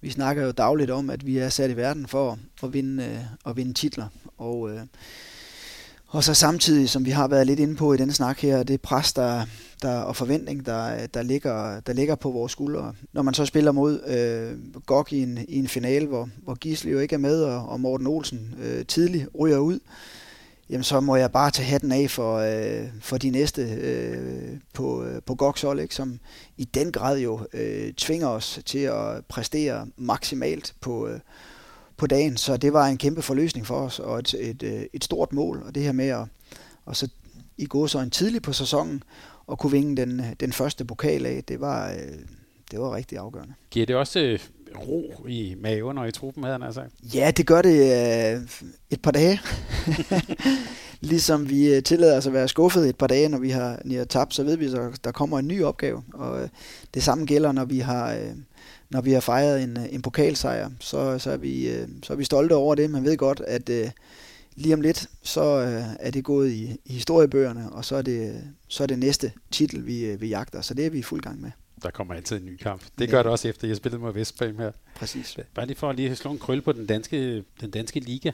vi 0.04 0.10
snakker 0.10 0.44
jo 0.46 0.52
dagligt 0.52 0.92
om, 0.92 1.10
at 1.10 1.26
vi 1.26 1.38
er 1.38 1.50
sat 1.50 1.72
i 1.72 1.78
verden 1.78 2.08
for 2.08 2.40
at 2.64 2.74
vinde, 2.74 3.04
øh, 3.04 3.20
at 3.46 3.58
vinde 3.58 3.74
titler. 3.74 4.08
Og, 4.38 4.72
øh, 4.72 4.82
og 6.08 6.24
så 6.24 6.34
samtidig, 6.34 6.90
som 6.90 7.06
vi 7.06 7.10
har 7.10 7.28
været 7.28 7.48
lidt 7.48 7.60
inde 7.60 7.76
på 7.76 7.94
i 7.94 7.98
denne 7.98 8.14
snak 8.14 8.40
her, 8.40 8.64
det 8.64 8.82
pres 8.82 9.14
der, 9.14 9.46
der, 9.82 10.00
og 10.00 10.16
forventning, 10.16 10.66
der, 10.66 11.08
der, 11.08 11.22
ligger, 11.22 11.80
der 11.80 11.94
ligger 11.94 12.16
på 12.16 12.32
vores 12.32 12.52
skuldre. 12.52 12.94
Når 13.14 13.22
man 13.22 13.34
så 13.34 13.46
spiller 13.46 13.72
mod 13.72 14.00
øh, 14.08 14.82
GOG 14.86 15.14
i 15.14 15.24
en, 15.24 15.40
i 15.48 15.60
en 15.60 15.68
finale, 15.68 16.08
hvor, 16.08 16.30
hvor 16.44 16.56
Gisle 16.56 16.92
jo 16.92 17.00
ikke 17.00 17.16
er 17.16 17.20
med, 17.20 17.44
og, 17.44 17.70
og 17.70 17.80
Morten 17.80 18.08
Olsen 18.08 18.56
øh, 18.64 18.86
tidligt 18.86 19.28
ryger 19.40 19.58
ud, 19.58 19.80
jamen 20.70 20.84
så 20.84 21.00
må 21.00 21.16
jeg 21.16 21.32
bare 21.32 21.52
tage 21.52 21.66
hatten 21.66 21.92
af 21.92 22.10
for, 22.10 22.38
øh, 22.38 22.88
for 23.02 23.18
de 23.18 23.30
næste 23.30 23.62
øh, 23.62 24.58
på, 24.74 25.04
øh, 25.04 25.22
på 25.26 25.36
Goxol, 25.36 25.80
ikke, 25.80 25.96
som 25.96 26.20
i 26.58 26.64
den 26.64 26.92
grad 26.92 27.20
jo 27.20 27.40
øh, 27.54 27.94
tvinger 27.94 28.28
os 28.28 28.60
til 28.66 28.80
at 28.80 29.26
præstere 29.30 29.88
maksimalt 29.98 30.74
på, 30.82 31.08
øh, 31.08 31.20
på 31.98 32.08
dagen. 32.08 32.38
Så 32.38 32.58
det 32.58 32.74
var 32.74 32.88
en 32.88 32.98
kæmpe 32.98 33.22
forløsning 33.22 33.68
for 33.68 33.76
os, 33.76 34.00
og 34.00 34.20
et, 34.20 34.34
et, 34.40 34.64
øh, 34.64 34.84
et 34.94 35.04
stort 35.04 35.34
mål. 35.34 35.64
Og 35.66 35.76
det 35.76 35.84
her 35.84 35.92
med 35.92 36.08
at 36.08 36.26
og 36.86 36.96
så 36.96 37.10
i 37.58 37.66
går 37.66 37.88
så 37.88 38.00
en 38.00 38.10
tidlig 38.10 38.42
på 38.42 38.54
sæsonen, 38.54 39.04
og 39.48 39.60
kunne 39.60 39.72
vinge 39.72 39.98
den, 39.98 40.22
den 40.40 40.54
første 40.54 40.86
pokal 40.86 41.26
af, 41.26 41.44
det 41.48 41.62
var, 41.62 41.92
øh, 41.92 42.20
det 42.72 42.80
var 42.80 42.96
rigtig 42.96 43.18
afgørende. 43.18 43.54
Giver 43.72 43.86
det 43.86 43.96
også 43.96 44.20
øh, 44.20 44.40
ro 44.78 45.26
i 45.28 45.56
maven 45.60 45.98
og 45.98 46.08
i 46.08 46.12
truppen, 46.12 46.44
havde 46.44 46.60
han 46.62 46.74
sagt? 46.74 46.92
Ja, 47.14 47.32
det 47.32 47.48
gør 47.48 47.62
det 47.62 47.78
øh, 48.36 48.42
et 48.90 49.02
par 49.02 49.12
dage. 49.12 49.40
ligesom 51.02 51.50
vi 51.50 51.76
øh, 51.76 51.84
tillader 51.84 52.18
os 52.18 52.28
at 52.28 52.34
være 52.34 52.48
skuffet 52.48 52.90
et 52.90 52.96
par 52.96 53.08
dage, 53.08 53.30
når 53.30 53.38
vi 53.38 53.50
har, 53.50 53.70
når 53.84 53.90
vi 53.90 53.96
har 53.96 54.06
tabt, 54.06 54.34
så 54.34 54.44
ved 54.44 54.58
vi, 54.58 54.66
at 54.66 55.04
der 55.04 55.12
kommer 55.12 55.40
en 55.40 55.48
ny 55.48 55.64
opgave. 55.64 56.04
Og 56.14 56.42
øh, 56.42 56.50
det 56.94 57.04
samme 57.04 57.26
gælder, 57.26 57.52
når 57.52 57.66
vi 57.66 57.80
har, 57.80 58.14
øh, 58.14 58.32
når 58.90 59.02
vi 59.02 59.12
har 59.12 59.20
fejret 59.20 59.64
en, 59.64 59.78
øh, 59.78 59.86
en 59.94 60.02
pokalsejr. 60.02 60.70
Så, 60.80 61.20
så, 61.20 61.32
er 61.32 61.38
vi, 61.38 61.70
øh, 61.70 61.88
så 62.04 62.14
er 62.14 62.18
vi 62.18 62.24
stolte 62.24 62.54
over 62.54 62.76
det. 62.76 62.90
Man 62.90 63.04
ved 63.04 63.18
godt, 63.18 63.42
at 63.48 63.70
øh, 63.70 63.90
lige 64.56 64.74
om 64.74 64.82
lidt, 64.82 65.10
så 65.24 65.62
øh, 65.62 65.84
er 66.00 66.12
det 66.12 66.24
gået 66.24 66.52
i, 66.52 66.78
i 66.86 66.94
historiebøgerne, 66.94 67.70
og 67.72 67.86
så 67.86 67.96
er 67.96 68.02
det, 68.02 68.44
så 68.68 68.84
er 68.84 68.88
det 68.88 69.00
næste 69.00 69.32
titel, 69.52 69.86
vi, 69.86 70.06
øh, 70.06 70.22
vi 70.22 70.28
jagter. 70.28 70.62
Så 70.62 70.74
det 70.74 70.86
er 70.86 70.90
vi 70.90 71.00
i 71.00 71.04
fuld 71.04 71.22
gang 71.22 71.42
med. 71.42 71.52
Der 71.84 71.92
kommer 71.92 72.14
altid 72.14 72.38
en 72.38 72.46
ny 72.46 72.58
kamp. 72.58 72.82
Det 73.00 73.10
gør 73.10 73.18
ja. 73.18 73.24
det 73.24 73.32
også 73.32 73.48
efter, 73.48 73.68
jeg 73.68 73.78
spillede 73.78 74.02
mod 74.02 74.14
Vestbrem 74.14 74.58
her. 74.58 74.72
Præcis. 74.96 75.38
Bare 75.54 75.66
lige 75.66 75.78
for 75.78 75.90
at 75.90 75.96
lige 75.96 76.16
slå 76.16 76.32
en 76.32 76.40
krølle 76.40 76.62
på 76.62 76.72
den 76.72 76.86
danske, 76.86 77.44
den 77.62 77.72
danske 77.72 78.00
liga. 78.00 78.32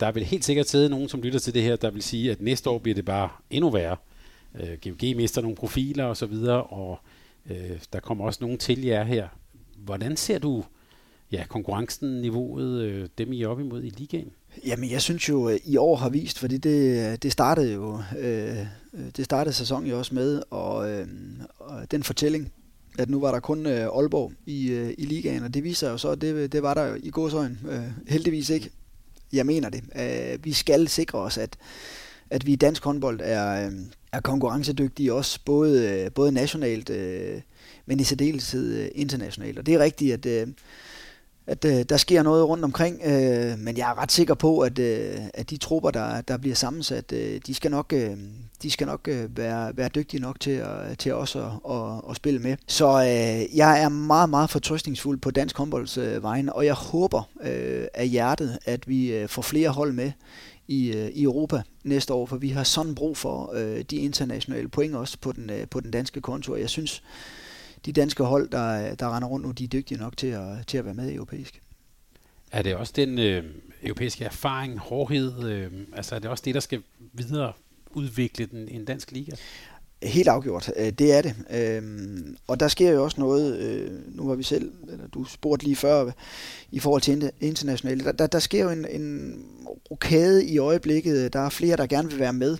Der 0.00 0.12
vil 0.12 0.24
helt 0.24 0.44
sikkert 0.44 0.68
sidde 0.68 0.88
nogen, 0.88 1.08
som 1.08 1.22
lytter 1.22 1.38
til 1.38 1.54
det 1.54 1.62
her, 1.62 1.76
der 1.76 1.90
vil 1.90 2.02
sige, 2.02 2.30
at 2.30 2.40
næste 2.40 2.70
år 2.70 2.78
bliver 2.78 2.94
det 2.94 3.04
bare 3.04 3.28
endnu 3.50 3.70
værre. 3.70 3.96
Øh, 4.60 4.78
GOG 4.84 5.16
mister 5.16 5.42
nogle 5.42 5.56
profiler 5.56 6.04
og 6.04 6.16
så 6.16 6.26
videre, 6.26 6.62
og 6.62 6.98
øh, 7.50 7.80
der 7.92 8.00
kommer 8.00 8.24
også 8.24 8.38
nogen 8.42 8.58
til 8.58 8.82
jer 8.84 9.04
her. 9.04 9.28
Hvordan 9.76 10.16
ser 10.16 10.38
du 10.38 10.64
ja, 11.32 11.44
konkurrencen, 11.48 12.20
niveauet, 12.20 12.82
øh, 12.82 13.08
dem 13.18 13.32
I 13.32 13.42
er 13.42 13.48
op 13.48 13.60
imod 13.60 13.82
i 13.82 13.88
ligaen? 13.88 14.30
Jamen, 14.66 14.90
jeg 14.90 15.02
synes 15.02 15.28
jo, 15.28 15.48
at 15.48 15.58
i 15.64 15.76
år 15.76 15.96
har 15.96 16.08
vist, 16.08 16.38
fordi 16.38 16.58
det, 16.58 17.22
det 17.22 17.32
startede 17.32 17.72
jo, 17.72 18.00
øh, 18.18 18.56
det 19.16 19.24
startede 19.24 19.54
sæsonen 19.54 19.90
jo 19.90 19.98
også 19.98 20.14
med, 20.14 20.42
og, 20.50 20.90
øh, 20.90 21.06
og 21.58 21.90
den 21.90 22.02
fortælling, 22.02 22.52
at 22.98 23.10
nu 23.10 23.20
var 23.20 23.32
der 23.32 23.40
kun 23.40 23.66
øh, 23.66 23.86
Aalborg 23.86 24.32
i, 24.46 24.70
øh, 24.70 24.94
i 24.98 25.04
ligaen, 25.04 25.42
og 25.42 25.54
det 25.54 25.64
viser 25.64 25.90
jo 25.90 25.98
så, 25.98 26.08
at 26.08 26.20
det, 26.20 26.52
det 26.52 26.62
var 26.62 26.74
der 26.74 26.96
i 27.02 27.10
gåsøjen 27.10 27.58
øh, 27.70 27.82
heldigvis 28.08 28.50
ikke. 28.50 28.70
Jeg 29.32 29.46
mener 29.46 29.68
det. 29.68 29.82
Øh, 29.96 30.44
vi 30.44 30.52
skal 30.52 30.88
sikre 30.88 31.18
os, 31.18 31.38
at, 31.38 31.56
at 32.30 32.46
vi 32.46 32.52
i 32.52 32.56
dansk 32.56 32.84
håndbold 32.84 33.20
er, 33.22 33.66
øh, 33.66 33.72
er 34.12 34.20
konkurrencedygtige 34.20 35.14
også, 35.14 35.40
både, 35.44 35.90
øh, 35.90 36.12
både 36.12 36.32
nationalt, 36.32 36.90
øh, 36.90 37.40
men 37.86 38.00
i 38.00 38.04
særdeleshed 38.04 38.76
øh, 38.78 38.88
internationalt. 38.94 39.58
Og 39.58 39.66
det 39.66 39.74
er 39.74 39.78
rigtigt, 39.78 40.12
at 40.12 40.26
øh, 40.26 40.52
at 41.46 41.64
øh, 41.64 41.84
der 41.88 41.96
sker 41.96 42.22
noget 42.22 42.48
rundt 42.48 42.64
omkring, 42.64 43.00
øh, 43.04 43.58
men 43.58 43.76
jeg 43.76 43.90
er 43.90 43.98
ret 44.02 44.12
sikker 44.12 44.34
på, 44.34 44.58
at, 44.58 44.78
øh, 44.78 45.14
at 45.34 45.50
de 45.50 45.56
trupper, 45.56 45.90
der, 45.90 46.20
der 46.20 46.36
bliver 46.36 46.54
sammensat, 46.54 47.12
øh, 47.12 47.40
de 47.46 47.54
skal 47.54 47.70
nok, 47.70 47.92
øh, 47.92 48.16
de 48.62 48.70
skal 48.70 48.86
nok 48.86 49.08
øh, 49.08 49.36
være, 49.36 49.76
være 49.76 49.88
dygtige 49.88 50.20
nok 50.20 50.40
til, 50.40 50.50
at, 50.50 50.98
til 50.98 51.14
også 51.14 51.38
at, 51.42 51.74
at, 51.74 52.10
at 52.10 52.16
spille 52.16 52.40
med. 52.40 52.56
Så 52.66 52.86
øh, 52.86 53.56
jeg 53.56 53.82
er 53.82 53.88
meget, 53.88 54.30
meget 54.30 54.50
fortrøstningsfuld 54.50 55.18
på 55.18 55.30
dansk 55.30 55.56
håndbolds 55.56 55.98
øh, 55.98 56.22
vegne, 56.22 56.52
og 56.52 56.66
jeg 56.66 56.74
håber 56.74 57.22
øh, 57.42 57.86
af 57.94 58.08
hjertet, 58.08 58.58
at 58.64 58.88
vi 58.88 59.12
øh, 59.12 59.28
får 59.28 59.42
flere 59.42 59.68
hold 59.68 59.92
med 59.92 60.12
i, 60.68 60.92
øh, 60.92 61.08
i 61.08 61.22
Europa 61.22 61.62
næste 61.84 62.12
år, 62.12 62.26
for 62.26 62.36
vi 62.36 62.48
har 62.48 62.64
sådan 62.64 62.94
brug 62.94 63.16
for 63.16 63.52
øh, 63.54 63.84
de 63.90 63.96
internationale 63.96 64.68
point 64.68 64.94
også 64.94 65.18
på 65.20 65.32
den, 65.32 65.50
øh, 65.50 65.68
på 65.70 65.80
den 65.80 65.90
danske 65.90 66.20
konto, 66.20 66.52
og 66.52 66.60
jeg 66.60 66.68
synes, 66.68 67.02
de 67.86 67.92
danske 67.92 68.22
hold, 68.22 68.48
der, 68.48 68.94
der 68.94 69.16
render 69.16 69.28
rundt 69.28 69.46
nu, 69.46 69.52
de 69.52 69.64
er 69.64 69.68
dygtige 69.68 69.98
nok 69.98 70.16
til 70.16 70.26
at, 70.26 70.66
til 70.66 70.78
at 70.78 70.84
være 70.84 70.94
med 70.94 71.10
i 71.10 71.14
europæisk. 71.14 71.60
Er 72.52 72.62
det 72.62 72.76
også 72.76 72.92
den 72.96 73.18
øh, 73.18 73.44
europæiske 73.82 74.24
erfaring, 74.24 74.78
hårdhed, 74.78 75.48
øh, 75.48 75.70
altså 75.92 76.14
er 76.14 76.18
det 76.18 76.30
også 76.30 76.42
det, 76.46 76.54
der 76.54 76.60
skal 76.60 76.82
videre 77.12 77.52
udvikle 77.90 78.46
den 78.46 78.68
en 78.68 78.84
dansk 78.84 79.12
liga? 79.12 79.32
Helt 80.02 80.28
afgjort, 80.28 80.72
øh, 80.76 80.92
det 80.92 81.12
er 81.12 81.22
det. 81.22 81.34
Øhm, 81.50 82.36
og 82.46 82.60
der 82.60 82.68
sker 82.68 82.90
jo 82.90 83.04
også 83.04 83.20
noget, 83.20 83.58
øh, 83.58 84.16
nu 84.16 84.28
var 84.28 84.34
vi 84.34 84.42
selv, 84.42 84.72
eller 84.92 85.06
du 85.06 85.24
spurgte 85.24 85.64
lige 85.64 85.76
før, 85.76 86.10
i 86.70 86.78
forhold 86.78 87.02
til 87.02 87.30
internationale, 87.40 88.04
der, 88.04 88.12
der, 88.12 88.26
der 88.26 88.38
sker 88.38 88.62
jo 88.62 88.70
en, 88.70 88.86
en 88.88 89.34
rokade 89.90 90.46
i 90.46 90.58
øjeblikket, 90.58 91.32
der 91.32 91.40
er 91.40 91.48
flere, 91.48 91.76
der 91.76 91.86
gerne 91.86 92.10
vil 92.10 92.18
være 92.18 92.32
med. 92.32 92.58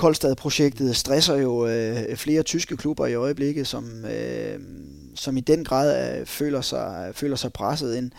Koldstad-projektet 0.00 0.96
stresser 0.96 1.36
jo 1.36 1.66
øh, 1.66 2.16
flere 2.16 2.42
tyske 2.42 2.76
klubber 2.76 3.06
i 3.06 3.14
øjeblikket, 3.14 3.66
som, 3.66 4.04
øh, 4.04 4.60
som 5.14 5.36
i 5.36 5.40
den 5.40 5.64
grad 5.64 6.18
øh, 6.20 6.26
føler, 6.26 6.60
sig, 6.60 7.10
føler 7.12 7.36
sig 7.36 7.52
presset. 7.52 7.98
En, 7.98 8.12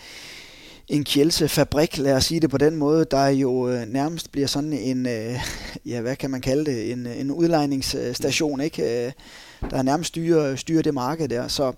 en 0.88 1.04
Kielse-fabrik, 1.04 1.98
lad 1.98 2.16
os 2.16 2.26
sige 2.26 2.40
det 2.40 2.50
på 2.50 2.58
den 2.58 2.76
måde, 2.76 3.06
der 3.12 3.28
jo 3.28 3.70
øh, 3.70 3.88
nærmest 3.88 4.32
bliver 4.32 4.48
sådan 4.48 4.74
en, 4.74 5.06
øh, 5.06 5.40
ja, 5.86 6.02
hvad 6.02 6.16
kan 6.16 6.32
man 6.32 6.42
kalde 6.42 6.66
det, 6.66 6.92
en, 6.92 7.08
en 7.08 7.32
udlejningsstation, 7.32 8.62
ikke? 8.62 9.06
Øh, 9.06 9.12
der 9.70 9.82
nærmest 9.82 10.08
styrer, 10.08 10.56
styrer 10.56 10.82
det 10.82 10.94
marked 10.94 11.28
der, 11.28 11.48
så, 11.48 11.74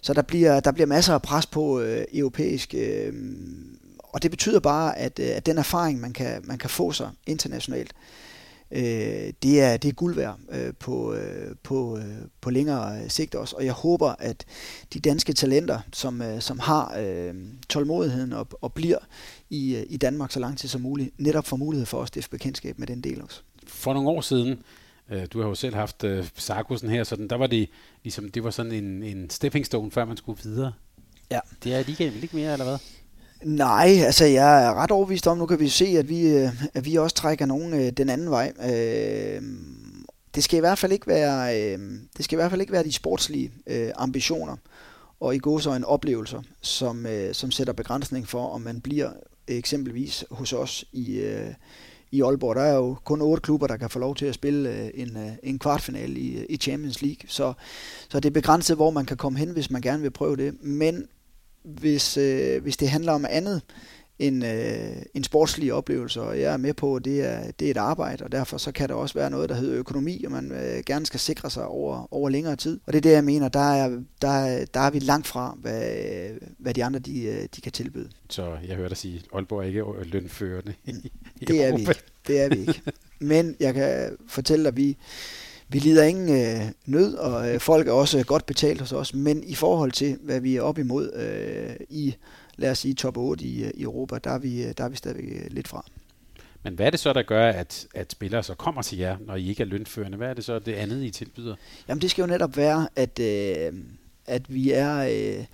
så 0.00 0.14
der, 0.14 0.22
bliver, 0.22 0.60
der 0.60 0.72
bliver 0.72 0.86
masser 0.86 1.14
af 1.14 1.22
pres 1.22 1.46
på 1.46 1.80
øh, 1.80 2.04
europæisk, 2.12 2.74
øh, 2.74 3.12
og 3.98 4.22
det 4.22 4.30
betyder 4.30 4.60
bare, 4.60 4.98
at, 4.98 5.18
øh, 5.18 5.28
at 5.36 5.46
den 5.46 5.58
erfaring, 5.58 6.00
man 6.00 6.12
kan, 6.12 6.40
man 6.44 6.58
kan 6.58 6.70
få 6.70 6.92
sig 6.92 7.10
internationalt, 7.26 7.92
øh, 7.92 8.33
det, 8.70 9.60
er, 9.60 9.76
det 9.76 9.88
er 9.88 9.92
guld 9.92 10.14
værd 10.14 10.38
øh, 10.50 10.72
på, 10.80 11.14
øh, 11.14 11.56
på, 11.62 11.98
øh, 11.98 12.16
på 12.40 12.50
længere 12.50 13.08
sigt 13.08 13.34
også. 13.34 13.56
Og 13.56 13.64
jeg 13.64 13.72
håber, 13.72 14.14
at 14.18 14.44
de 14.94 15.00
danske 15.00 15.32
talenter, 15.32 15.80
som, 15.92 16.22
øh, 16.22 16.40
som 16.40 16.58
har 16.58 16.96
øh, 16.98 17.34
tålmodigheden 17.68 18.32
og, 18.32 18.48
og 18.60 18.72
bliver 18.72 18.98
i, 19.50 19.76
øh, 19.76 19.86
i 19.88 19.96
Danmark 19.96 20.32
så 20.32 20.40
lang 20.40 20.58
tid 20.58 20.68
som 20.68 20.80
muligt, 20.80 21.20
netop 21.20 21.46
får 21.46 21.56
mulighed 21.56 21.86
for 21.86 22.02
at 22.02 22.08
stifte 22.08 22.30
bekendtskab 22.30 22.78
med 22.78 22.86
den 22.86 23.00
del 23.00 23.22
også. 23.22 23.40
For 23.66 23.94
nogle 23.94 24.08
år 24.08 24.20
siden, 24.20 24.58
øh, 25.10 25.26
du 25.32 25.40
har 25.40 25.48
jo 25.48 25.54
selv 25.54 25.74
haft 25.74 26.04
øh, 26.04 26.28
Sarkusen 26.36 26.88
her, 26.88 27.04
så 27.04 27.16
der 27.30 27.36
var 27.36 27.46
det 27.46 27.68
ligesom, 28.02 28.30
det 28.30 28.44
var 28.44 28.50
sådan 28.50 28.72
en, 28.72 29.02
en 29.02 29.30
stepping 29.30 29.66
stone, 29.66 29.90
før 29.90 30.04
man 30.04 30.16
skulle 30.16 30.42
videre. 30.42 30.72
Ja. 31.30 31.40
Det 31.64 31.74
er 31.74 31.82
ligaen 31.86 32.14
vel 32.14 32.22
ikke 32.22 32.36
mere, 32.36 32.52
eller 32.52 32.64
hvad? 32.64 32.78
Nej, 33.44 33.88
altså 34.04 34.24
jeg 34.24 34.64
er 34.64 34.74
ret 34.74 34.90
overbevist 34.90 35.26
om, 35.26 35.38
nu 35.38 35.46
kan 35.46 35.60
vi 35.60 35.68
se, 35.68 35.84
at 35.84 36.08
vi, 36.08 36.28
øh, 36.28 36.48
at 36.74 36.84
vi 36.84 36.96
også 36.96 37.16
trækker 37.16 37.46
nogen 37.46 37.74
øh, 37.74 37.92
den 37.92 38.08
anden 38.08 38.30
vej. 38.30 38.52
Øh, 38.70 39.42
det 40.34 40.44
skal 40.44 40.56
i 40.56 40.60
hvert 40.60 40.78
fald 40.78 40.92
ikke 40.92 41.06
være, 41.06 41.76
det 42.16 42.24
skal 42.24 42.36
i 42.36 42.38
hvert 42.38 42.50
fald 42.50 42.60
ikke 42.60 42.72
være 42.72 42.84
de 42.84 42.92
sportslige 42.92 43.50
ambitioner 43.96 44.56
og 45.20 45.34
i 45.34 45.38
går 45.38 45.58
så 45.58 45.72
en 45.72 45.84
oplevelser, 45.84 46.42
som, 46.60 47.06
som 47.32 47.50
sætter 47.50 47.72
begrænsning 47.72 48.28
for, 48.28 48.48
om 48.48 48.60
man 48.60 48.80
bliver 48.80 49.10
eksempelvis 49.48 50.24
hos 50.30 50.52
os 50.52 50.84
i, 50.92 51.34
i 52.10 52.22
Aalborg. 52.22 52.56
Der 52.56 52.62
er 52.62 52.74
jo 52.74 52.96
kun 53.04 53.22
otte 53.22 53.40
klubber, 53.40 53.66
der 53.66 53.76
kan 53.76 53.90
få 53.90 53.98
lov 53.98 54.14
til 54.14 54.26
at 54.26 54.34
spille 54.34 54.96
en, 54.96 55.18
en 55.42 55.58
kvartfinale 55.58 56.18
i, 56.18 56.44
i 56.44 56.56
Champions 56.56 57.02
League. 57.02 57.28
Så, 57.28 57.52
så 58.08 58.20
det 58.20 58.28
er 58.28 58.34
begrænset, 58.34 58.76
hvor 58.76 58.90
man 58.90 59.06
kan 59.06 59.16
komme 59.16 59.38
hen, 59.38 59.50
hvis 59.50 59.70
man 59.70 59.82
gerne 59.82 60.02
vil 60.02 60.10
prøve 60.10 60.36
det. 60.36 60.62
Men 60.62 61.08
hvis, 61.64 62.16
øh, 62.16 62.62
hvis 62.62 62.76
det 62.76 62.88
handler 62.88 63.12
om 63.12 63.24
andet 63.30 63.62
end 64.18 64.44
øh, 64.44 65.02
en 65.14 65.24
sportslig 65.24 65.72
oplevelse, 65.72 66.22
og 66.22 66.40
jeg 66.40 66.52
er 66.52 66.56
med 66.56 66.74
på, 66.74 66.96
at 66.96 67.04
det 67.04 67.24
er, 67.24 67.50
det 67.50 67.66
er 67.66 67.70
et 67.70 67.76
arbejde, 67.76 68.24
og 68.24 68.32
derfor 68.32 68.58
så 68.58 68.72
kan 68.72 68.88
der 68.88 68.94
også 68.94 69.14
være 69.14 69.30
noget, 69.30 69.48
der 69.48 69.54
hedder 69.54 69.78
økonomi, 69.78 70.24
og 70.24 70.32
man 70.32 70.52
øh, 70.52 70.82
gerne 70.86 71.06
skal 71.06 71.20
sikre 71.20 71.50
sig 71.50 71.66
over, 71.66 72.14
over 72.14 72.28
længere 72.28 72.56
tid. 72.56 72.80
Og 72.86 72.92
det 72.92 72.98
er 72.98 73.02
det, 73.02 73.12
jeg 73.12 73.24
mener, 73.24 73.48
der 73.48 73.74
er, 73.74 73.88
der, 74.22 74.64
der 74.74 74.80
er 74.80 74.90
vi 74.90 74.98
langt 74.98 75.26
fra, 75.26 75.56
hvad, 75.60 75.82
hvad 76.58 76.74
de 76.74 76.84
andre 76.84 76.98
de, 76.98 77.22
øh, 77.22 77.48
de 77.56 77.60
kan 77.60 77.72
tilbyde. 77.72 78.08
Så 78.30 78.56
jeg 78.68 78.76
hørte 78.76 78.88
dig 78.88 78.96
sige, 78.96 79.22
Aalborg 79.34 79.58
er 79.58 79.62
ikke 79.62 79.84
lønførende 80.04 80.74
i, 80.84 80.90
i 81.40 81.44
Det 81.44 81.64
er 81.64 81.74
vi 81.74 81.80
ikke. 81.80 81.94
Det 82.26 82.40
er 82.40 82.48
vi 82.48 82.60
ikke. 82.60 82.82
Men 83.18 83.56
jeg 83.60 83.74
kan 83.74 84.16
fortælle 84.28 84.64
dig, 84.64 84.68
at 84.68 84.76
vi, 84.76 84.96
vi 85.68 85.78
lider 85.78 86.04
ingen 86.04 86.28
øh, 86.28 86.70
nød, 86.86 87.14
og 87.14 87.54
øh, 87.54 87.60
folk 87.60 87.88
er 87.88 87.92
også 87.92 88.24
godt 88.24 88.46
betalt 88.46 88.80
hos 88.80 88.92
os, 88.92 89.14
men 89.14 89.44
i 89.44 89.54
forhold 89.54 89.92
til, 89.92 90.18
hvad 90.20 90.40
vi 90.40 90.56
er 90.56 90.62
op 90.62 90.78
imod 90.78 91.12
øh, 91.12 91.76
i, 91.90 92.14
lad 92.56 92.70
os 92.70 92.78
sige, 92.78 92.94
top 92.94 93.16
8 93.16 93.44
i, 93.44 93.64
øh, 93.64 93.70
i 93.74 93.82
Europa, 93.82 94.18
der 94.24 94.30
er, 94.30 94.38
vi, 94.38 94.64
øh, 94.64 94.74
der 94.78 94.84
er 94.84 94.88
vi 94.88 94.96
stadigvæk 94.96 95.44
øh, 95.44 95.50
lidt 95.50 95.68
fra. 95.68 95.84
Men 96.62 96.74
hvad 96.74 96.86
er 96.86 96.90
det 96.90 97.00
så, 97.00 97.12
der 97.12 97.22
gør, 97.22 97.48
at, 97.48 97.86
at 97.94 98.12
spillere 98.12 98.42
så 98.42 98.54
kommer 98.54 98.82
til 98.82 98.98
jer, 98.98 99.16
når 99.26 99.36
I 99.36 99.48
ikke 99.48 99.62
er 99.62 99.66
lønførende? 99.66 100.16
Hvad 100.16 100.28
er 100.28 100.34
det 100.34 100.44
så, 100.44 100.58
det 100.58 100.74
andet, 100.74 101.04
I 101.04 101.10
tilbyder? 101.10 101.56
Jamen, 101.88 102.02
det 102.02 102.10
skal 102.10 102.22
jo 102.22 102.26
netop 102.26 102.56
være, 102.56 102.88
at, 102.96 103.18
øh, 103.18 103.72
at 104.26 104.54
vi 104.54 104.70
er... 104.70 105.08
Øh, 105.10 105.44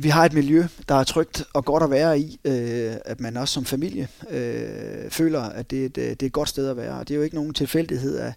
vi 0.00 0.08
har 0.08 0.24
et 0.24 0.32
miljø, 0.32 0.64
der 0.88 0.94
er 0.94 1.04
trygt 1.04 1.44
og 1.52 1.64
godt 1.64 1.82
at 1.82 1.90
være 1.90 2.18
i, 2.18 2.40
øh, 2.44 2.94
at 3.04 3.20
man 3.20 3.36
også 3.36 3.54
som 3.54 3.64
familie 3.64 4.08
øh, 4.30 5.10
føler, 5.10 5.40
at 5.40 5.70
det 5.70 5.82
er, 5.82 5.86
et, 5.86 5.96
det 5.96 6.22
er 6.22 6.26
et 6.26 6.32
godt 6.32 6.48
sted 6.48 6.68
at 6.68 6.76
være. 6.76 6.98
Og 6.98 7.08
det 7.08 7.14
er 7.14 7.16
jo 7.16 7.22
ikke 7.22 7.36
nogen 7.36 7.54
tilfældighed, 7.54 8.18
at, 8.18 8.32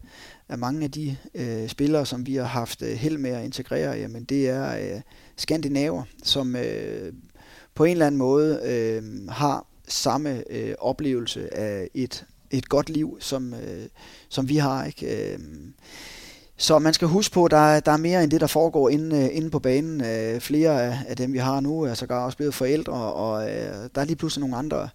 at 0.50 0.60
mange 0.60 0.84
af 0.84 0.92
de 0.92 1.18
øh, 1.36 1.68
spillere, 1.68 2.06
som 2.06 2.28
vi 2.28 2.36
har 2.36 2.46
haft 2.46 2.82
øh, 2.82 2.90
held 2.90 3.18
med 3.18 3.32
at 3.32 3.44
integrere, 3.44 3.98
jamen 3.98 4.24
det 4.24 4.50
er 4.50 4.96
øh, 4.96 5.02
skandinaver, 5.36 6.04
som 6.24 6.56
øh, 6.56 7.14
på 7.76 7.84
en 7.84 7.92
eller 7.92 8.08
anden 8.08 8.20
måde 8.20 8.60
øh, 8.66 9.28
har 9.30 9.66
samme 9.88 10.44
øh, 10.52 10.76
oplevelse 10.80 11.58
af 11.58 11.90
et 11.94 12.26
et 12.52 12.70
godt 12.70 12.90
liv, 12.90 13.18
som, 13.20 13.54
øh, 13.54 13.86
som 14.30 14.50
vi 14.50 14.58
har. 14.58 14.86
Ikke? 14.86 15.34
Øh, 15.34 15.40
så 16.58 16.80
man 16.80 16.94
skal 16.94 17.08
huske 17.08 17.34
på, 17.34 17.46
at 17.46 17.52
der, 17.52 17.80
der 17.80 17.92
er 17.92 17.98
mere 17.98 18.24
end 18.24 18.32
det, 18.32 18.42
der 18.42 18.48
foregår 18.48 18.90
inde, 18.90 19.18
øh, 19.18 19.30
inde 19.32 19.50
på 19.50 19.60
banen. 19.60 20.04
Øh, 20.04 20.40
flere 20.40 20.84
af, 20.84 20.98
af 21.08 21.18
dem, 21.18 21.34
vi 21.34 21.38
har 21.38 21.60
nu, 21.60 21.82
er 21.82 21.94
sågar 21.94 22.26
også 22.26 22.38
blevet 22.38 22.54
forældre, 22.54 22.94
og 22.94 23.50
øh, 23.50 23.90
der 23.96 24.02
er 24.02 24.06
lige 24.06 24.16
pludselig 24.16 24.40
nogle 24.40 24.58
andre, 24.58 24.90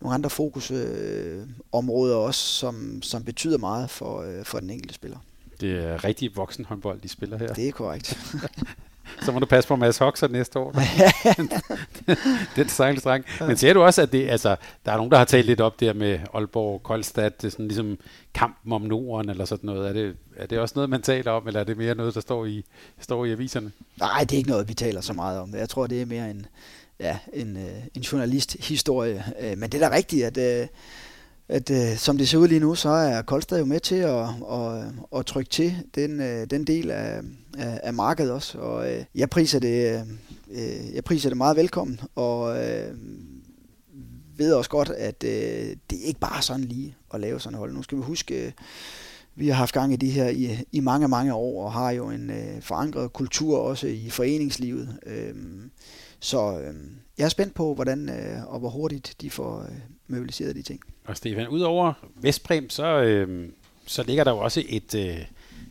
nogle 0.00 0.14
andre 0.14 0.30
fokusområder 0.30 2.18
øh, 2.18 2.24
også, 2.26 2.40
som, 2.40 3.02
som 3.02 3.24
betyder 3.24 3.58
meget 3.58 3.90
for, 3.90 4.22
øh, 4.22 4.44
for 4.44 4.60
den 4.60 4.70
enkelte 4.70 4.94
spiller. 4.94 5.18
Det 5.60 5.84
er 5.84 6.04
rigtig 6.04 6.36
voksenhåndbold, 6.36 7.00
de 7.00 7.08
spiller 7.08 7.38
her. 7.38 7.54
Det 7.54 7.68
er 7.68 7.72
korrekt. 7.72 8.18
så 9.24 9.32
må 9.32 9.38
du 9.38 9.46
passe 9.46 9.68
på 9.68 9.76
Mads 9.76 9.98
Hoxer 9.98 10.28
næste 10.28 10.58
år. 10.58 10.72
den 12.56 12.68
stakkels 12.68 13.04
dreng. 13.04 13.24
Men 13.40 13.56
ser 13.56 13.72
du 13.72 13.82
også, 13.82 14.02
at 14.02 14.12
det, 14.12 14.28
altså, 14.28 14.56
der 14.86 14.92
er 14.92 14.96
nogen, 14.96 15.10
der 15.10 15.18
har 15.18 15.24
talt 15.24 15.46
lidt 15.46 15.60
op 15.60 15.80
der 15.80 15.92
med 15.92 16.18
Aalborg, 16.34 16.82
Koldstad, 16.82 17.30
det 17.30 17.44
er 17.44 17.50
sådan 17.50 17.68
ligesom 17.68 17.98
kampen 18.34 18.72
om 18.72 18.82
Norden 18.82 19.30
eller 19.30 19.44
sådan 19.44 19.66
noget. 19.66 19.88
Er 19.88 19.92
det, 19.92 20.16
er 20.36 20.46
det 20.46 20.58
også 20.58 20.72
noget, 20.76 20.90
man 20.90 21.02
taler 21.02 21.30
om, 21.30 21.46
eller 21.46 21.60
er 21.60 21.64
det 21.64 21.76
mere 21.76 21.94
noget, 21.94 22.14
der 22.14 22.20
står 22.20 22.44
i, 22.46 22.64
står 23.00 23.24
i 23.24 23.32
aviserne? 23.32 23.72
Nej, 23.98 24.20
det 24.20 24.32
er 24.32 24.36
ikke 24.36 24.50
noget, 24.50 24.68
vi 24.68 24.74
taler 24.74 25.00
så 25.00 25.12
meget 25.12 25.40
om. 25.40 25.54
Jeg 25.54 25.68
tror, 25.68 25.86
det 25.86 26.02
er 26.02 26.06
mere 26.06 26.30
en, 26.30 26.46
ja, 27.00 27.18
en, 27.32 27.56
øh, 27.56 27.82
en 27.94 28.02
journalist-historie. 28.02 29.24
Øh, 29.40 29.58
men 29.58 29.70
det 29.70 29.82
er 29.82 29.88
da 29.88 29.94
rigtigt, 29.94 30.24
at 30.24 30.38
øh, 30.38 30.66
at 31.48 31.70
øh, 31.70 31.96
som 31.96 32.18
det 32.18 32.28
ser 32.28 32.38
ud 32.38 32.48
lige 32.48 32.60
nu, 32.60 32.74
så 32.74 32.88
er 32.88 33.22
Koldstad 33.22 33.58
jo 33.58 33.64
med 33.64 33.80
til 33.80 33.94
at, 33.94 34.26
at, 34.52 34.84
at 35.16 35.26
trykke 35.26 35.50
til 35.50 35.76
den, 35.94 36.20
øh, 36.20 36.46
den 36.50 36.64
del 36.66 36.90
af, 36.90 37.20
af, 37.58 37.80
af 37.82 37.94
markedet 37.94 38.32
også, 38.32 38.58
og 38.58 38.92
øh, 38.92 39.04
jeg 39.14 39.30
priser 39.30 39.58
det 39.58 39.94
øh, 39.94 40.00
øh, 40.50 40.94
jeg 40.94 41.04
priser 41.04 41.30
det 41.30 41.36
meget 41.36 41.56
velkommen, 41.56 42.00
og 42.14 42.64
øh, 42.64 42.94
ved 44.36 44.52
også 44.52 44.70
godt, 44.70 44.90
at 44.90 45.24
øh, 45.24 45.30
det 45.90 46.02
er 46.02 46.04
ikke 46.04 46.20
bare 46.20 46.42
sådan 46.42 46.64
lige 46.64 46.96
at 47.14 47.20
lave 47.20 47.40
sådan 47.40 47.54
et 47.54 47.58
hold. 47.58 47.72
Nu 47.72 47.82
skal 47.82 47.98
vi 47.98 48.02
huske, 48.02 48.46
øh, 48.46 48.52
vi 49.34 49.48
har 49.48 49.54
haft 49.54 49.74
gang 49.74 49.92
i 49.92 49.96
det 49.96 50.12
her 50.12 50.28
i, 50.28 50.58
i 50.72 50.80
mange, 50.80 51.08
mange 51.08 51.34
år, 51.34 51.64
og 51.64 51.72
har 51.72 51.90
jo 51.90 52.10
en 52.10 52.30
øh, 52.30 52.62
forankret 52.62 53.12
kultur 53.12 53.58
også 53.58 53.86
i 53.86 54.10
foreningslivet. 54.10 54.98
Øh, 55.06 55.34
så 56.24 56.58
øh, 56.58 56.74
jeg 57.18 57.24
er 57.24 57.28
spændt 57.28 57.54
på, 57.54 57.74
hvordan 57.74 58.08
øh, 58.08 58.52
og 58.54 58.58
hvor 58.58 58.68
hurtigt 58.68 59.14
de 59.20 59.30
får 59.30 59.60
øh, 59.60 59.68
mobiliseret 60.08 60.56
de 60.56 60.62
ting. 60.62 60.80
Og 61.04 61.16
Stefan, 61.16 61.48
udover 61.48 61.92
Vestprem, 62.16 62.70
så, 62.70 63.02
øh, 63.02 63.48
så 63.86 64.02
ligger 64.02 64.24
der 64.24 64.30
jo 64.30 64.38
også 64.38 64.62
et, 64.68 64.94
øh, 64.94 65.18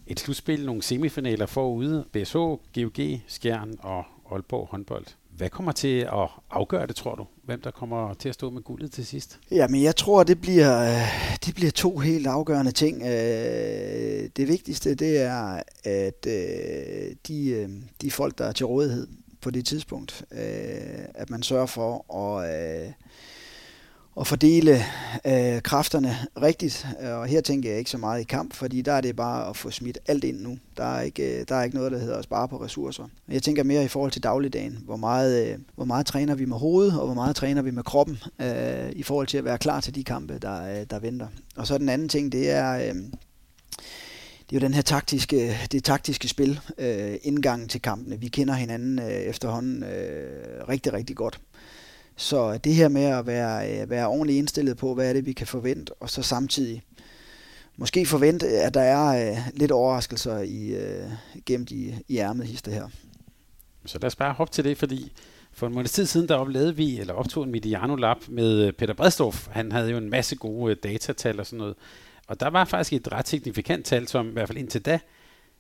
et 0.08 0.20
slutspil, 0.20 0.66
nogle 0.66 0.82
semifinaler 0.82 1.46
forude. 1.46 2.06
BSH, 2.12 2.36
GOG, 2.36 3.20
Skjern 3.28 3.74
og 3.80 4.04
Aalborg 4.32 4.68
håndbold. 4.72 5.06
Hvad 5.38 5.50
kommer 5.50 5.72
til 5.72 6.00
at 6.00 6.30
afgøre 6.52 6.88
det, 6.88 6.96
tror 6.96 7.16
du? 7.16 7.26
Hvem 7.44 7.62
der 7.62 7.72
kommer 7.72 8.14
til 8.14 8.30
at 8.30 8.36
stå 8.36 8.50
med 8.50 8.62
guldet 8.62 8.92
til 8.92 9.06
sidst? 9.06 9.40
Ja, 9.52 9.68
men 9.68 9.84
jeg 9.84 9.96
tror, 9.96 10.24
det 10.24 10.42
bliver, 10.42 11.02
det 11.46 11.56
bliver 11.56 11.72
to 11.72 11.98
helt 11.98 12.28
afgørende 12.28 12.72
ting. 12.72 13.02
Øh, 13.02 14.30
det 14.38 14.48
vigtigste, 14.48 14.96
det 14.96 15.22
er, 15.22 15.62
at 15.84 16.28
øh, 16.28 17.16
de, 17.28 17.50
øh, 17.50 17.70
de 18.02 18.12
folk, 18.12 18.38
der 18.38 18.46
er 18.46 18.52
til 18.52 18.66
rådighed 18.66 19.08
på 19.44 19.52
det 19.52 19.66
tidspunkt, 19.66 20.26
øh, 20.32 21.06
at 21.16 21.30
man 21.30 21.44
sørger 21.44 21.66
for 21.66 22.16
at 22.16 22.86
øh, 22.86 22.92
at 24.20 24.28
fordele 24.28 24.84
øh, 25.26 25.62
kræfterne 25.62 26.16
rigtigt. 26.42 26.88
Og 27.02 27.28
her 27.28 27.42
tænker 27.42 27.70
jeg 27.70 27.80
ikke 27.80 27.92
så 27.92 27.98
meget 27.98 28.22
i 28.22 28.24
kamp, 28.24 28.54
fordi 28.54 28.82
der 28.82 28.92
er 28.94 29.02
det 29.02 29.16
bare 29.16 29.50
at 29.50 29.58
få 29.58 29.72
smidt 29.72 29.98
alt 30.08 30.24
ind 30.24 30.42
nu. 30.42 30.58
Der 30.78 30.84
er 30.84 31.02
ikke, 31.02 31.40
øh, 31.40 31.46
der 31.50 31.56
er 31.56 31.64
ikke 31.64 31.76
noget, 31.76 31.92
der 31.92 31.98
hedder 31.98 32.18
at 32.18 32.24
spare 32.24 32.48
på 32.48 32.58
ressourcer. 32.58 33.04
Jeg 33.28 33.44
tænker 33.44 33.64
mere 33.64 33.84
i 33.84 33.88
forhold 33.88 34.12
til 34.12 34.24
dagligdagen. 34.24 34.80
Hvor 34.86 34.96
meget, 34.96 35.48
øh, 35.48 35.60
hvor 35.76 35.86
meget 35.86 36.06
træner 36.06 36.36
vi 36.36 36.46
med 36.46 36.58
hovedet, 36.58 37.00
og 37.00 37.06
hvor 37.06 37.16
meget 37.16 37.36
træner 37.36 37.62
vi 37.62 37.72
med 37.72 37.84
kroppen, 37.84 38.20
øh, 38.42 38.90
i 38.92 39.04
forhold 39.04 39.28
til 39.28 39.38
at 39.38 39.46
være 39.46 39.58
klar 39.58 39.80
til 39.80 39.96
de 39.96 40.04
kampe, 40.04 40.38
der, 40.42 40.80
øh, 40.80 40.86
der 40.90 41.00
venter. 41.00 41.28
Og 41.56 41.68
så 41.68 41.78
den 41.78 41.90
anden 41.90 42.10
ting, 42.10 42.32
det 42.32 42.50
er... 42.50 42.74
Øh, 42.74 42.96
det 44.54 44.60
er 44.60 44.62
jo 44.62 44.68
den 44.68 44.74
her 44.74 44.82
taktiske, 44.82 45.58
det 45.72 45.84
taktiske 45.84 46.28
spil, 46.28 46.60
øh, 46.78 47.16
indgangen 47.24 47.68
til 47.68 47.82
kampene. 47.82 48.20
Vi 48.20 48.28
kender 48.28 48.54
hinanden 48.54 49.00
øh, 49.00 49.06
efterhånden 49.06 49.84
øh, 49.84 50.68
rigtig, 50.70 50.94
rigtig 50.94 51.16
godt. 51.16 51.40
Så 52.16 52.58
det 52.58 52.76
her 52.76 52.88
med 52.88 53.04
at 53.04 53.28
være, 53.28 53.82
øh, 53.82 53.90
være 53.90 54.08
ordentligt 54.08 54.38
indstillet 54.38 54.78
på, 54.78 54.94
hvad 54.94 55.10
er 55.10 55.14
det, 55.14 55.26
vi 55.26 55.34
kan 55.34 55.48
forvente, 55.48 55.94
og 55.94 56.10
så 56.10 56.24
samtidig 56.24 56.84
måske 57.78 58.06
forvente, 58.06 58.48
at 58.48 58.74
der 58.74 58.82
er 58.82 59.32
øh, 59.32 59.38
lidt 59.54 59.72
overraskelser 59.72 60.40
i, 60.40 60.68
øh, 60.68 61.10
gemt 61.46 61.72
i, 61.72 61.96
i 62.08 62.18
ærmet 62.18 62.48
hister 62.48 62.72
her. 62.72 62.88
Så 63.86 64.00
lad 64.00 64.08
os 64.08 64.16
bare 64.16 64.34
hoppe 64.34 64.54
til 64.54 64.64
det, 64.64 64.78
fordi 64.78 65.12
for 65.52 65.68
en 65.68 65.74
måned 65.74 65.90
tid 65.90 66.06
siden, 66.06 66.28
der 66.28 66.36
oplevede 66.36 66.76
vi, 66.76 67.00
eller 67.00 67.14
optog 67.14 67.44
en 67.44 67.52
Mediano 67.52 67.96
Lab 67.96 68.18
med 68.28 68.68
øh, 68.68 68.74
Peter 68.74 68.94
Bredstorff. 68.94 69.48
Han 69.52 69.72
havde 69.72 69.90
jo 69.90 69.98
en 69.98 70.10
masse 70.10 70.36
gode 70.36 70.72
øh, 70.72 70.78
datatal 70.84 71.40
og 71.40 71.46
sådan 71.46 71.58
noget. 71.58 71.76
Og 72.28 72.40
der 72.40 72.50
var 72.50 72.66
faktisk 72.66 72.94
et 72.94 73.12
ret 73.12 73.28
signifikant 73.28 73.86
tal, 73.86 74.08
som 74.08 74.30
i 74.30 74.32
hvert 74.32 74.48
fald 74.48 74.58
indtil 74.58 74.82
da 74.82 75.00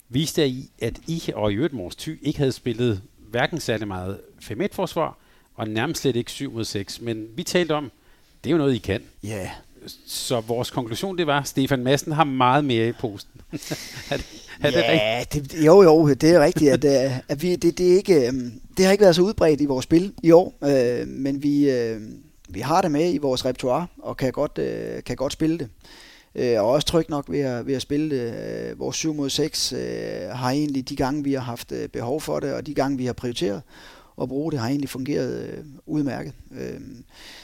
viste 0.09 0.47
I, 0.47 0.71
at 0.81 0.99
I 1.07 1.23
og 1.35 1.51
i 1.51 1.55
øvrigt 1.55 1.73
Mors 1.73 1.95
Thy 1.95 2.19
ikke 2.21 2.39
havde 2.39 2.51
spillet 2.51 3.01
hverken 3.29 3.59
særlig 3.59 3.87
meget 3.87 4.19
5-1-forsvar, 4.43 5.17
og 5.55 5.67
nærmest 5.67 6.01
slet 6.01 6.15
ikke 6.15 6.31
7 6.31 6.53
mod 6.53 6.65
6. 6.65 7.01
Men 7.01 7.27
vi 7.35 7.43
talte 7.43 7.71
om, 7.71 7.91
det 8.43 8.49
er 8.49 8.51
jo 8.51 8.57
noget, 8.57 8.75
I 8.75 8.77
kan. 8.77 9.01
Ja. 9.23 9.37
Yeah. 9.37 9.49
Så 10.07 10.41
vores 10.41 10.71
konklusion, 10.71 11.17
det 11.17 11.27
var, 11.27 11.39
at 11.39 11.47
Stefan 11.47 11.83
Madsen 11.83 12.11
har 12.11 12.23
meget 12.23 12.65
mere 12.65 12.87
i 12.87 12.91
posten. 12.91 13.41
er 13.51 14.17
det, 14.61 14.89
er 14.89 14.93
ja, 14.93 15.23
det, 15.33 15.51
det 15.51 15.65
jo 15.65 15.81
jo, 15.81 16.13
det 16.13 16.29
er 16.29 16.43
rigtigt, 16.43 16.71
at, 16.71 16.85
øh, 16.85 17.19
at 17.29 17.41
vi, 17.41 17.55
det, 17.55 17.77
det, 17.77 17.91
er 17.91 17.95
ikke, 17.95 18.27
øhm, 18.27 18.61
det 18.77 18.85
har 18.85 18.91
ikke 18.91 19.01
været 19.01 19.15
så 19.15 19.21
udbredt 19.21 19.61
i 19.61 19.65
vores 19.65 19.83
spil 19.83 20.13
i 20.23 20.31
år, 20.31 20.53
øh, 20.63 21.07
men 21.07 21.43
vi, 21.43 21.69
øh, 21.69 22.01
vi 22.49 22.59
har 22.59 22.81
det 22.81 22.91
med 22.91 23.13
i 23.13 23.17
vores 23.17 23.45
repertoire, 23.45 23.87
og 23.97 24.17
kan 24.17 24.31
godt, 24.31 24.57
øh, 24.57 25.03
kan 25.03 25.15
godt 25.15 25.33
spille 25.33 25.57
det. 25.59 25.69
Øh, 26.35 26.61
og 26.61 26.69
også 26.69 26.87
tryg 26.87 27.05
nok 27.09 27.25
ved 27.31 27.39
at, 27.39 27.67
ved 27.67 27.73
at 27.73 27.81
spille 27.81 28.09
det. 28.09 28.33
Øh, 28.71 28.79
vores 28.79 28.95
7 28.95 29.13
mod 29.13 29.29
6 29.29 29.73
øh, 29.73 29.79
har 30.31 30.49
egentlig 30.51 30.89
de 30.89 30.95
gange, 30.95 31.23
vi 31.23 31.33
har 31.33 31.41
haft 31.41 31.71
øh, 31.71 31.89
behov 31.89 32.21
for 32.21 32.39
det, 32.39 32.53
og 32.53 32.67
de 32.67 32.73
gange, 32.73 32.97
vi 32.97 33.05
har 33.05 33.13
prioriteret, 33.13 33.61
at 34.21 34.27
bruge 34.27 34.51
det, 34.51 34.59
har 34.59 34.67
egentlig 34.67 34.89
fungeret 34.89 35.49
øh, 35.49 35.63
udmærket. 35.85 36.33
Øh, 36.51 36.79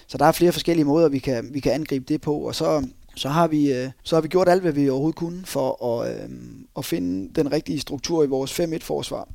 så 0.08 0.18
der 0.18 0.26
er 0.26 0.32
flere 0.32 0.52
forskellige 0.52 0.86
måder, 0.86 1.10
vi 1.10 1.20
kan, 1.20 1.50
vi 1.54 1.60
kan 1.60 1.72
angribe 1.72 2.06
det 2.14 2.22
på, 2.22 2.36
og 2.36 2.56
så, 2.56 2.88
så, 3.16 3.30
har 3.30 3.48
vi, 3.48 3.74
øh, 3.74 3.90
så 4.04 4.16
har 4.16 4.22
vi 4.22 4.28
gjort 4.28 4.50
alt, 4.50 4.62
hvad 4.62 4.72
vi 4.72 4.90
overhovedet 4.90 5.18
kunne 5.18 5.46
for 5.46 5.86
at, 5.86 6.14
øh, 6.14 6.30
at 6.78 6.86
finde 6.86 7.30
den 7.36 7.52
rigtige 7.52 7.80
struktur 7.80 8.24
i 8.24 8.28
vores 8.28 8.60
5-1-forsvar. 8.60 9.28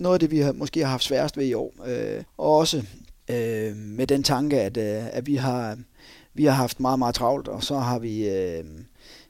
Noget 0.00 0.14
af 0.14 0.20
det, 0.20 0.30
vi 0.30 0.38
har, 0.38 0.52
måske 0.52 0.80
har 0.80 0.90
haft 0.90 1.04
sværest 1.04 1.36
ved 1.36 1.46
i 1.46 1.54
år. 1.54 1.74
Øh, 1.86 2.22
og 2.38 2.56
også 2.56 2.82
øh, 3.30 3.76
med 3.76 4.06
den 4.06 4.22
tanke, 4.22 4.60
at, 4.60 4.76
øh, 4.76 5.06
at 5.12 5.26
vi 5.26 5.36
har 5.36 5.76
vi 6.34 6.44
har 6.44 6.52
haft 6.52 6.80
meget, 6.80 6.98
meget 6.98 7.14
travlt, 7.14 7.48
og 7.48 7.64
så 7.64 7.78
har 7.78 7.98
vi, 7.98 8.28
øh, 8.28 8.64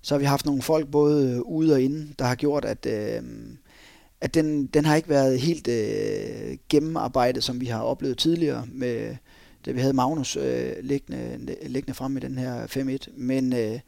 så 0.04 0.14
har 0.14 0.18
vi 0.18 0.24
haft 0.24 0.46
nogle 0.46 0.62
folk 0.62 0.90
både 0.90 1.30
øh, 1.30 1.40
ude 1.40 1.72
og 1.72 1.82
inde, 1.82 2.14
der 2.18 2.24
har 2.24 2.34
gjort, 2.34 2.64
at, 2.64 2.86
øh, 2.86 3.22
at 4.20 4.34
den, 4.34 4.66
den 4.66 4.84
har 4.84 4.96
ikke 4.96 5.08
været 5.08 5.40
helt 5.40 5.68
øh, 5.68 6.56
gennemarbejdet, 6.68 7.44
som 7.44 7.60
vi 7.60 7.66
har 7.66 7.82
oplevet 7.82 8.18
tidligere, 8.18 8.66
med, 8.72 9.16
da 9.66 9.72
vi 9.72 9.80
havde 9.80 9.92
Magnus 9.92 10.36
øh, 10.36 10.72
liggende, 10.82 11.56
liggende 11.66 11.94
frem 11.94 12.10
med 12.10 12.20
den 12.20 12.38
her 12.38 12.66
5-1. 12.66 13.20
Men 13.20 13.52
øh, 13.52 13.80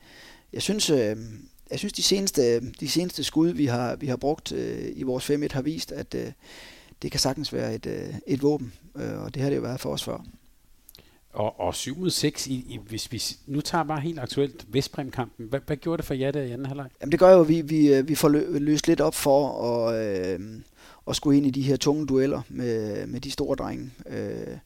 jeg 0.53 0.63
synes, 0.63 0.91
øh, 0.91 1.17
jeg 1.71 1.79
synes 1.79 1.93
de, 1.93 2.03
seneste, 2.03 2.61
de 2.61 2.89
seneste 2.89 3.25
skud, 3.25 3.49
vi 3.49 3.67
har, 3.67 3.97
vi 3.97 4.07
har 4.07 4.17
brugt 4.17 4.53
øh, 4.53 4.93
i 4.95 5.03
vores 5.03 5.31
5-1, 5.31 5.49
har 5.53 5.63
vist, 5.63 5.93
at 5.93 6.15
øh, 6.15 6.33
det 7.03 7.11
kan 7.11 7.21
sagtens 7.21 7.53
være 7.53 7.75
et, 7.75 7.87
øh, 7.87 8.15
et 8.27 8.43
våben, 8.43 8.73
øh, 8.97 9.23
og 9.23 9.35
det 9.35 9.43
har 9.43 9.51
det 9.51 9.57
jo 9.57 9.63
været 9.63 9.81
for 9.81 9.91
os 9.91 10.05
før. 10.05 10.25
Og, 11.37 11.61
og 11.61 11.75
7 11.75 11.99
mod 11.99 12.11
6, 12.11 12.47
i, 12.47 12.55
i, 12.55 12.79
hvis 12.89 13.13
vi 13.13 13.23
nu 13.47 13.61
tager 13.61 13.85
bare 13.85 14.01
helt 14.01 14.19
aktuelt 14.19 14.67
Vestbrem-kampen, 14.69 15.47
hvad, 15.49 15.61
hvad 15.67 15.77
gjorde 15.77 15.97
det 15.97 16.05
for 16.05 16.15
jer 16.15 16.31
der 16.31 16.43
i 16.43 16.51
anden 16.51 16.67
halvleg? 16.67 16.89
Jamen 17.01 17.13
det 17.13 17.21
gør 17.21 17.33
jo, 17.33 17.41
at 17.41 17.49
vi, 17.49 17.61
vi, 17.61 17.95
øh, 17.95 18.09
vi 18.09 18.15
får 18.15 18.29
løst 18.59 18.89
lidt 18.89 19.01
op 19.01 19.15
for 19.15 19.63
at, 19.63 19.95
øh, 19.95 20.41
at 21.09 21.17
skulle 21.17 21.37
ind 21.37 21.47
i 21.47 21.51
de 21.51 21.63
her 21.63 21.77
tunge 21.77 22.07
dueller 22.07 22.43
med, 22.49 23.07
med 23.07 23.21
de 23.21 23.31
store 23.31 23.57
drenge. 23.57 23.91
Øh, 24.09 24.57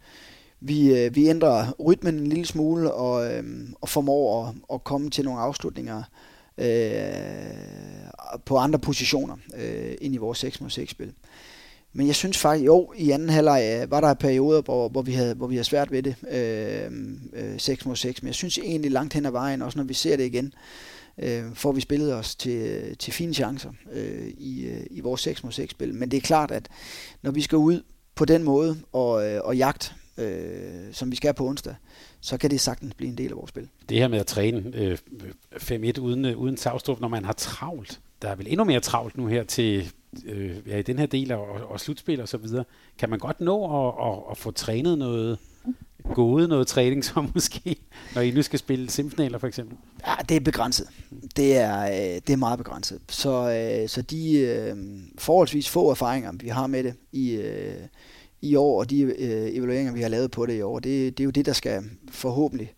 vi, 0.60 0.94
øh, 0.98 1.16
vi 1.16 1.28
ændrer 1.28 1.72
rytmen 1.86 2.14
en 2.14 2.26
lille 2.26 2.46
smule 2.46 2.92
og, 2.92 3.34
øh, 3.34 3.44
og 3.80 3.88
formår 3.88 4.46
at, 4.46 4.54
at 4.74 4.84
komme 4.84 5.10
til 5.10 5.24
nogle 5.24 5.40
afslutninger 5.40 6.02
øh, 6.58 8.40
på 8.44 8.56
andre 8.56 8.78
positioner 8.78 9.36
øh, 9.56 9.94
ind 10.00 10.14
i 10.14 10.18
vores 10.18 10.38
6 10.38 10.60
mod 10.60 10.70
6 10.70 10.90
spil. 10.90 11.12
Men 11.92 12.06
jeg 12.06 12.14
synes 12.14 12.38
faktisk, 12.38 12.66
jo, 12.66 12.92
i 12.96 13.10
anden 13.10 13.28
halvleg 13.28 13.80
øh, 13.82 13.90
var 13.90 14.00
der 14.00 14.14
perioder, 14.14 14.62
hvor, 14.62 14.88
hvor, 14.88 15.02
vi 15.02 15.12
havde, 15.12 15.34
hvor 15.34 15.46
vi 15.46 15.54
havde 15.54 15.64
svært 15.64 15.90
ved 15.90 16.02
det, 16.02 16.14
øh, 16.30 17.52
øh, 17.52 17.58
6 17.58 17.86
mod 17.86 17.96
6. 17.96 18.22
Men 18.22 18.26
jeg 18.26 18.34
synes 18.34 18.58
egentlig 18.58 18.90
langt 18.90 19.14
hen 19.14 19.26
ad 19.26 19.30
vejen, 19.30 19.62
også 19.62 19.78
når 19.78 19.84
vi 19.84 19.94
ser 19.94 20.16
det 20.16 20.24
igen, 20.24 20.54
øh, 21.18 21.42
får 21.54 21.72
vi 21.72 21.80
spillet 21.80 22.14
os 22.14 22.34
til, 22.34 22.96
til 22.98 23.12
fine 23.12 23.34
chancer 23.34 23.70
øh, 23.92 24.28
i, 24.38 24.64
øh, 24.66 24.86
i 24.90 25.00
vores 25.00 25.20
6 25.20 25.44
mod 25.44 25.52
6 25.52 25.70
spil. 25.70 25.94
Men 25.94 26.10
det 26.10 26.16
er 26.16 26.20
klart, 26.20 26.50
at 26.50 26.68
når 27.22 27.30
vi 27.30 27.40
skal 27.40 27.58
ud 27.58 27.82
på 28.14 28.24
den 28.24 28.42
måde 28.42 28.76
og, 28.92 29.26
øh, 29.26 29.40
og 29.44 29.56
jagt, 29.56 29.94
øh, 30.18 30.92
som 30.92 31.10
vi 31.10 31.16
skal 31.16 31.34
på 31.34 31.46
onsdag, 31.46 31.74
så 32.20 32.36
kan 32.36 32.50
det 32.50 32.60
sagtens 32.60 32.94
blive 32.94 33.08
en 33.08 33.18
del 33.18 33.30
af 33.30 33.36
vores 33.36 33.48
spil. 33.48 33.68
Det 33.88 33.98
her 33.98 34.08
med 34.08 34.18
at 34.18 34.26
træne 34.26 34.72
øh, 34.74 34.98
5-1 35.56 36.00
uden, 36.00 36.24
øh, 36.24 36.38
uden 36.38 36.56
savstrup, 36.56 37.00
når 37.00 37.08
man 37.08 37.24
har 37.24 37.32
travlt, 37.32 38.00
der 38.22 38.28
er 38.28 38.34
vel 38.34 38.46
endnu 38.48 38.64
mere 38.64 38.80
travlt 38.80 39.16
nu 39.16 39.26
her 39.26 39.44
til 39.44 39.92
øh, 40.26 40.56
ja, 40.66 40.78
i 40.78 40.82
den 40.82 40.98
her 40.98 41.06
del 41.06 41.32
af 41.32 41.36
og, 41.36 41.70
og 41.70 41.80
slutspil 41.80 42.20
og 42.20 42.28
så 42.28 42.36
videre. 42.36 42.64
Kan 42.98 43.10
man 43.10 43.18
godt 43.18 43.40
nå 43.40 43.88
at, 43.88 43.94
at, 44.12 44.18
at 44.30 44.36
få 44.36 44.50
trænet 44.50 44.98
noget, 44.98 45.38
gået 46.14 46.48
noget 46.48 46.66
træning 46.66 47.04
så 47.04 47.26
måske, 47.34 47.76
når 48.14 48.22
I 48.22 48.30
nu 48.30 48.42
skal 48.42 48.58
spille 48.58 48.90
semifinaler 48.90 49.38
for 49.38 49.46
eksempel? 49.46 49.76
Ja, 50.06 50.14
det 50.28 50.36
er 50.36 50.40
begrænset. 50.40 50.86
Det 51.36 51.56
er, 51.56 51.82
øh, 51.82 52.20
det 52.26 52.30
er 52.30 52.36
meget 52.36 52.58
begrænset. 52.58 53.00
Så, 53.08 53.50
øh, 53.50 53.88
så 53.88 54.02
de 54.02 54.38
øh, 54.38 54.76
forholdsvis 55.18 55.68
få 55.68 55.90
erfaringer, 55.90 56.32
vi 56.32 56.48
har 56.48 56.66
med 56.66 56.84
det 56.84 56.94
i, 57.12 57.30
øh, 57.30 57.74
i 58.40 58.56
år, 58.56 58.78
og 58.80 58.90
de 58.90 59.00
øh, 59.00 59.56
evalueringer, 59.56 59.92
vi 59.92 60.00
har 60.00 60.08
lavet 60.08 60.30
på 60.30 60.46
det 60.46 60.58
i 60.58 60.62
år, 60.62 60.78
det, 60.78 61.18
det 61.18 61.22
er 61.22 61.24
jo 61.24 61.30
det, 61.30 61.46
der 61.46 61.52
skal 61.52 61.82
forhåbentlig 62.10 62.74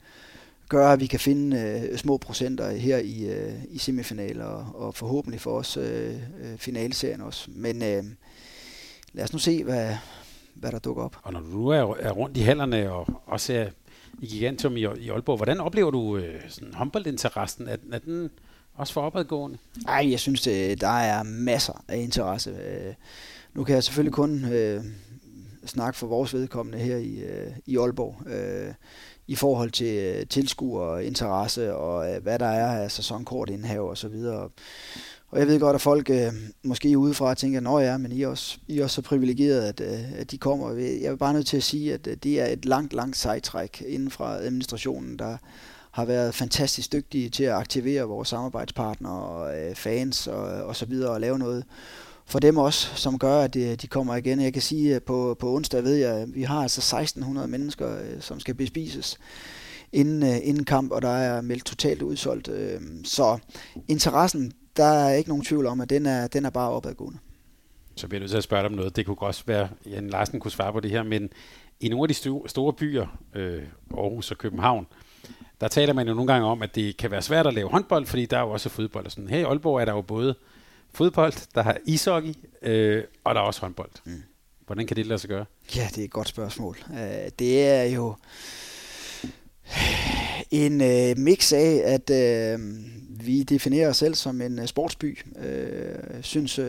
gøre, 0.72 0.92
at 0.92 1.00
vi 1.00 1.06
kan 1.06 1.20
finde 1.20 1.56
øh, 1.58 1.98
små 1.98 2.16
procenter 2.16 2.70
her 2.70 2.98
i, 2.98 3.24
øh, 3.24 3.52
i 3.70 3.78
semifinaler, 3.78 4.44
og, 4.44 4.86
og 4.86 4.94
forhåbentlig 4.94 5.40
for 5.40 5.58
os 5.58 5.76
øh, 5.76 6.14
øh, 6.14 6.58
finalserien 6.58 7.20
også. 7.20 7.50
Men 7.50 7.82
øh, 7.82 8.04
lad 9.12 9.24
os 9.24 9.32
nu 9.32 9.38
se, 9.38 9.64
hvad, 9.64 9.96
hvad 10.54 10.72
der 10.72 10.78
dukker 10.78 11.02
op. 11.02 11.16
Og 11.22 11.32
når 11.32 11.40
du 11.40 11.68
er, 11.68 11.96
er 12.00 12.10
rundt 12.10 12.36
i 12.36 12.40
hallerne 12.40 12.92
og 12.92 13.06
også 13.26 13.52
er 13.52 13.66
i 14.20 14.26
Gigantum 14.26 14.76
i, 14.76 14.80
i 14.80 15.08
Aalborg, 15.08 15.36
hvordan 15.36 15.60
oplever 15.60 15.90
du 15.90 16.16
øh, 16.16 16.40
sådan 16.48 16.74
håndboldinteressen? 16.74 17.68
Er, 17.68 17.76
er 17.92 17.98
den 17.98 18.30
også 18.74 18.92
for 18.92 19.00
opadgående? 19.00 19.58
Ej, 19.88 20.10
jeg 20.10 20.20
synes, 20.20 20.42
det, 20.42 20.80
der 20.80 20.98
er 20.98 21.22
masser 21.22 21.84
af 21.88 21.96
interesse. 21.96 22.50
Øh, 22.50 22.94
nu 23.54 23.64
kan 23.64 23.74
jeg 23.74 23.84
selvfølgelig 23.84 24.14
kun 24.14 24.44
øh, 24.44 24.84
snakke 25.66 25.98
for 25.98 26.06
vores 26.06 26.34
vedkommende 26.34 26.78
her 26.78 26.96
i, 26.96 27.20
øh, 27.20 27.52
i 27.66 27.76
Aalborg. 27.76 28.26
Øh, 28.26 28.74
i 29.33 29.35
forhold 29.35 29.70
til 29.70 29.97
øh, 29.97 30.26
tilskuer, 30.26 30.99
interesse 30.99 31.74
og 31.74 32.14
øh, 32.14 32.22
hvad 32.22 32.39
der 32.39 32.47
er 32.47 32.83
af 32.83 32.91
sæsonkortindhav 32.91 33.89
og 33.89 33.99
så 33.99 34.09
videre. 34.09 34.49
Og 35.30 35.39
jeg 35.39 35.47
ved 35.47 35.61
godt, 35.61 35.74
at 35.74 35.80
folk 35.80 36.11
øh, 36.11 36.33
måske 36.62 36.99
udefra 36.99 37.35
tænker, 37.35 37.76
at 37.76 37.85
ja, 37.85 37.99
men 37.99 38.12
I 38.12 38.22
er 38.22 38.28
også, 38.28 38.59
I 38.68 38.78
er 38.78 38.85
også 38.85 38.95
så 38.95 39.03
privilegerede, 39.03 39.68
at, 39.68 39.80
øh, 39.80 40.20
at 40.20 40.30
de 40.30 40.39
kommer. 40.39 40.72
Jeg 40.74 41.05
er 41.05 41.16
bare 41.16 41.33
nødt 41.33 41.47
til 41.47 41.57
at 41.57 41.62
sige, 41.62 41.95
at 41.95 42.07
øh, 42.07 42.16
det 42.22 42.41
er 42.41 42.47
et 42.47 42.64
langt, 42.64 42.93
langt 42.93 43.16
sejtræk 43.16 43.83
inden 43.87 44.11
fra 44.11 44.37
administrationen, 44.37 45.18
der 45.18 45.37
har 45.91 46.05
været 46.05 46.35
fantastisk 46.35 46.93
dygtige 46.93 47.28
til 47.28 47.45
at 47.45 47.55
aktivere 47.55 48.03
vores 48.03 48.28
samarbejdspartnere 48.28 49.22
og 49.22 49.59
øh, 49.59 49.74
fans 49.74 50.26
og, 50.26 50.45
og 50.45 50.76
så 50.76 50.87
videre 50.87 51.11
og 51.11 51.20
lave 51.20 51.39
noget 51.39 51.64
for 52.33 52.39
dem 52.39 52.57
også, 52.57 52.97
som 52.97 53.18
gør, 53.18 53.41
at 53.41 53.55
de, 53.55 53.87
kommer 53.91 54.16
igen. 54.16 54.41
Jeg 54.41 54.53
kan 54.53 54.62
sige, 54.62 54.97
at 54.97 55.03
på, 55.03 55.37
på 55.41 55.55
onsdag 55.55 55.85
ved 55.85 55.95
jeg, 55.95 56.14
at 56.14 56.35
vi 56.35 56.43
har 56.43 56.62
altså 56.62 56.78
1600 56.78 57.49
mennesker, 57.49 57.99
øh, 57.99 58.20
som 58.20 58.41
skal 58.41 58.55
bespises 58.55 59.18
inden, 59.93 60.22
øh, 60.22 60.37
inden 60.43 60.64
kamp, 60.64 60.93
og 60.93 61.03
der 61.03 61.09
er 61.09 61.41
meldt 61.41 61.64
totalt 61.64 62.03
udsolgt. 62.03 62.49
Øhm, 62.49 63.05
så 63.05 63.39
interessen, 63.89 64.53
der 64.76 64.85
er 64.85 65.14
ikke 65.14 65.30
nogen 65.30 65.45
tvivl 65.45 65.66
om, 65.66 65.80
at 65.80 65.91
den 65.91 66.07
er, 66.07 66.26
den 66.26 66.45
er 66.45 66.51
bare 66.51 66.70
opadgående. 66.70 67.18
Så 67.97 68.09
bliver 68.09 68.18
jeg 68.18 68.22
nødt 68.22 68.30
til 68.30 68.39
at 68.39 68.45
spørge 68.45 68.62
dig 68.62 68.70
om 68.70 68.76
noget. 68.76 68.97
Det 68.97 69.07
kunne 69.07 69.16
også 69.20 69.43
være, 69.47 69.68
Jan 69.87 70.09
Larsen 70.09 70.41
kunne 70.41 70.51
svare 70.51 70.72
på 70.72 70.80
det 70.80 70.91
her, 70.91 71.03
men 71.03 71.30
i 71.80 71.89
nogle 71.89 72.05
af 72.05 72.09
de 72.09 72.14
store, 72.47 72.72
byer, 72.72 73.07
øh, 73.35 73.62
Aarhus 73.95 74.30
og 74.30 74.39
København, 74.39 74.87
der 75.61 75.68
taler 75.68 75.93
man 75.93 76.09
jo 76.09 76.14
nogle 76.14 76.33
gange 76.33 76.47
om, 76.47 76.62
at 76.62 76.74
det 76.74 76.97
kan 76.97 77.11
være 77.11 77.22
svært 77.22 77.47
at 77.47 77.55
lave 77.55 77.70
håndbold, 77.70 78.07
fordi 78.07 78.26
der 78.26 78.37
er 78.37 78.43
jo 78.43 78.51
også 78.51 78.68
fodbold 78.68 79.07
og 79.07 79.12
sådan. 79.12 79.28
Her 79.28 79.39
i 79.39 79.43
Aalborg 79.43 79.80
er 79.80 79.85
der 79.85 79.93
jo 79.93 80.03
både 80.03 80.35
fodbold, 80.95 81.55
der 81.55 81.62
har 81.62 81.78
ishockey, 81.84 82.34
øh, 82.62 83.05
og 83.24 83.34
der 83.34 83.40
er 83.40 83.45
også 83.45 83.61
håndbold. 83.61 83.90
Mm. 84.05 84.22
Hvordan 84.66 84.86
kan 84.86 84.97
det 84.97 85.07
lade 85.07 85.18
sig 85.18 85.28
gøre? 85.28 85.45
Ja, 85.76 85.88
det 85.90 85.99
er 85.99 86.05
et 86.05 86.11
godt 86.11 86.28
spørgsmål. 86.28 86.78
Uh, 86.90 86.97
det 87.38 87.66
er 87.68 87.82
jo 87.82 88.14
en 90.51 90.80
uh, 90.80 91.18
mix 91.18 91.53
af, 91.53 91.82
at 91.84 92.11
uh, 92.11 92.61
vi 93.26 93.43
definerer 93.43 93.88
os 93.88 93.97
selv 93.97 94.14
som 94.14 94.40
en 94.40 94.59
uh, 94.59 94.66
sportsby. 94.66 95.18
Uh, 95.36 96.22
synes 96.22 96.59
uh, 96.59 96.66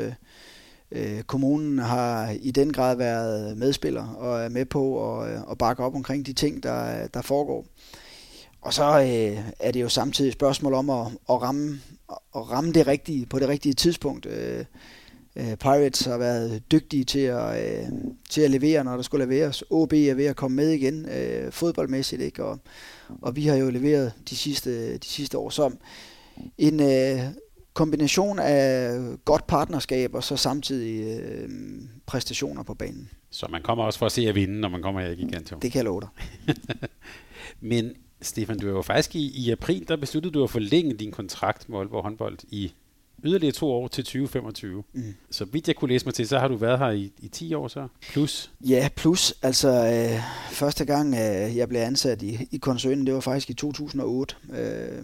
uh, 0.92 1.22
kommunen 1.22 1.80
har 1.80 2.30
i 2.30 2.52
den 2.52 2.74
grad 2.74 2.98
været 2.98 3.58
medspiller 3.58 4.08
og 4.08 4.42
er 4.42 4.50
med 4.50 4.66
på 4.66 5.18
at, 5.22 5.38
uh, 5.38 5.52
at 5.52 5.58
bakke 5.58 5.84
op 5.84 5.96
omkring 5.96 6.26
de 6.26 6.34
ting, 6.34 6.64
der, 6.64 7.08
der 7.08 7.22
foregår. 7.22 7.66
Og 8.64 8.74
så 8.74 8.84
øh, 8.84 9.52
er 9.60 9.72
det 9.72 9.82
jo 9.82 9.90
samtidig 9.90 10.30
et 10.30 10.34
spørgsmål 10.34 10.74
om 10.74 10.90
at, 10.90 11.08
at, 11.30 11.42
ramme, 11.42 11.82
at 12.10 12.52
ramme 12.52 12.72
det 12.72 12.88
rigtige 12.88 13.26
på 13.26 13.40
det 13.40 13.48
rigtige 13.48 13.74
tidspunkt. 13.74 14.26
Øh, 14.26 14.66
øh, 15.36 15.56
Pirates 15.56 16.06
har 16.06 16.18
været 16.18 16.72
dygtige 16.72 17.04
til 17.04 17.20
at, 17.20 17.66
øh, 17.66 17.88
til 18.30 18.42
at 18.42 18.52
levere, 18.52 18.84
når 18.84 18.96
der 18.96 19.02
skulle 19.02 19.26
leveres. 19.26 19.64
OB 19.70 19.94
er 19.94 20.14
ved 20.14 20.26
at 20.26 20.36
komme 20.36 20.56
med 20.56 20.70
igen 20.70 21.10
øh, 21.10 21.52
fodboldmæssigt, 21.52 22.22
ikke? 22.22 22.46
Og, 22.46 22.60
og 23.22 23.36
vi 23.36 23.48
har 23.48 23.56
jo 23.56 23.70
leveret 23.70 24.14
de 24.30 24.36
sidste, 24.36 24.98
de 24.98 25.08
sidste 25.08 25.38
år. 25.38 25.50
Så 25.50 25.72
en 26.58 26.80
øh, 26.80 27.20
kombination 27.74 28.40
af 28.40 29.00
godt 29.26 29.48
partnerskab 29.48 30.14
og 30.14 30.24
så 30.24 30.38
samtidig 30.38 31.20
øh, 31.20 31.50
præstationer 32.06 32.64
på 32.64 32.74
banen. 32.74 33.10
Så 33.30 33.48
man 33.50 33.62
kommer 33.62 33.84
også 33.84 34.00
for 34.00 34.06
at 34.06 34.12
se 34.12 34.22
at 34.22 34.36
vinde, 34.36 34.60
når 34.60 34.70
man 34.70 34.82
kommer 34.82 35.02
her 35.02 35.10
i 35.10 35.16
Gigantum? 35.16 35.60
Det 35.60 35.72
kan 35.72 35.78
jeg 35.78 35.86
love 35.86 36.02
dig. 36.02 36.10
Men 37.72 37.94
Stefan, 38.24 38.60
du 38.60 38.68
er 38.68 38.72
jo 38.72 38.82
faktisk 38.82 39.16
i, 39.16 39.32
i 39.36 39.52
april, 39.52 39.88
der 39.88 39.96
besluttede 39.96 40.34
du 40.34 40.44
at 40.44 40.50
forlænge 40.50 40.94
din 40.94 41.12
kontrakt 41.12 41.70
med 41.70 41.78
Aalborg 41.80 42.04
håndbold 42.04 42.38
i 42.50 42.74
yderligere 43.24 43.54
to 43.54 43.72
år 43.72 43.88
til 43.88 44.04
2025. 44.04 44.84
Mm. 44.94 45.04
Så 45.32 45.46
vidt 45.46 45.68
jeg 45.68 45.76
kunne 45.76 45.90
læse 45.90 46.06
mig 46.06 46.14
til, 46.14 46.28
så 46.28 46.40
har 46.40 46.48
du 46.48 46.56
været 46.56 46.80
her 46.80 46.90
i, 46.90 47.12
i 47.20 47.28
10 47.28 47.54
år 47.54 47.68
så, 47.68 47.88
plus? 48.12 48.52
Ja, 48.62 48.90
plus. 48.96 49.34
Altså, 49.42 49.70
øh, 49.70 50.22
første 50.52 50.86
gang 50.86 51.16
øh, 51.16 51.58
jeg 51.58 51.70
blev 51.70 51.82
ansat 51.82 52.22
i, 52.22 52.48
i 52.52 52.58
koncernen, 52.58 53.06
det 53.06 53.14
var 53.14 53.20
faktisk 53.20 53.50
i 53.50 53.54
2008. 53.54 54.36
Øh, 54.54 55.04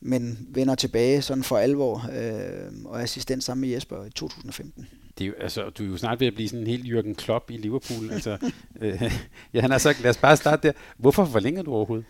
men 0.00 0.48
vender 0.50 0.74
tilbage 0.74 1.22
sådan 1.22 1.44
for 1.44 1.58
alvor 1.58 2.10
øh, 2.12 2.72
og 2.84 3.02
assistent 3.02 3.44
sammen 3.44 3.60
med 3.60 3.68
Jesper 3.68 4.04
i 4.04 4.10
2015 4.10 4.88
det 5.18 5.24
er 5.24 5.28
jo, 5.28 5.34
altså, 5.40 5.70
du 5.70 5.84
er 5.84 5.88
jo 5.88 5.96
snart 5.96 6.20
ved 6.20 6.26
at 6.26 6.34
blive 6.34 6.48
sådan 6.48 6.60
en 6.60 6.66
helt 6.66 6.84
Jürgen 6.86 7.14
Klopp 7.14 7.50
i 7.50 7.56
Liverpool. 7.56 8.10
altså, 8.10 8.38
øh, 8.80 9.12
ja, 9.54 9.60
han 9.60 9.70
har 9.70 9.78
sagt, 9.78 10.02
lad 10.02 10.10
os 10.10 10.16
bare 10.16 10.36
starte 10.36 10.68
der. 10.68 10.74
Hvorfor 10.96 11.24
forlænger 11.24 11.62
du 11.62 11.72
overhovedet? 11.72 12.06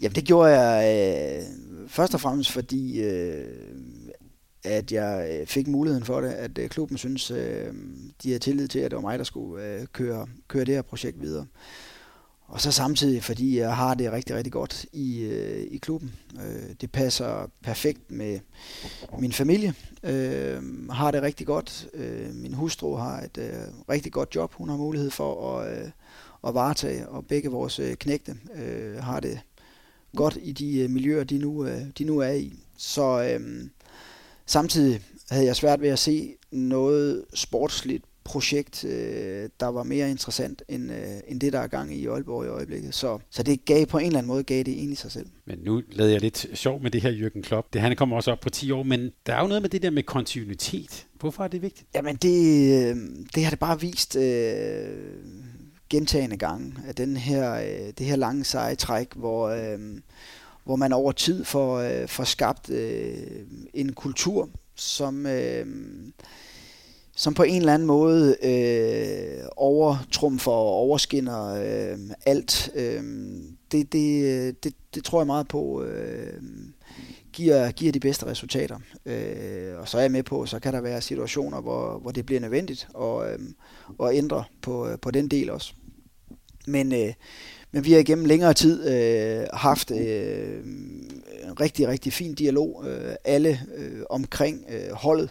Jamen 0.00 0.14
det 0.14 0.24
gjorde 0.24 0.60
jeg 0.60 1.38
øh, 1.38 1.88
først 1.88 2.14
og 2.14 2.20
fremmest 2.20 2.52
fordi, 2.52 3.00
øh, 3.02 3.44
at 4.64 4.92
jeg 4.92 5.38
øh, 5.40 5.46
fik 5.46 5.66
muligheden 5.66 6.04
for 6.04 6.20
det, 6.20 6.28
at 6.28 6.58
øh, 6.58 6.68
klubben 6.68 6.98
synes, 6.98 7.30
øh, 7.30 7.74
de 8.22 8.32
har 8.32 8.38
tillid 8.38 8.68
til, 8.68 8.78
at 8.78 8.90
det 8.90 8.96
var 8.96 9.02
mig, 9.02 9.18
der 9.18 9.24
skulle 9.24 9.64
øh, 9.64 9.86
køre, 9.92 10.26
køre 10.48 10.64
det 10.64 10.74
her 10.74 10.82
projekt 10.82 11.20
videre. 11.20 11.46
Og 12.46 12.60
så 12.60 12.72
samtidig, 12.72 13.24
fordi 13.24 13.58
jeg 13.58 13.76
har 13.76 13.94
det 13.94 14.12
rigtig, 14.12 14.36
rigtig 14.36 14.52
godt 14.52 14.86
i, 14.92 15.20
øh, 15.20 15.66
i 15.70 15.76
klubben. 15.76 16.12
Øh, 16.36 16.74
det 16.80 16.92
passer 16.92 17.50
perfekt 17.62 18.10
med 18.10 18.40
min 19.18 19.32
familie. 19.32 19.74
Øh, 20.02 20.88
har 20.90 21.10
det 21.10 21.22
rigtig 21.22 21.46
godt. 21.46 21.88
Øh, 21.94 22.34
min 22.34 22.54
hustru 22.54 22.96
har 22.96 23.20
et 23.20 23.38
øh, 23.38 23.88
rigtig 23.88 24.12
godt 24.12 24.34
job. 24.34 24.54
Hun 24.54 24.68
har 24.68 24.76
mulighed 24.76 25.10
for 25.10 25.58
at, 25.58 25.78
øh, 25.78 25.90
at 26.46 26.54
varetage, 26.54 27.08
og 27.08 27.26
begge 27.26 27.48
vores 27.48 27.78
øh, 27.78 27.94
knægte 27.94 28.36
øh, 28.54 28.96
har 28.96 29.20
det 29.20 29.40
godt 30.16 30.38
i 30.42 30.52
de 30.52 30.78
øh, 30.78 30.90
miljøer, 30.90 31.24
de 31.24 31.38
nu, 31.38 31.66
øh, 31.66 31.80
de 31.98 32.04
nu 32.04 32.18
er 32.18 32.32
i. 32.32 32.58
Så 32.76 33.38
øh, 33.40 33.68
samtidig 34.46 35.00
havde 35.30 35.46
jeg 35.46 35.56
svært 35.56 35.80
ved 35.80 35.88
at 35.88 35.98
se 35.98 36.34
noget 36.50 37.24
sportsligt 37.34 38.04
projekt, 38.24 38.84
øh, 38.84 39.48
der 39.60 39.66
var 39.66 39.82
mere 39.82 40.10
interessant 40.10 40.62
end, 40.68 40.92
øh, 40.92 40.98
end 41.28 41.40
det, 41.40 41.52
der 41.52 41.60
er 41.60 41.66
gang 41.66 41.94
i 41.94 42.06
Aalborg 42.06 42.44
i 42.44 42.48
øjeblikket. 42.48 42.94
Så, 42.94 43.18
så 43.30 43.42
det 43.42 43.64
gav 43.64 43.86
på 43.86 43.98
en 43.98 44.06
eller 44.06 44.18
anden 44.18 44.28
måde 44.28 44.42
gav 44.42 44.58
det 44.62 44.74
egentlig 44.74 44.98
sig 44.98 45.12
selv. 45.12 45.26
Men 45.46 45.58
nu 45.58 45.82
lavede 45.92 46.12
jeg 46.12 46.20
lidt 46.20 46.46
sjov 46.54 46.82
med 46.82 46.90
det 46.90 47.02
her 47.02 47.12
Jürgen 47.12 47.42
Klopp. 47.42 47.72
Det, 47.72 47.80
han 47.80 47.96
kommer 47.96 48.16
også 48.16 48.32
op 48.32 48.40
på 48.40 48.50
10 48.50 48.70
år, 48.70 48.82
men 48.82 49.10
der 49.26 49.34
er 49.34 49.40
jo 49.40 49.46
noget 49.46 49.62
med 49.62 49.70
det 49.70 49.82
der 49.82 49.90
med 49.90 50.02
kontinuitet. 50.02 51.06
Hvorfor 51.20 51.44
er 51.44 51.48
det 51.48 51.62
vigtigt? 51.62 51.88
Jamen 51.94 52.16
det, 52.16 52.90
øh, 52.90 52.96
det 53.34 53.44
har 53.44 53.50
det 53.50 53.58
bare 53.58 53.80
vist 53.80 54.16
øh, 54.16 54.86
gentagende 55.90 56.36
gange, 56.36 56.74
at 56.86 56.98
den 56.98 57.16
her, 57.16 57.54
øh, 57.54 57.92
det 57.98 58.06
her 58.06 58.16
lange 58.16 58.44
seje 58.44 58.74
træk, 58.74 59.08
hvor, 59.14 59.48
øh, 59.48 59.78
hvor 60.64 60.76
man 60.76 60.92
over 60.92 61.12
tid 61.12 61.44
får, 61.44 61.78
øh, 61.78 62.08
får 62.08 62.24
skabt 62.24 62.70
øh, 62.70 63.16
en 63.74 63.92
kultur, 63.92 64.48
som... 64.74 65.26
Øh, 65.26 65.66
som 67.24 67.34
på 67.34 67.42
en 67.42 67.56
eller 67.56 67.74
anden 67.74 67.86
måde 67.86 68.36
øh, 68.42 69.44
overtrumfer 69.56 70.52
og 70.52 70.66
overskinner 70.66 71.46
øh, 71.46 71.98
alt. 72.26 72.70
Øh, 72.74 73.02
det, 73.72 73.92
det, 73.92 74.64
det, 74.64 74.74
det 74.94 75.04
tror 75.04 75.20
jeg 75.20 75.26
meget 75.26 75.48
på 75.48 75.82
øh, 75.82 76.42
giver, 77.32 77.70
giver 77.70 77.92
de 77.92 78.00
bedste 78.00 78.26
resultater. 78.26 78.78
Øh, 79.06 79.78
og 79.78 79.88
så 79.88 79.98
er 79.98 80.02
jeg 80.02 80.10
med 80.10 80.22
på, 80.22 80.46
så 80.46 80.58
kan 80.58 80.74
der 80.74 80.80
være 80.80 81.00
situationer, 81.00 81.60
hvor, 81.60 81.98
hvor 81.98 82.10
det 82.10 82.26
bliver 82.26 82.40
nødvendigt 82.40 82.88
at, 83.00 83.32
øh, 83.32 83.38
at 84.08 84.16
ændre 84.16 84.44
på, 84.62 84.88
øh, 84.88 84.98
på 84.98 85.10
den 85.10 85.28
del 85.28 85.50
også. 85.50 85.72
Men, 86.66 86.92
øh, 86.92 87.12
men 87.72 87.84
vi 87.84 87.92
har 87.92 87.98
igennem 87.98 88.24
længere 88.24 88.54
tid 88.54 88.88
øh, 88.88 89.46
haft 89.52 89.90
øh, 89.90 90.64
en 91.44 91.60
rigtig, 91.60 91.88
rigtig 91.88 92.12
fin 92.12 92.34
dialog, 92.34 92.84
øh, 92.86 93.14
alle 93.24 93.60
øh, 93.76 94.02
omkring 94.10 94.64
øh, 94.68 94.92
holdet 94.92 95.30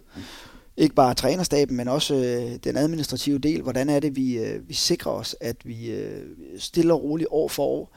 ikke 0.77 0.95
bare 0.95 1.13
trænerstaben, 1.13 1.77
men 1.77 1.87
også 1.87 2.15
øh, 2.15 2.59
den 2.63 2.77
administrative 2.77 3.39
del. 3.39 3.61
Hvordan 3.61 3.89
er 3.89 3.99
det, 3.99 4.15
vi, 4.15 4.37
øh, 4.37 4.69
vi 4.69 4.73
sikrer 4.73 5.11
os, 5.11 5.35
at 5.41 5.55
vi 5.63 5.91
øh, 5.91 6.21
stille 6.57 6.93
og 6.93 7.03
roligt 7.03 7.27
år 7.31 7.47
for 7.47 7.63
år 7.63 7.95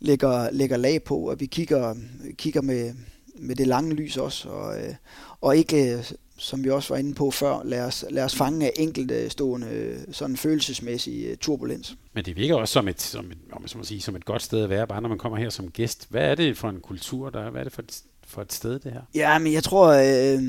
lægger, 0.00 0.50
lægger 0.50 0.76
lag 0.76 1.02
på, 1.02 1.26
at 1.26 1.40
vi 1.40 1.46
kigger, 1.46 1.94
kigger 2.38 2.62
med, 2.62 2.94
med 3.34 3.56
det 3.56 3.66
lange 3.66 3.94
lys 3.94 4.16
også, 4.16 4.48
og, 4.48 4.78
øh, 4.78 4.94
og 5.40 5.56
ikke, 5.56 5.94
øh, 5.94 6.12
som 6.36 6.64
vi 6.64 6.70
også 6.70 6.94
var 6.94 6.98
inde 6.98 7.14
på 7.14 7.30
før, 7.30 7.62
lad 7.64 7.84
os, 7.84 8.04
lad 8.10 8.24
os 8.24 8.34
fange 8.34 8.66
af 8.66 8.72
enkelte 8.76 9.30
stående 9.30 9.66
øh, 9.66 9.98
sådan 10.12 10.36
følelsesmæssig 10.36 11.24
øh, 11.26 11.36
turbulens. 11.36 11.96
Men 12.12 12.24
det 12.24 12.36
virker 12.36 12.54
også 12.54 12.72
som 12.72 12.88
et, 12.88 13.00
som 13.00 13.30
et, 13.30 13.38
om 13.52 13.64
man 13.76 13.84
sige, 13.84 14.00
som 14.00 14.16
et 14.16 14.24
godt 14.24 14.42
sted 14.42 14.62
at 14.64 14.70
være, 14.70 14.86
bare 14.86 15.00
når 15.00 15.08
man 15.08 15.18
kommer 15.18 15.38
her 15.38 15.50
som 15.50 15.70
gæst. 15.70 16.06
Hvad 16.10 16.30
er 16.30 16.34
det 16.34 16.58
for 16.58 16.68
en 16.68 16.80
kultur, 16.80 17.30
der 17.30 17.40
er? 17.40 17.50
Hvad 17.50 17.60
er 17.60 17.64
det 17.64 17.72
for 17.72 17.82
et, 17.82 18.02
for 18.26 18.42
et 18.42 18.52
sted, 18.52 18.78
det 18.78 18.92
her? 18.92 19.02
Ja, 19.14 19.38
men 19.38 19.52
jeg 19.52 19.64
tror, 19.64 19.88
øh, 19.88 20.42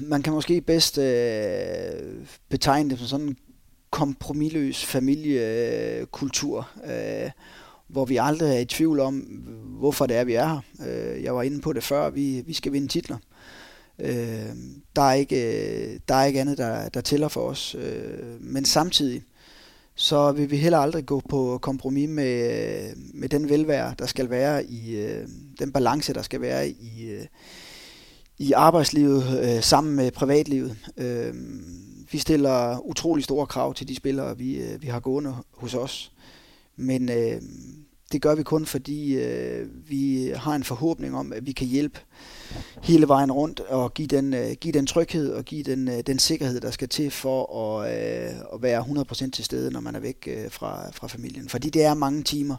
man 0.00 0.22
kan 0.22 0.32
måske 0.32 0.60
bedst 0.60 0.98
øh, 0.98 2.26
betegne 2.48 2.90
det 2.90 2.98
som 2.98 3.08
sådan 3.08 3.26
en 3.26 3.36
kompromilløs 3.90 4.84
familiekultur, 4.84 6.70
øh, 6.84 7.30
hvor 7.88 8.04
vi 8.04 8.16
aldrig 8.16 8.56
er 8.56 8.58
i 8.58 8.64
tvivl 8.64 9.00
om, 9.00 9.14
hvorfor 9.78 10.06
det 10.06 10.16
er, 10.16 10.24
vi 10.24 10.34
er 10.34 10.46
her. 10.46 10.60
Øh, 10.88 11.22
jeg 11.22 11.34
var 11.34 11.42
inde 11.42 11.60
på 11.60 11.72
det 11.72 11.84
før, 11.84 12.10
vi, 12.10 12.42
vi 12.46 12.52
skal 12.52 12.72
vinde 12.72 12.88
titler. 12.88 13.16
Øh, 13.98 14.48
der, 14.96 15.02
er 15.02 15.12
ikke, 15.12 15.36
øh, 15.92 16.00
der 16.08 16.14
er 16.14 16.24
ikke 16.24 16.40
andet, 16.40 16.58
der, 16.58 16.88
der 16.88 17.00
tæller 17.00 17.28
for 17.28 17.40
os. 17.40 17.74
Øh, 17.74 18.40
men 18.40 18.64
samtidig, 18.64 19.22
så 19.94 20.32
vil 20.32 20.50
vi 20.50 20.56
heller 20.56 20.78
aldrig 20.78 21.06
gå 21.06 21.22
på 21.28 21.58
kompromis 21.62 22.08
med, 22.08 22.96
med 23.14 23.28
den 23.28 23.48
velvære, 23.48 23.94
der 23.98 24.06
skal 24.06 24.30
være 24.30 24.64
i 24.64 24.96
øh, 24.96 25.28
den 25.58 25.72
balance, 25.72 26.14
der 26.14 26.22
skal 26.22 26.40
være 26.40 26.68
i, 26.68 27.10
øh, 27.10 27.26
i 28.38 28.52
arbejdslivet 28.52 29.40
øh, 29.44 29.62
sammen 29.62 29.96
med 29.96 30.10
privatlivet. 30.10 30.76
Øh, 30.96 31.34
vi 32.12 32.18
stiller 32.18 32.86
utrolig 32.86 33.24
store 33.24 33.46
krav 33.46 33.74
til 33.74 33.88
de 33.88 33.96
spillere, 33.96 34.38
vi, 34.38 34.56
øh, 34.56 34.82
vi 34.82 34.86
har 34.86 35.00
gående 35.00 35.34
hos 35.52 35.74
os. 35.74 36.12
Men 36.76 37.08
øh, 37.08 37.42
det 38.12 38.22
gør 38.22 38.34
vi 38.34 38.42
kun, 38.42 38.66
fordi 38.66 39.14
øh, 39.14 39.66
vi 39.88 40.32
har 40.36 40.54
en 40.54 40.64
forhåbning 40.64 41.16
om, 41.16 41.32
at 41.32 41.46
vi 41.46 41.52
kan 41.52 41.66
hjælpe 41.66 42.00
hele 42.82 43.08
vejen 43.08 43.32
rundt 43.32 43.60
og 43.60 43.94
give 43.94 44.08
den, 44.08 44.34
øh, 44.34 44.50
give 44.60 44.72
den 44.72 44.86
tryghed 44.86 45.32
og 45.32 45.44
give 45.44 45.62
den, 45.62 45.88
øh, 45.88 46.00
den 46.06 46.18
sikkerhed, 46.18 46.60
der 46.60 46.70
skal 46.70 46.88
til 46.88 47.10
for 47.10 47.56
at, 47.56 47.92
øh, 47.92 48.40
at 48.54 48.62
være 48.62 48.80
100% 48.80 49.30
til 49.30 49.44
stede, 49.44 49.70
når 49.70 49.80
man 49.80 49.94
er 49.94 50.00
væk 50.00 50.28
øh, 50.30 50.50
fra, 50.50 50.90
fra 50.90 51.06
familien. 51.06 51.48
Fordi 51.48 51.70
det 51.70 51.84
er 51.84 51.94
mange 51.94 52.22
timer, 52.22 52.56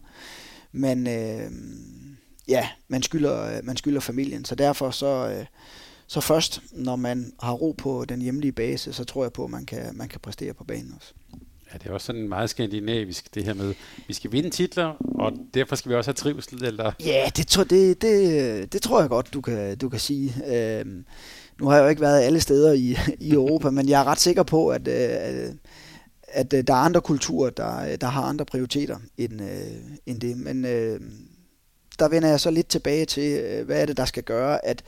men 0.72 1.08
øh, 1.08 1.52
ja, 2.50 2.70
man 2.88 3.04
skylder, 3.04 3.62
man 3.64 3.78
skylder 3.78 4.00
familien. 4.00 4.45
Så 4.45 4.56
derfor 4.56 4.91
så, 4.91 5.30
øh, 5.30 5.45
så 6.08 6.22
først, 6.22 6.62
når 6.72 6.95
man 6.95 7.34
har 7.41 7.54
ro 7.54 7.76
på 7.78 8.06
den 8.06 8.22
hjemlige 8.22 8.52
base, 8.52 8.93
så 8.93 9.04
tror 9.04 9.24
jeg 9.24 9.34
på, 9.34 9.43
at 9.43 9.50
man 9.50 9.66
kan, 9.66 9.86
man 9.93 10.10
kan 10.10 10.20
præstere 10.20 10.54
på 10.54 10.64
banen 10.64 10.93
også. 10.95 11.14
Ja, 11.74 11.78
det 11.78 11.88
er 11.88 11.93
også 11.93 12.06
sådan 12.06 12.30
meget 12.30 12.50
skandinavisk, 12.50 13.36
det 13.36 13.43
her 13.43 13.54
med, 13.54 13.74
vi 14.08 14.14
skal 14.14 14.32
vinde 14.32 14.50
titler, 14.50 14.86
og 15.20 15.34
derfor 15.54 15.76
skal 15.76 15.89
vi 15.89 15.95
også 15.95 16.10
have 16.10 16.16
trivsel, 16.16 16.64
eller? 16.64 16.91
Ja, 17.06 17.30
det, 17.38 17.47
tror, 17.47 17.64
det, 17.64 18.02
det, 18.02 18.74
det 18.74 18.82
tror 18.82 19.00
jeg 19.00 19.10
godt, 19.10 19.34
du 19.34 19.41
kan, 19.41 19.78
du 19.78 19.89
kan 19.89 20.00
sige. 20.00 20.34
Øhm, 20.47 21.06
nu 21.60 21.68
har 21.68 21.76
jeg 21.76 21.84
jo 21.84 21.89
ikke 21.89 22.02
været 22.02 22.22
alle 22.22 22.39
steder 22.39 22.74
i, 22.74 22.97
i 23.30 23.32
Europa, 23.32 23.70
men 23.70 23.89
jeg 23.89 24.02
er 24.02 24.06
ret 24.06 24.20
sikker 24.20 24.43
på, 24.43 24.68
at, 24.68 24.88
øh, 24.88 25.54
at 26.28 26.54
øh, 26.54 26.64
der 26.68 26.74
er 26.74 26.78
andre 26.78 27.02
kulturer, 27.02 27.50
der, 27.50 27.95
der 27.95 28.08
har 28.08 28.24
andre 28.24 28.45
prioriteter 28.45 28.97
end, 29.18 29.41
øh, 29.41 29.82
end 30.06 30.22
det. 30.22 30.38
Men 30.38 30.66
øh, 30.66 31.00
der 32.00 32.10
vender 32.10 32.30
jeg 32.30 32.39
så 32.39 32.52
lidt 32.52 32.68
tilbage 32.68 33.06
til, 33.06 33.39
øh, 33.39 33.66
hvad 33.66 33.82
er 33.82 33.86
det, 33.86 33.97
der 33.97 34.06
skal 34.06 34.24
gøre, 34.24 34.66
at 34.66 34.84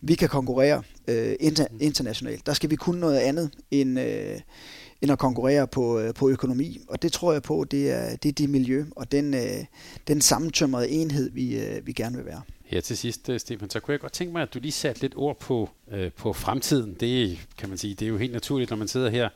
vi 0.00 0.14
kan 0.14 0.28
konkurrere 0.28 0.82
øh, 1.08 1.36
inter, 1.40 1.66
internationalt. 1.80 2.46
Der 2.46 2.52
skal 2.52 2.70
vi 2.70 2.76
kunne 2.76 3.00
noget 3.00 3.18
andet 3.18 3.50
end... 3.70 4.00
Øh, 4.00 4.40
end 5.02 5.12
at 5.12 5.18
konkurrere 5.18 5.66
på, 5.66 5.98
øh, 5.98 6.14
på 6.14 6.28
økonomi. 6.28 6.80
Og 6.88 7.02
det 7.02 7.12
tror 7.12 7.32
jeg 7.32 7.42
på, 7.42 7.64
det 7.70 7.90
er 7.90 8.16
det, 8.16 8.28
er 8.28 8.32
det 8.32 8.50
miljø 8.50 8.84
og 8.96 9.12
den, 9.12 9.34
øh, 9.34 9.64
den 10.08 10.20
sammentømrede 10.20 10.88
enhed, 10.88 11.30
vi, 11.30 11.58
øh, 11.60 11.86
vi 11.86 11.92
gerne 11.92 12.16
vil 12.16 12.26
være. 12.26 12.42
Her 12.64 12.80
til 12.80 12.96
sidst, 12.96 13.30
Stefan, 13.38 13.70
så 13.70 13.80
kunne 13.80 13.92
jeg 13.92 14.00
godt 14.00 14.12
tænke 14.12 14.32
mig, 14.32 14.42
at 14.42 14.54
du 14.54 14.58
lige 14.58 14.72
satte 14.72 15.00
lidt 15.00 15.12
ord 15.16 15.38
på, 15.40 15.70
øh, 15.92 16.12
på 16.12 16.32
fremtiden. 16.32 16.96
Det 17.00 17.38
kan 17.58 17.68
man 17.68 17.78
sige, 17.78 17.94
det 17.94 18.04
er 18.04 18.08
jo 18.08 18.16
helt 18.16 18.32
naturligt, 18.32 18.70
når 18.70 18.76
man 18.76 18.88
sidder 18.88 19.10
her. 19.10 19.28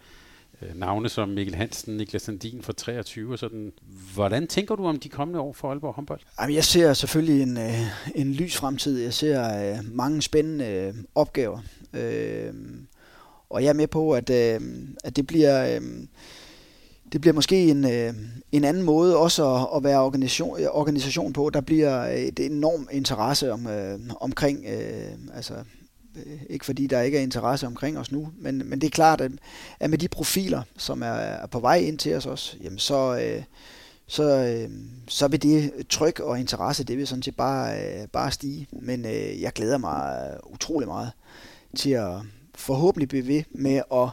Øh, 0.63 0.79
navne 0.79 1.09
som 1.09 1.29
Mikkel 1.29 1.55
Hansen, 1.55 1.97
Niklas 1.97 2.23
Sandin 2.23 2.63
for 2.63 2.73
23 2.73 3.33
og 3.33 3.39
sådan. 3.39 3.73
Hvordan 4.15 4.47
tænker 4.47 4.77
du 4.77 4.87
om 4.87 4.99
de 4.99 5.09
kommende 5.09 5.41
år 5.41 5.53
for 5.53 5.69
Aalborg 5.71 5.95
håndbold? 5.95 6.21
Jamen, 6.41 6.55
jeg 6.57 6.65
ser 6.65 6.93
selvfølgelig 6.93 7.43
en, 7.43 7.59
øh, 7.59 7.81
en 8.15 8.33
lys 8.33 8.57
fremtid. 8.57 8.99
Jeg 8.99 9.15
ser 9.15 9.71
øh, 9.71 9.79
mange 9.93 10.23
spændende 10.23 10.95
opgaver. 11.15 11.59
Og 13.51 13.63
jeg 13.63 13.69
er 13.69 13.75
med 13.75 13.87
på, 13.87 14.13
at, 14.13 14.31
at 14.31 15.17
det 15.17 15.27
bliver... 15.27 15.81
Det 17.13 17.21
bliver 17.21 17.35
måske 17.35 17.69
en, 17.69 17.85
en 18.53 18.65
anden 18.65 18.83
måde 18.83 19.17
også 19.17 19.55
at, 19.55 19.69
at 19.77 19.85
være 19.85 20.01
organisation, 20.01 20.59
organisation 20.71 21.33
på. 21.33 21.51
Der 21.51 21.61
bliver 21.61 22.05
et 22.05 22.41
enormt 22.41 22.89
interesse 22.93 23.53
om, 23.53 23.69
omkring, 24.21 24.67
altså 25.35 25.55
ikke 26.51 26.65
fordi 26.65 26.87
der 26.87 27.01
ikke 27.01 27.19
er 27.19 27.23
interesse 27.23 27.67
omkring 27.67 27.99
os 27.99 28.13
nu, 28.13 28.29
men, 28.39 28.63
men 28.67 28.81
det 28.81 28.87
er 28.87 28.91
klart, 28.91 29.21
at, 29.21 29.33
at 29.81 29.91
med 29.91 29.99
de 29.99 30.09
profiler, 30.09 30.63
som 30.77 31.03
er, 31.03 31.07
er 31.07 31.47
på 31.47 31.61
vej 31.61 31.77
ind 31.77 31.99
til 31.99 32.15
os 32.15 32.27
også, 32.27 32.57
jamen 32.63 32.79
så, 32.79 33.19
øh, 33.19 33.43
så, 34.07 34.23
øh, 34.23 34.71
så 35.09 35.29
vil 35.29 35.43
det 35.43 35.73
tryk 35.89 36.21
og 36.21 36.41
interesse, 36.41 36.85
det 36.85 36.99
vil 36.99 37.07
sådan 37.07 37.23
set 37.23 37.37
bare, 37.37 37.79
øh, 37.79 38.09
bare 38.09 38.31
stige. 38.31 38.67
Men 38.73 39.05
øh, 39.05 39.41
jeg 39.41 39.53
glæder 39.53 39.79
mig 39.79 40.31
utrolig 40.53 40.89
meget 40.89 41.11
til 41.77 41.91
at, 41.91 42.13
forhåbentlig 42.61 43.09
blive 43.09 43.27
ved 43.27 43.43
med 43.51 43.83
at, 43.93 44.09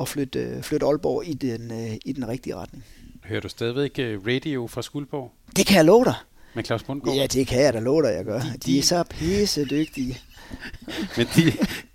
at 0.00 0.08
flytte, 0.08 0.62
flytte 0.62 0.86
Aalborg 0.86 1.28
i 1.28 1.34
den, 1.34 1.70
øh, 1.70 1.96
i 2.04 2.12
den 2.12 2.28
rigtige 2.28 2.56
retning. 2.56 2.84
Hører 3.24 3.40
du 3.40 3.48
stadigvæk 3.48 3.98
øh, 3.98 4.26
radio 4.26 4.66
fra 4.66 4.82
Skuldborg? 4.82 5.32
Det 5.56 5.66
kan 5.66 5.76
jeg 5.76 5.84
love 5.84 6.04
dig. 6.04 6.14
Med 6.54 6.64
Claus 6.64 6.82
Bundgaard? 6.82 7.16
Ja, 7.16 7.26
det 7.26 7.46
kan 7.46 7.62
jeg 7.62 7.72
da 7.72 7.78
love 7.78 8.02
dig, 8.02 8.08
jeg 8.08 8.24
gør. 8.24 8.40
De, 8.40 8.58
de 8.66 8.78
er 8.78 8.82
så 8.82 9.04
pisse 9.10 9.64
dygtige. 9.64 10.18
Men 11.16 11.26
de, 11.36 11.52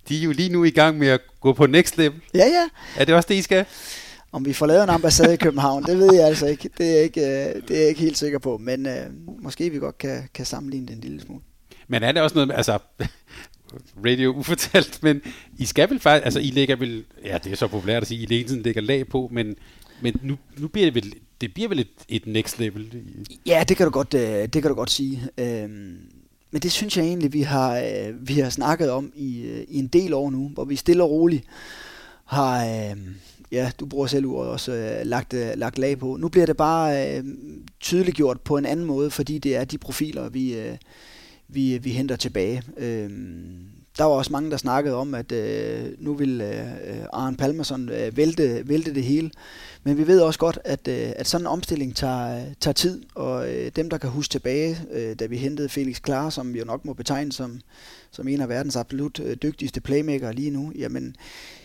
de 0.10 0.20
er 0.20 0.24
jo 0.24 0.32
lige 0.32 0.50
nu 0.50 0.64
i 0.64 0.70
gang 0.70 0.98
med 0.98 1.08
at 1.08 1.22
gå 1.40 1.54
på 1.54 1.66
next 1.68 1.98
level. 1.98 2.22
Ja, 2.34 2.46
ja. 2.46 2.70
Er 2.98 3.06
det 3.06 3.16
også 3.16 3.28
det, 3.28 3.36
I 3.36 3.42
skal? 3.42 3.66
Om 4.32 4.46
vi 4.46 4.54
får 4.54 4.66
lavet 4.66 4.84
en 4.84 4.90
ambassade 4.90 5.34
i 5.34 5.38
København, 5.38 5.84
det 5.84 5.98
ved 5.98 6.14
jeg 6.14 6.26
altså 6.26 6.46
ikke. 6.46 6.70
Det 6.78 6.98
er 6.98 7.02
ikke, 7.02 7.22
øh, 7.22 7.62
det 7.68 7.72
er 7.72 7.80
jeg 7.80 7.90
ikke 7.90 8.02
helt 8.02 8.18
sikker 8.18 8.40
på. 8.40 8.58
Men 8.58 8.86
øh, 8.86 9.06
måske 9.42 9.70
vi 9.70 9.78
godt 9.78 9.98
kan, 9.98 10.30
kan 10.34 10.46
sammenligne 10.46 10.88
det 10.88 10.96
en 10.96 11.02
lille 11.02 11.22
smule. 11.22 11.42
Men 11.88 12.04
er 12.04 12.12
det 12.12 12.22
også 12.22 12.36
noget, 12.36 12.52
altså, 12.56 12.80
radio 14.06 14.34
ufortalt, 14.34 15.04
men 15.04 15.22
I 15.58 15.66
skal 15.66 15.90
vel 15.90 16.00
faktisk, 16.00 16.26
altså 16.26 16.40
I 16.40 16.52
lægger 16.52 16.76
vel, 16.76 17.04
ja 17.26 17.38
det 17.44 17.52
er 17.52 17.56
så 17.56 17.68
populært 17.68 18.02
at 18.02 18.08
sige, 18.08 18.24
I 18.24 18.26
hele 18.30 18.48
tiden 18.48 18.62
lægger 18.62 18.82
lag 18.82 19.08
på, 19.08 19.30
men, 19.32 19.56
men 20.02 20.16
nu, 20.22 20.38
nu 20.58 20.68
bliver 20.68 20.88
det 20.92 20.96
vel, 20.96 21.14
det 21.42 21.54
bliver 21.54 21.70
vel 21.70 21.80
et, 21.80 21.88
et 22.08 22.28
next 22.28 22.60
level? 22.60 22.92
Ja, 23.46 23.64
det 23.68 23.78
kan 23.78 23.86
du 23.86 23.92
godt, 23.92 24.14
øh, 24.14 24.22
det 24.22 24.62
kan 24.62 24.64
du 24.64 24.74
godt 24.74 24.92
sige. 24.92 25.22
Øhm, 25.38 25.98
men 26.56 26.62
det 26.62 26.72
synes 26.72 26.98
jeg 26.98 27.06
egentlig, 27.06 27.34
vi 27.34 27.42
har, 27.42 27.78
øh, 27.78 28.28
vi 28.28 28.34
har 28.34 28.50
snakket 28.50 28.92
om 28.92 29.12
i, 29.16 29.42
øh, 29.42 29.66
i 29.68 29.80
en 29.80 29.88
del 29.88 30.14
år 30.14 30.30
nu, 30.30 30.48
hvor 30.54 30.66
vi 30.66 30.76
stille 30.76 31.04
og 31.04 31.10
roligt 31.10 31.44
har, 32.26 32.66
øh, 32.66 32.98
ja, 33.52 33.72
du 33.80 33.86
bruger 33.86 34.08
selv 34.08 34.26
ordet 34.26 34.52
også, 34.52 34.72
øh, 34.72 35.06
lagt, 35.06 35.34
øh, 35.34 35.50
lagt 35.56 35.78
lag 35.78 36.00
på. 36.00 36.18
Nu 36.18 36.30
bliver 36.30 36.46
det 36.46 36.58
bare 36.58 37.24
tydeliggjort 37.80 38.42
på 38.42 38.58
en 38.58 38.66
anden 38.66 38.86
måde, 38.86 39.12
fordi 39.12 39.38
det 39.38 39.56
er 39.56 39.66
de 39.66 39.78
profiler, 39.78 40.30
vi, 40.30 40.56
vi, 41.48 41.78
vi 41.78 41.90
henter 41.90 42.16
tilbage. 42.16 42.64
Øh, 42.78 43.10
der 43.98 44.04
var 44.04 44.12
også 44.12 44.32
mange, 44.32 44.52
der 44.52 44.58
snakkede 44.58 44.96
om, 44.96 45.14
at 45.14 45.32
øh, 45.32 45.86
nu 45.98 46.14
vil 46.14 46.42
øh, 46.42 46.60
øh 46.60 47.06
Arne 47.14 47.38
Palmerson 47.38 47.90
øh, 47.90 48.18
vælte, 48.18 48.70
vælte 48.70 48.94
det 48.94 49.04
hele. 49.04 49.32
Men 49.84 49.98
vi 49.98 50.08
ved 50.08 50.22
også 50.22 50.40
godt, 50.40 50.60
at, 50.64 50.88
øh, 50.88 51.12
at 51.16 51.28
sådan 51.28 51.44
en 51.44 51.48
omstilling 51.48 51.96
tager, 51.96 52.38
øh, 52.38 52.54
tager 52.60 52.74
tid, 52.74 53.02
og 53.16 53.54
øh, 53.54 53.72
dem, 53.76 53.90
der 53.90 53.98
kan 53.98 54.10
huske 54.10 54.32
tilbage, 54.32 54.78
øh, 54.92 55.16
da 55.20 55.26
vi 55.26 55.38
hentede 55.38 55.70
Felix 55.70 56.02
Klar, 56.02 56.30
som 56.30 56.54
vi 56.54 56.60
jo 56.60 56.66
nok 56.66 56.86
må 56.86 56.94
betegne 56.94 57.32
som, 57.32 57.60
som 58.12 58.28
en 58.28 58.42
af 58.42 58.50
verdens 58.50 58.76
absolut 58.76 59.20
øh, 59.20 59.38
dygtigste 59.42 59.82
playmaker 59.82 60.32
lige 60.32 60.52
nu, 60.52 60.72
jamen 60.76 61.16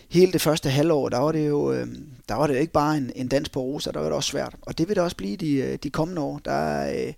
hele 0.09 0.31
det 0.31 0.41
første 0.41 0.69
halvår, 0.69 1.09
der 1.09 1.17
var 1.17 1.31
det 1.31 1.47
jo 1.47 1.73
øh, 1.73 1.87
der 2.29 2.35
var 2.35 2.47
det 2.47 2.59
ikke 2.59 2.73
bare 2.73 2.97
en, 2.97 3.11
en 3.15 3.27
dans 3.27 3.49
på 3.49 3.61
rosa, 3.61 3.91
der 3.91 3.99
var 3.99 4.05
det 4.05 4.15
også 4.15 4.29
svært. 4.29 4.55
Og 4.61 4.77
det 4.77 4.87
vil 4.87 4.95
det 4.95 5.03
også 5.03 5.17
blive 5.17 5.37
de, 5.37 5.53
øh, 5.53 5.77
de 5.83 5.89
kommende 5.89 6.21
år. 6.21 6.41
Der 6.45 6.91
øh, 6.91 7.13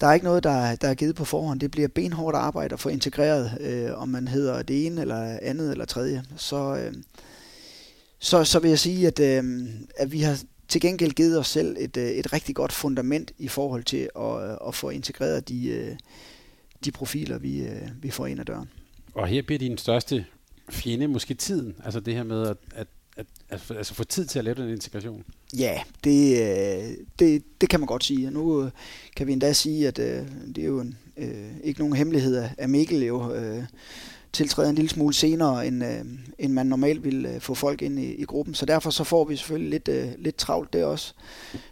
der 0.00 0.06
er 0.06 0.12
ikke 0.12 0.26
noget, 0.26 0.44
der, 0.44 0.76
der 0.76 0.88
er 0.88 0.94
givet 0.94 1.16
på 1.16 1.24
forhånd. 1.24 1.60
Det 1.60 1.70
bliver 1.70 1.88
benhårdt 1.88 2.36
arbejde 2.36 2.72
at 2.72 2.80
få 2.80 2.88
integreret, 2.88 3.58
øh, 3.60 4.00
om 4.02 4.08
man 4.08 4.28
hedder 4.28 4.62
det 4.62 4.86
ene 4.86 5.00
eller 5.00 5.38
andet 5.42 5.70
eller 5.70 5.84
tredje. 5.84 6.24
Så, 6.36 6.76
øh, 6.76 6.94
så, 8.18 8.44
så 8.44 8.58
vil 8.58 8.68
jeg 8.68 8.78
sige, 8.78 9.06
at, 9.06 9.20
øh, 9.20 9.44
at 9.96 10.12
vi 10.12 10.20
har 10.20 10.38
til 10.68 10.80
gengæld 10.80 11.12
givet 11.12 11.38
os 11.38 11.48
selv 11.48 11.76
et, 11.78 11.96
øh, 11.96 12.08
et 12.08 12.32
rigtig 12.32 12.54
godt 12.54 12.72
fundament 12.72 13.32
i 13.38 13.48
forhold 13.48 13.84
til 13.84 14.08
at, 14.16 14.50
øh, 14.50 14.56
at 14.68 14.74
få 14.74 14.90
integreret 14.90 15.48
de, 15.48 15.68
øh, 15.68 15.96
de 16.84 16.90
profiler, 16.90 17.38
vi, 17.38 17.58
øh, 17.58 17.88
vi 18.02 18.10
får 18.10 18.26
ind 18.26 18.40
ad 18.40 18.44
døren. 18.44 18.68
Og 19.14 19.26
her 19.26 19.42
bliver 19.42 19.58
din 19.58 19.78
største 19.78 20.26
fjende 20.70 21.08
måske 21.08 21.34
tiden. 21.34 21.74
Altså 21.84 22.00
det 22.00 22.14
her 22.14 22.22
med 22.22 22.48
at, 22.48 22.56
at 22.74 22.86
at, 23.16 23.26
at, 23.48 23.76
altså 23.76 23.94
få 23.94 24.04
tid 24.04 24.26
til 24.26 24.38
at 24.38 24.44
lave 24.44 24.54
den 24.54 24.68
integration? 24.68 25.24
Ja, 25.58 25.80
det, 26.04 26.42
øh, 26.42 26.96
det, 27.18 27.42
det 27.60 27.68
kan 27.68 27.80
man 27.80 27.86
godt 27.86 28.04
sige. 28.04 28.26
Og 28.26 28.32
nu 28.32 28.64
øh, 28.64 28.70
kan 29.16 29.26
vi 29.26 29.32
endda 29.32 29.52
sige, 29.52 29.88
at 29.88 29.98
øh, 29.98 30.26
det 30.54 30.58
er 30.58 30.66
jo 30.66 30.80
en, 30.80 30.98
øh, 31.16 31.50
ikke 31.64 31.80
nogen 31.80 31.96
hemmelighed, 31.96 32.48
at 32.58 32.70
Mikkel 32.70 33.02
jo 33.02 33.34
øh, 33.34 33.62
en 34.40 34.74
lille 34.74 34.88
smule 34.88 35.14
senere, 35.14 35.66
end, 35.66 35.84
øh, 35.84 36.04
end 36.38 36.52
man 36.52 36.66
normalt 36.66 37.04
vil 37.04 37.26
øh, 37.26 37.40
få 37.40 37.54
folk 37.54 37.82
ind 37.82 37.98
i, 37.98 38.14
i 38.14 38.24
gruppen. 38.24 38.54
Så 38.54 38.66
derfor 38.66 38.90
så 38.90 39.04
får 39.04 39.24
vi 39.24 39.36
selvfølgelig 39.36 39.70
lidt, 39.70 39.88
øh, 39.88 40.08
lidt 40.18 40.36
travlt 40.36 40.72
det 40.72 40.84
også. 40.84 41.14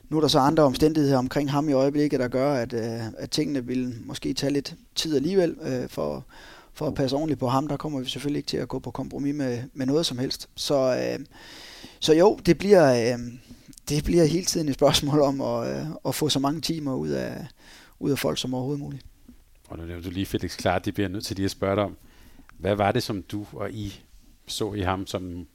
Nu 0.08 0.16
er 0.16 0.20
der 0.20 0.28
så 0.28 0.38
andre 0.38 0.62
omstændigheder 0.62 1.18
omkring 1.18 1.50
ham 1.50 1.68
i 1.68 1.72
øjeblikket, 1.72 2.20
der 2.20 2.28
gør, 2.28 2.54
at, 2.54 2.72
øh, 2.72 3.00
at 3.18 3.30
tingene 3.30 3.66
vil 3.66 3.94
måske 4.04 4.34
tage 4.34 4.52
lidt 4.52 4.74
tid 4.94 5.16
alligevel 5.16 5.56
øh, 5.62 5.88
for, 5.88 6.24
for 6.74 6.86
at 6.86 6.94
passe 6.94 7.16
ordentligt 7.16 7.40
på 7.40 7.48
ham. 7.48 7.68
Der 7.68 7.76
kommer 7.76 8.00
vi 8.00 8.08
selvfølgelig 8.08 8.38
ikke 8.38 8.48
til 8.48 8.56
at 8.56 8.68
gå 8.68 8.78
på 8.78 8.90
kompromis 8.90 9.34
med, 9.34 9.62
med 9.72 9.86
noget 9.86 10.06
som 10.06 10.18
helst. 10.18 10.48
Så, 10.54 10.96
øh, 10.96 11.26
så 12.00 12.14
jo, 12.14 12.38
det 12.46 12.58
bliver, 12.58 13.12
øh, 13.14 13.18
det 13.88 14.04
bliver 14.04 14.24
hele 14.24 14.44
tiden 14.44 14.68
et 14.68 14.74
spørgsmål 14.74 15.20
om 15.20 15.40
at, 15.40 15.70
øh, 15.70 15.86
at 16.06 16.14
få 16.14 16.28
så 16.28 16.38
mange 16.38 16.60
timer 16.60 16.94
ud 16.94 17.08
af, 17.08 17.46
ud 18.00 18.10
af 18.10 18.18
folk 18.18 18.38
som 18.38 18.54
overhovedet 18.54 18.80
muligt. 18.80 19.06
Og 19.68 19.78
nu 19.78 19.84
nævnte 19.84 20.08
du 20.08 20.14
lige 20.14 20.26
Felix 20.26 20.56
klart, 20.56 20.84
det 20.84 20.94
bliver 20.94 21.08
nødt 21.08 21.24
til 21.24 21.36
lige 21.36 21.44
at 21.44 21.50
spørge 21.50 21.76
dig 21.76 21.84
om. 21.84 21.96
Hvad 22.58 22.74
var 22.74 22.92
det, 22.92 23.02
som 23.02 23.22
du 23.22 23.46
og 23.52 23.70
I 23.70 24.00
så 24.46 24.72
i 24.72 24.80
ham, 24.80 25.06
som 25.06 25.46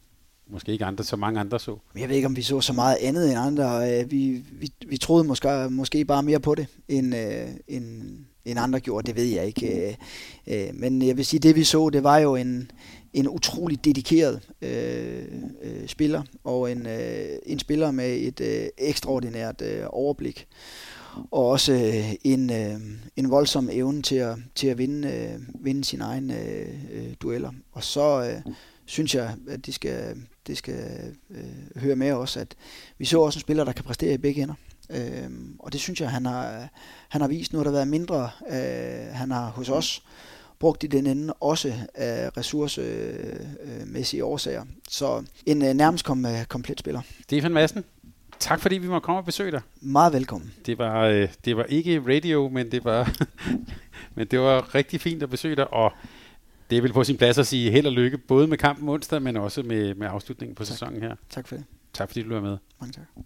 måske 0.48 0.72
ikke 0.72 0.86
andre, 0.86 1.04
så 1.04 1.16
mange 1.16 1.40
andre 1.40 1.60
så? 1.60 1.78
Jeg 1.96 2.10
ved 2.10 2.16
ikke, 2.16 2.26
om 2.26 2.36
vi 2.36 2.42
så 2.42 2.62
så 2.62 2.74
meget 2.74 2.98
andet 3.02 3.30
end 3.30 3.40
andre. 3.40 4.00
Øh, 4.02 4.12
vi, 4.12 4.44
vi, 4.52 4.72
vi 4.88 4.98
troede 4.98 5.24
måske, 5.24 5.68
måske 5.70 6.06
bare 6.06 6.24
mere 6.24 6.40
på 6.40 6.56
det, 6.56 6.68
end, 6.88 7.16
øh, 7.16 7.48
end, 7.68 8.18
end 8.46 8.60
andre 8.60 8.80
gjorde. 8.80 9.08
Det 9.08 9.16
ved 9.16 9.24
jeg 9.24 9.46
ikke. 9.46 9.88
Øh, 9.88 9.96
øh, 10.48 10.70
men 10.74 11.02
jeg 11.02 11.18
vil 11.18 11.26
sige, 11.26 11.40
det 11.40 11.56
vi 11.56 11.64
så, 11.64 11.90
det 11.90 12.04
var 12.04 12.18
jo 12.18 12.36
en, 12.36 12.72
en 13.14 13.28
utrolig 13.28 13.86
dedikeret 13.86 14.42
øh, 14.62 15.24
øh, 15.64 15.88
spiller, 15.88 16.24
og 16.44 16.72
en, 16.72 16.88
øh, 16.88 17.30
en 17.46 17.60
spiller 17.60 17.92
med 17.92 18.18
et 18.18 18.42
øh, 18.42 18.68
ekstraordinært 18.78 19.62
øh, 19.62 19.84
overblik 19.90 20.48
og 21.32 21.48
også 21.48 21.74
øh, 21.74 22.14
en, 22.24 22.52
øh, 22.52 22.80
en 23.16 23.30
voldsom 23.30 23.70
evne 23.72 24.02
til 24.02 24.16
at, 24.16 24.38
til 24.56 24.68
at 24.68 24.78
vinde, 24.78 25.08
øh, 25.08 25.66
vinde 25.66 25.84
sine 25.84 26.04
egne 26.04 26.40
øh, 26.40 26.68
øh 26.92 27.14
dueller. 27.22 27.52
Og 27.72 27.84
så 27.84 28.24
øh, 28.24 28.54
synes 28.86 29.16
jeg, 29.16 29.36
at 29.48 29.66
det 29.66 29.74
skal, 29.74 30.18
det 30.48 30.58
skal 30.58 31.14
øh, 31.30 31.82
høre 31.82 31.96
med 31.96 32.12
os, 32.12 32.38
at 32.38 32.56
vi 32.98 33.06
så 33.06 33.20
også 33.20 33.38
en 33.38 33.42
spiller, 33.42 33.64
der 33.64 33.72
kan 33.72 33.84
præstere 33.84 34.14
i 34.14 34.18
begge 34.18 34.42
ender. 34.42 34.56
Øh, 34.90 35.30
og 35.60 35.74
det 35.74 35.82
synes 35.82 36.02
jeg, 36.02 36.10
han 36.10 36.26
har, 36.26 36.70
han 37.10 37.22
har 37.22 37.28
vist. 37.28 37.54
Nu 37.54 37.60
har 37.60 37.64
der 37.64 37.72
været 37.72 37.88
mindre, 37.88 38.30
øh, 38.50 39.14
han 39.14 39.32
har 39.32 39.50
hos 39.50 39.70
os 39.70 40.04
brugt 40.60 40.84
i 40.84 40.88
den 40.88 41.08
ende, 41.08 41.34
også 41.34 41.74
af 41.96 42.38
ressourcemæssige 42.38 44.26
årsager. 44.26 44.66
Så 44.90 45.24
en 45.46 45.66
øh, 45.66 45.74
nærmest 45.74 46.06
kom, 46.06 46.26
øh, 46.26 46.46
komplet 46.46 46.80
spiller. 46.80 47.02
Stefan 47.24 47.54
Madsen, 47.54 47.84
Tak 48.40 48.60
fordi 48.60 48.78
vi 48.78 48.88
må 48.88 49.00
komme 49.00 49.20
og 49.20 49.26
besøge 49.26 49.52
dig. 49.52 49.62
Meget 49.82 50.14
velkommen. 50.14 50.54
Det 50.66 50.78
var, 50.78 51.06
øh, 51.06 51.30
det 51.46 51.58
var 51.58 51.64
ikke 51.64 52.04
radio, 52.08 52.50
men 52.50 52.72
det 52.72 52.86
var, 52.86 53.12
men 54.16 54.28
det 54.28 54.40
var 54.40 54.76
rigtig 54.76 55.02
fint 55.02 55.24
at 55.24 55.30
besøge 55.30 55.56
dig, 55.56 55.74
og 55.74 55.92
det 56.70 56.78
er 56.78 56.82
vel 56.82 56.94
på 56.94 57.04
sin 57.04 57.18
plads 57.18 57.38
at 57.38 57.48
sige 57.48 57.72
held 57.72 57.86
og 57.86 57.92
lykke, 57.94 58.18
både 58.18 58.48
med 58.48 58.58
kampen 58.58 58.90
onsdag, 58.90 59.22
men 59.22 59.38
også 59.38 59.64
med, 59.64 59.96
med 59.96 60.08
afslutningen 60.08 60.56
på 60.56 60.64
tak. 60.64 60.68
sæsonen 60.68 61.02
her. 61.02 61.16
Tak 61.30 61.48
for 61.48 61.56
det. 61.56 61.66
Tak 61.94 62.10
fordi 62.10 62.24
du 62.24 62.34
var 62.34 62.42
med. 62.42 62.58
Mange 62.80 62.94
tak. 62.94 63.26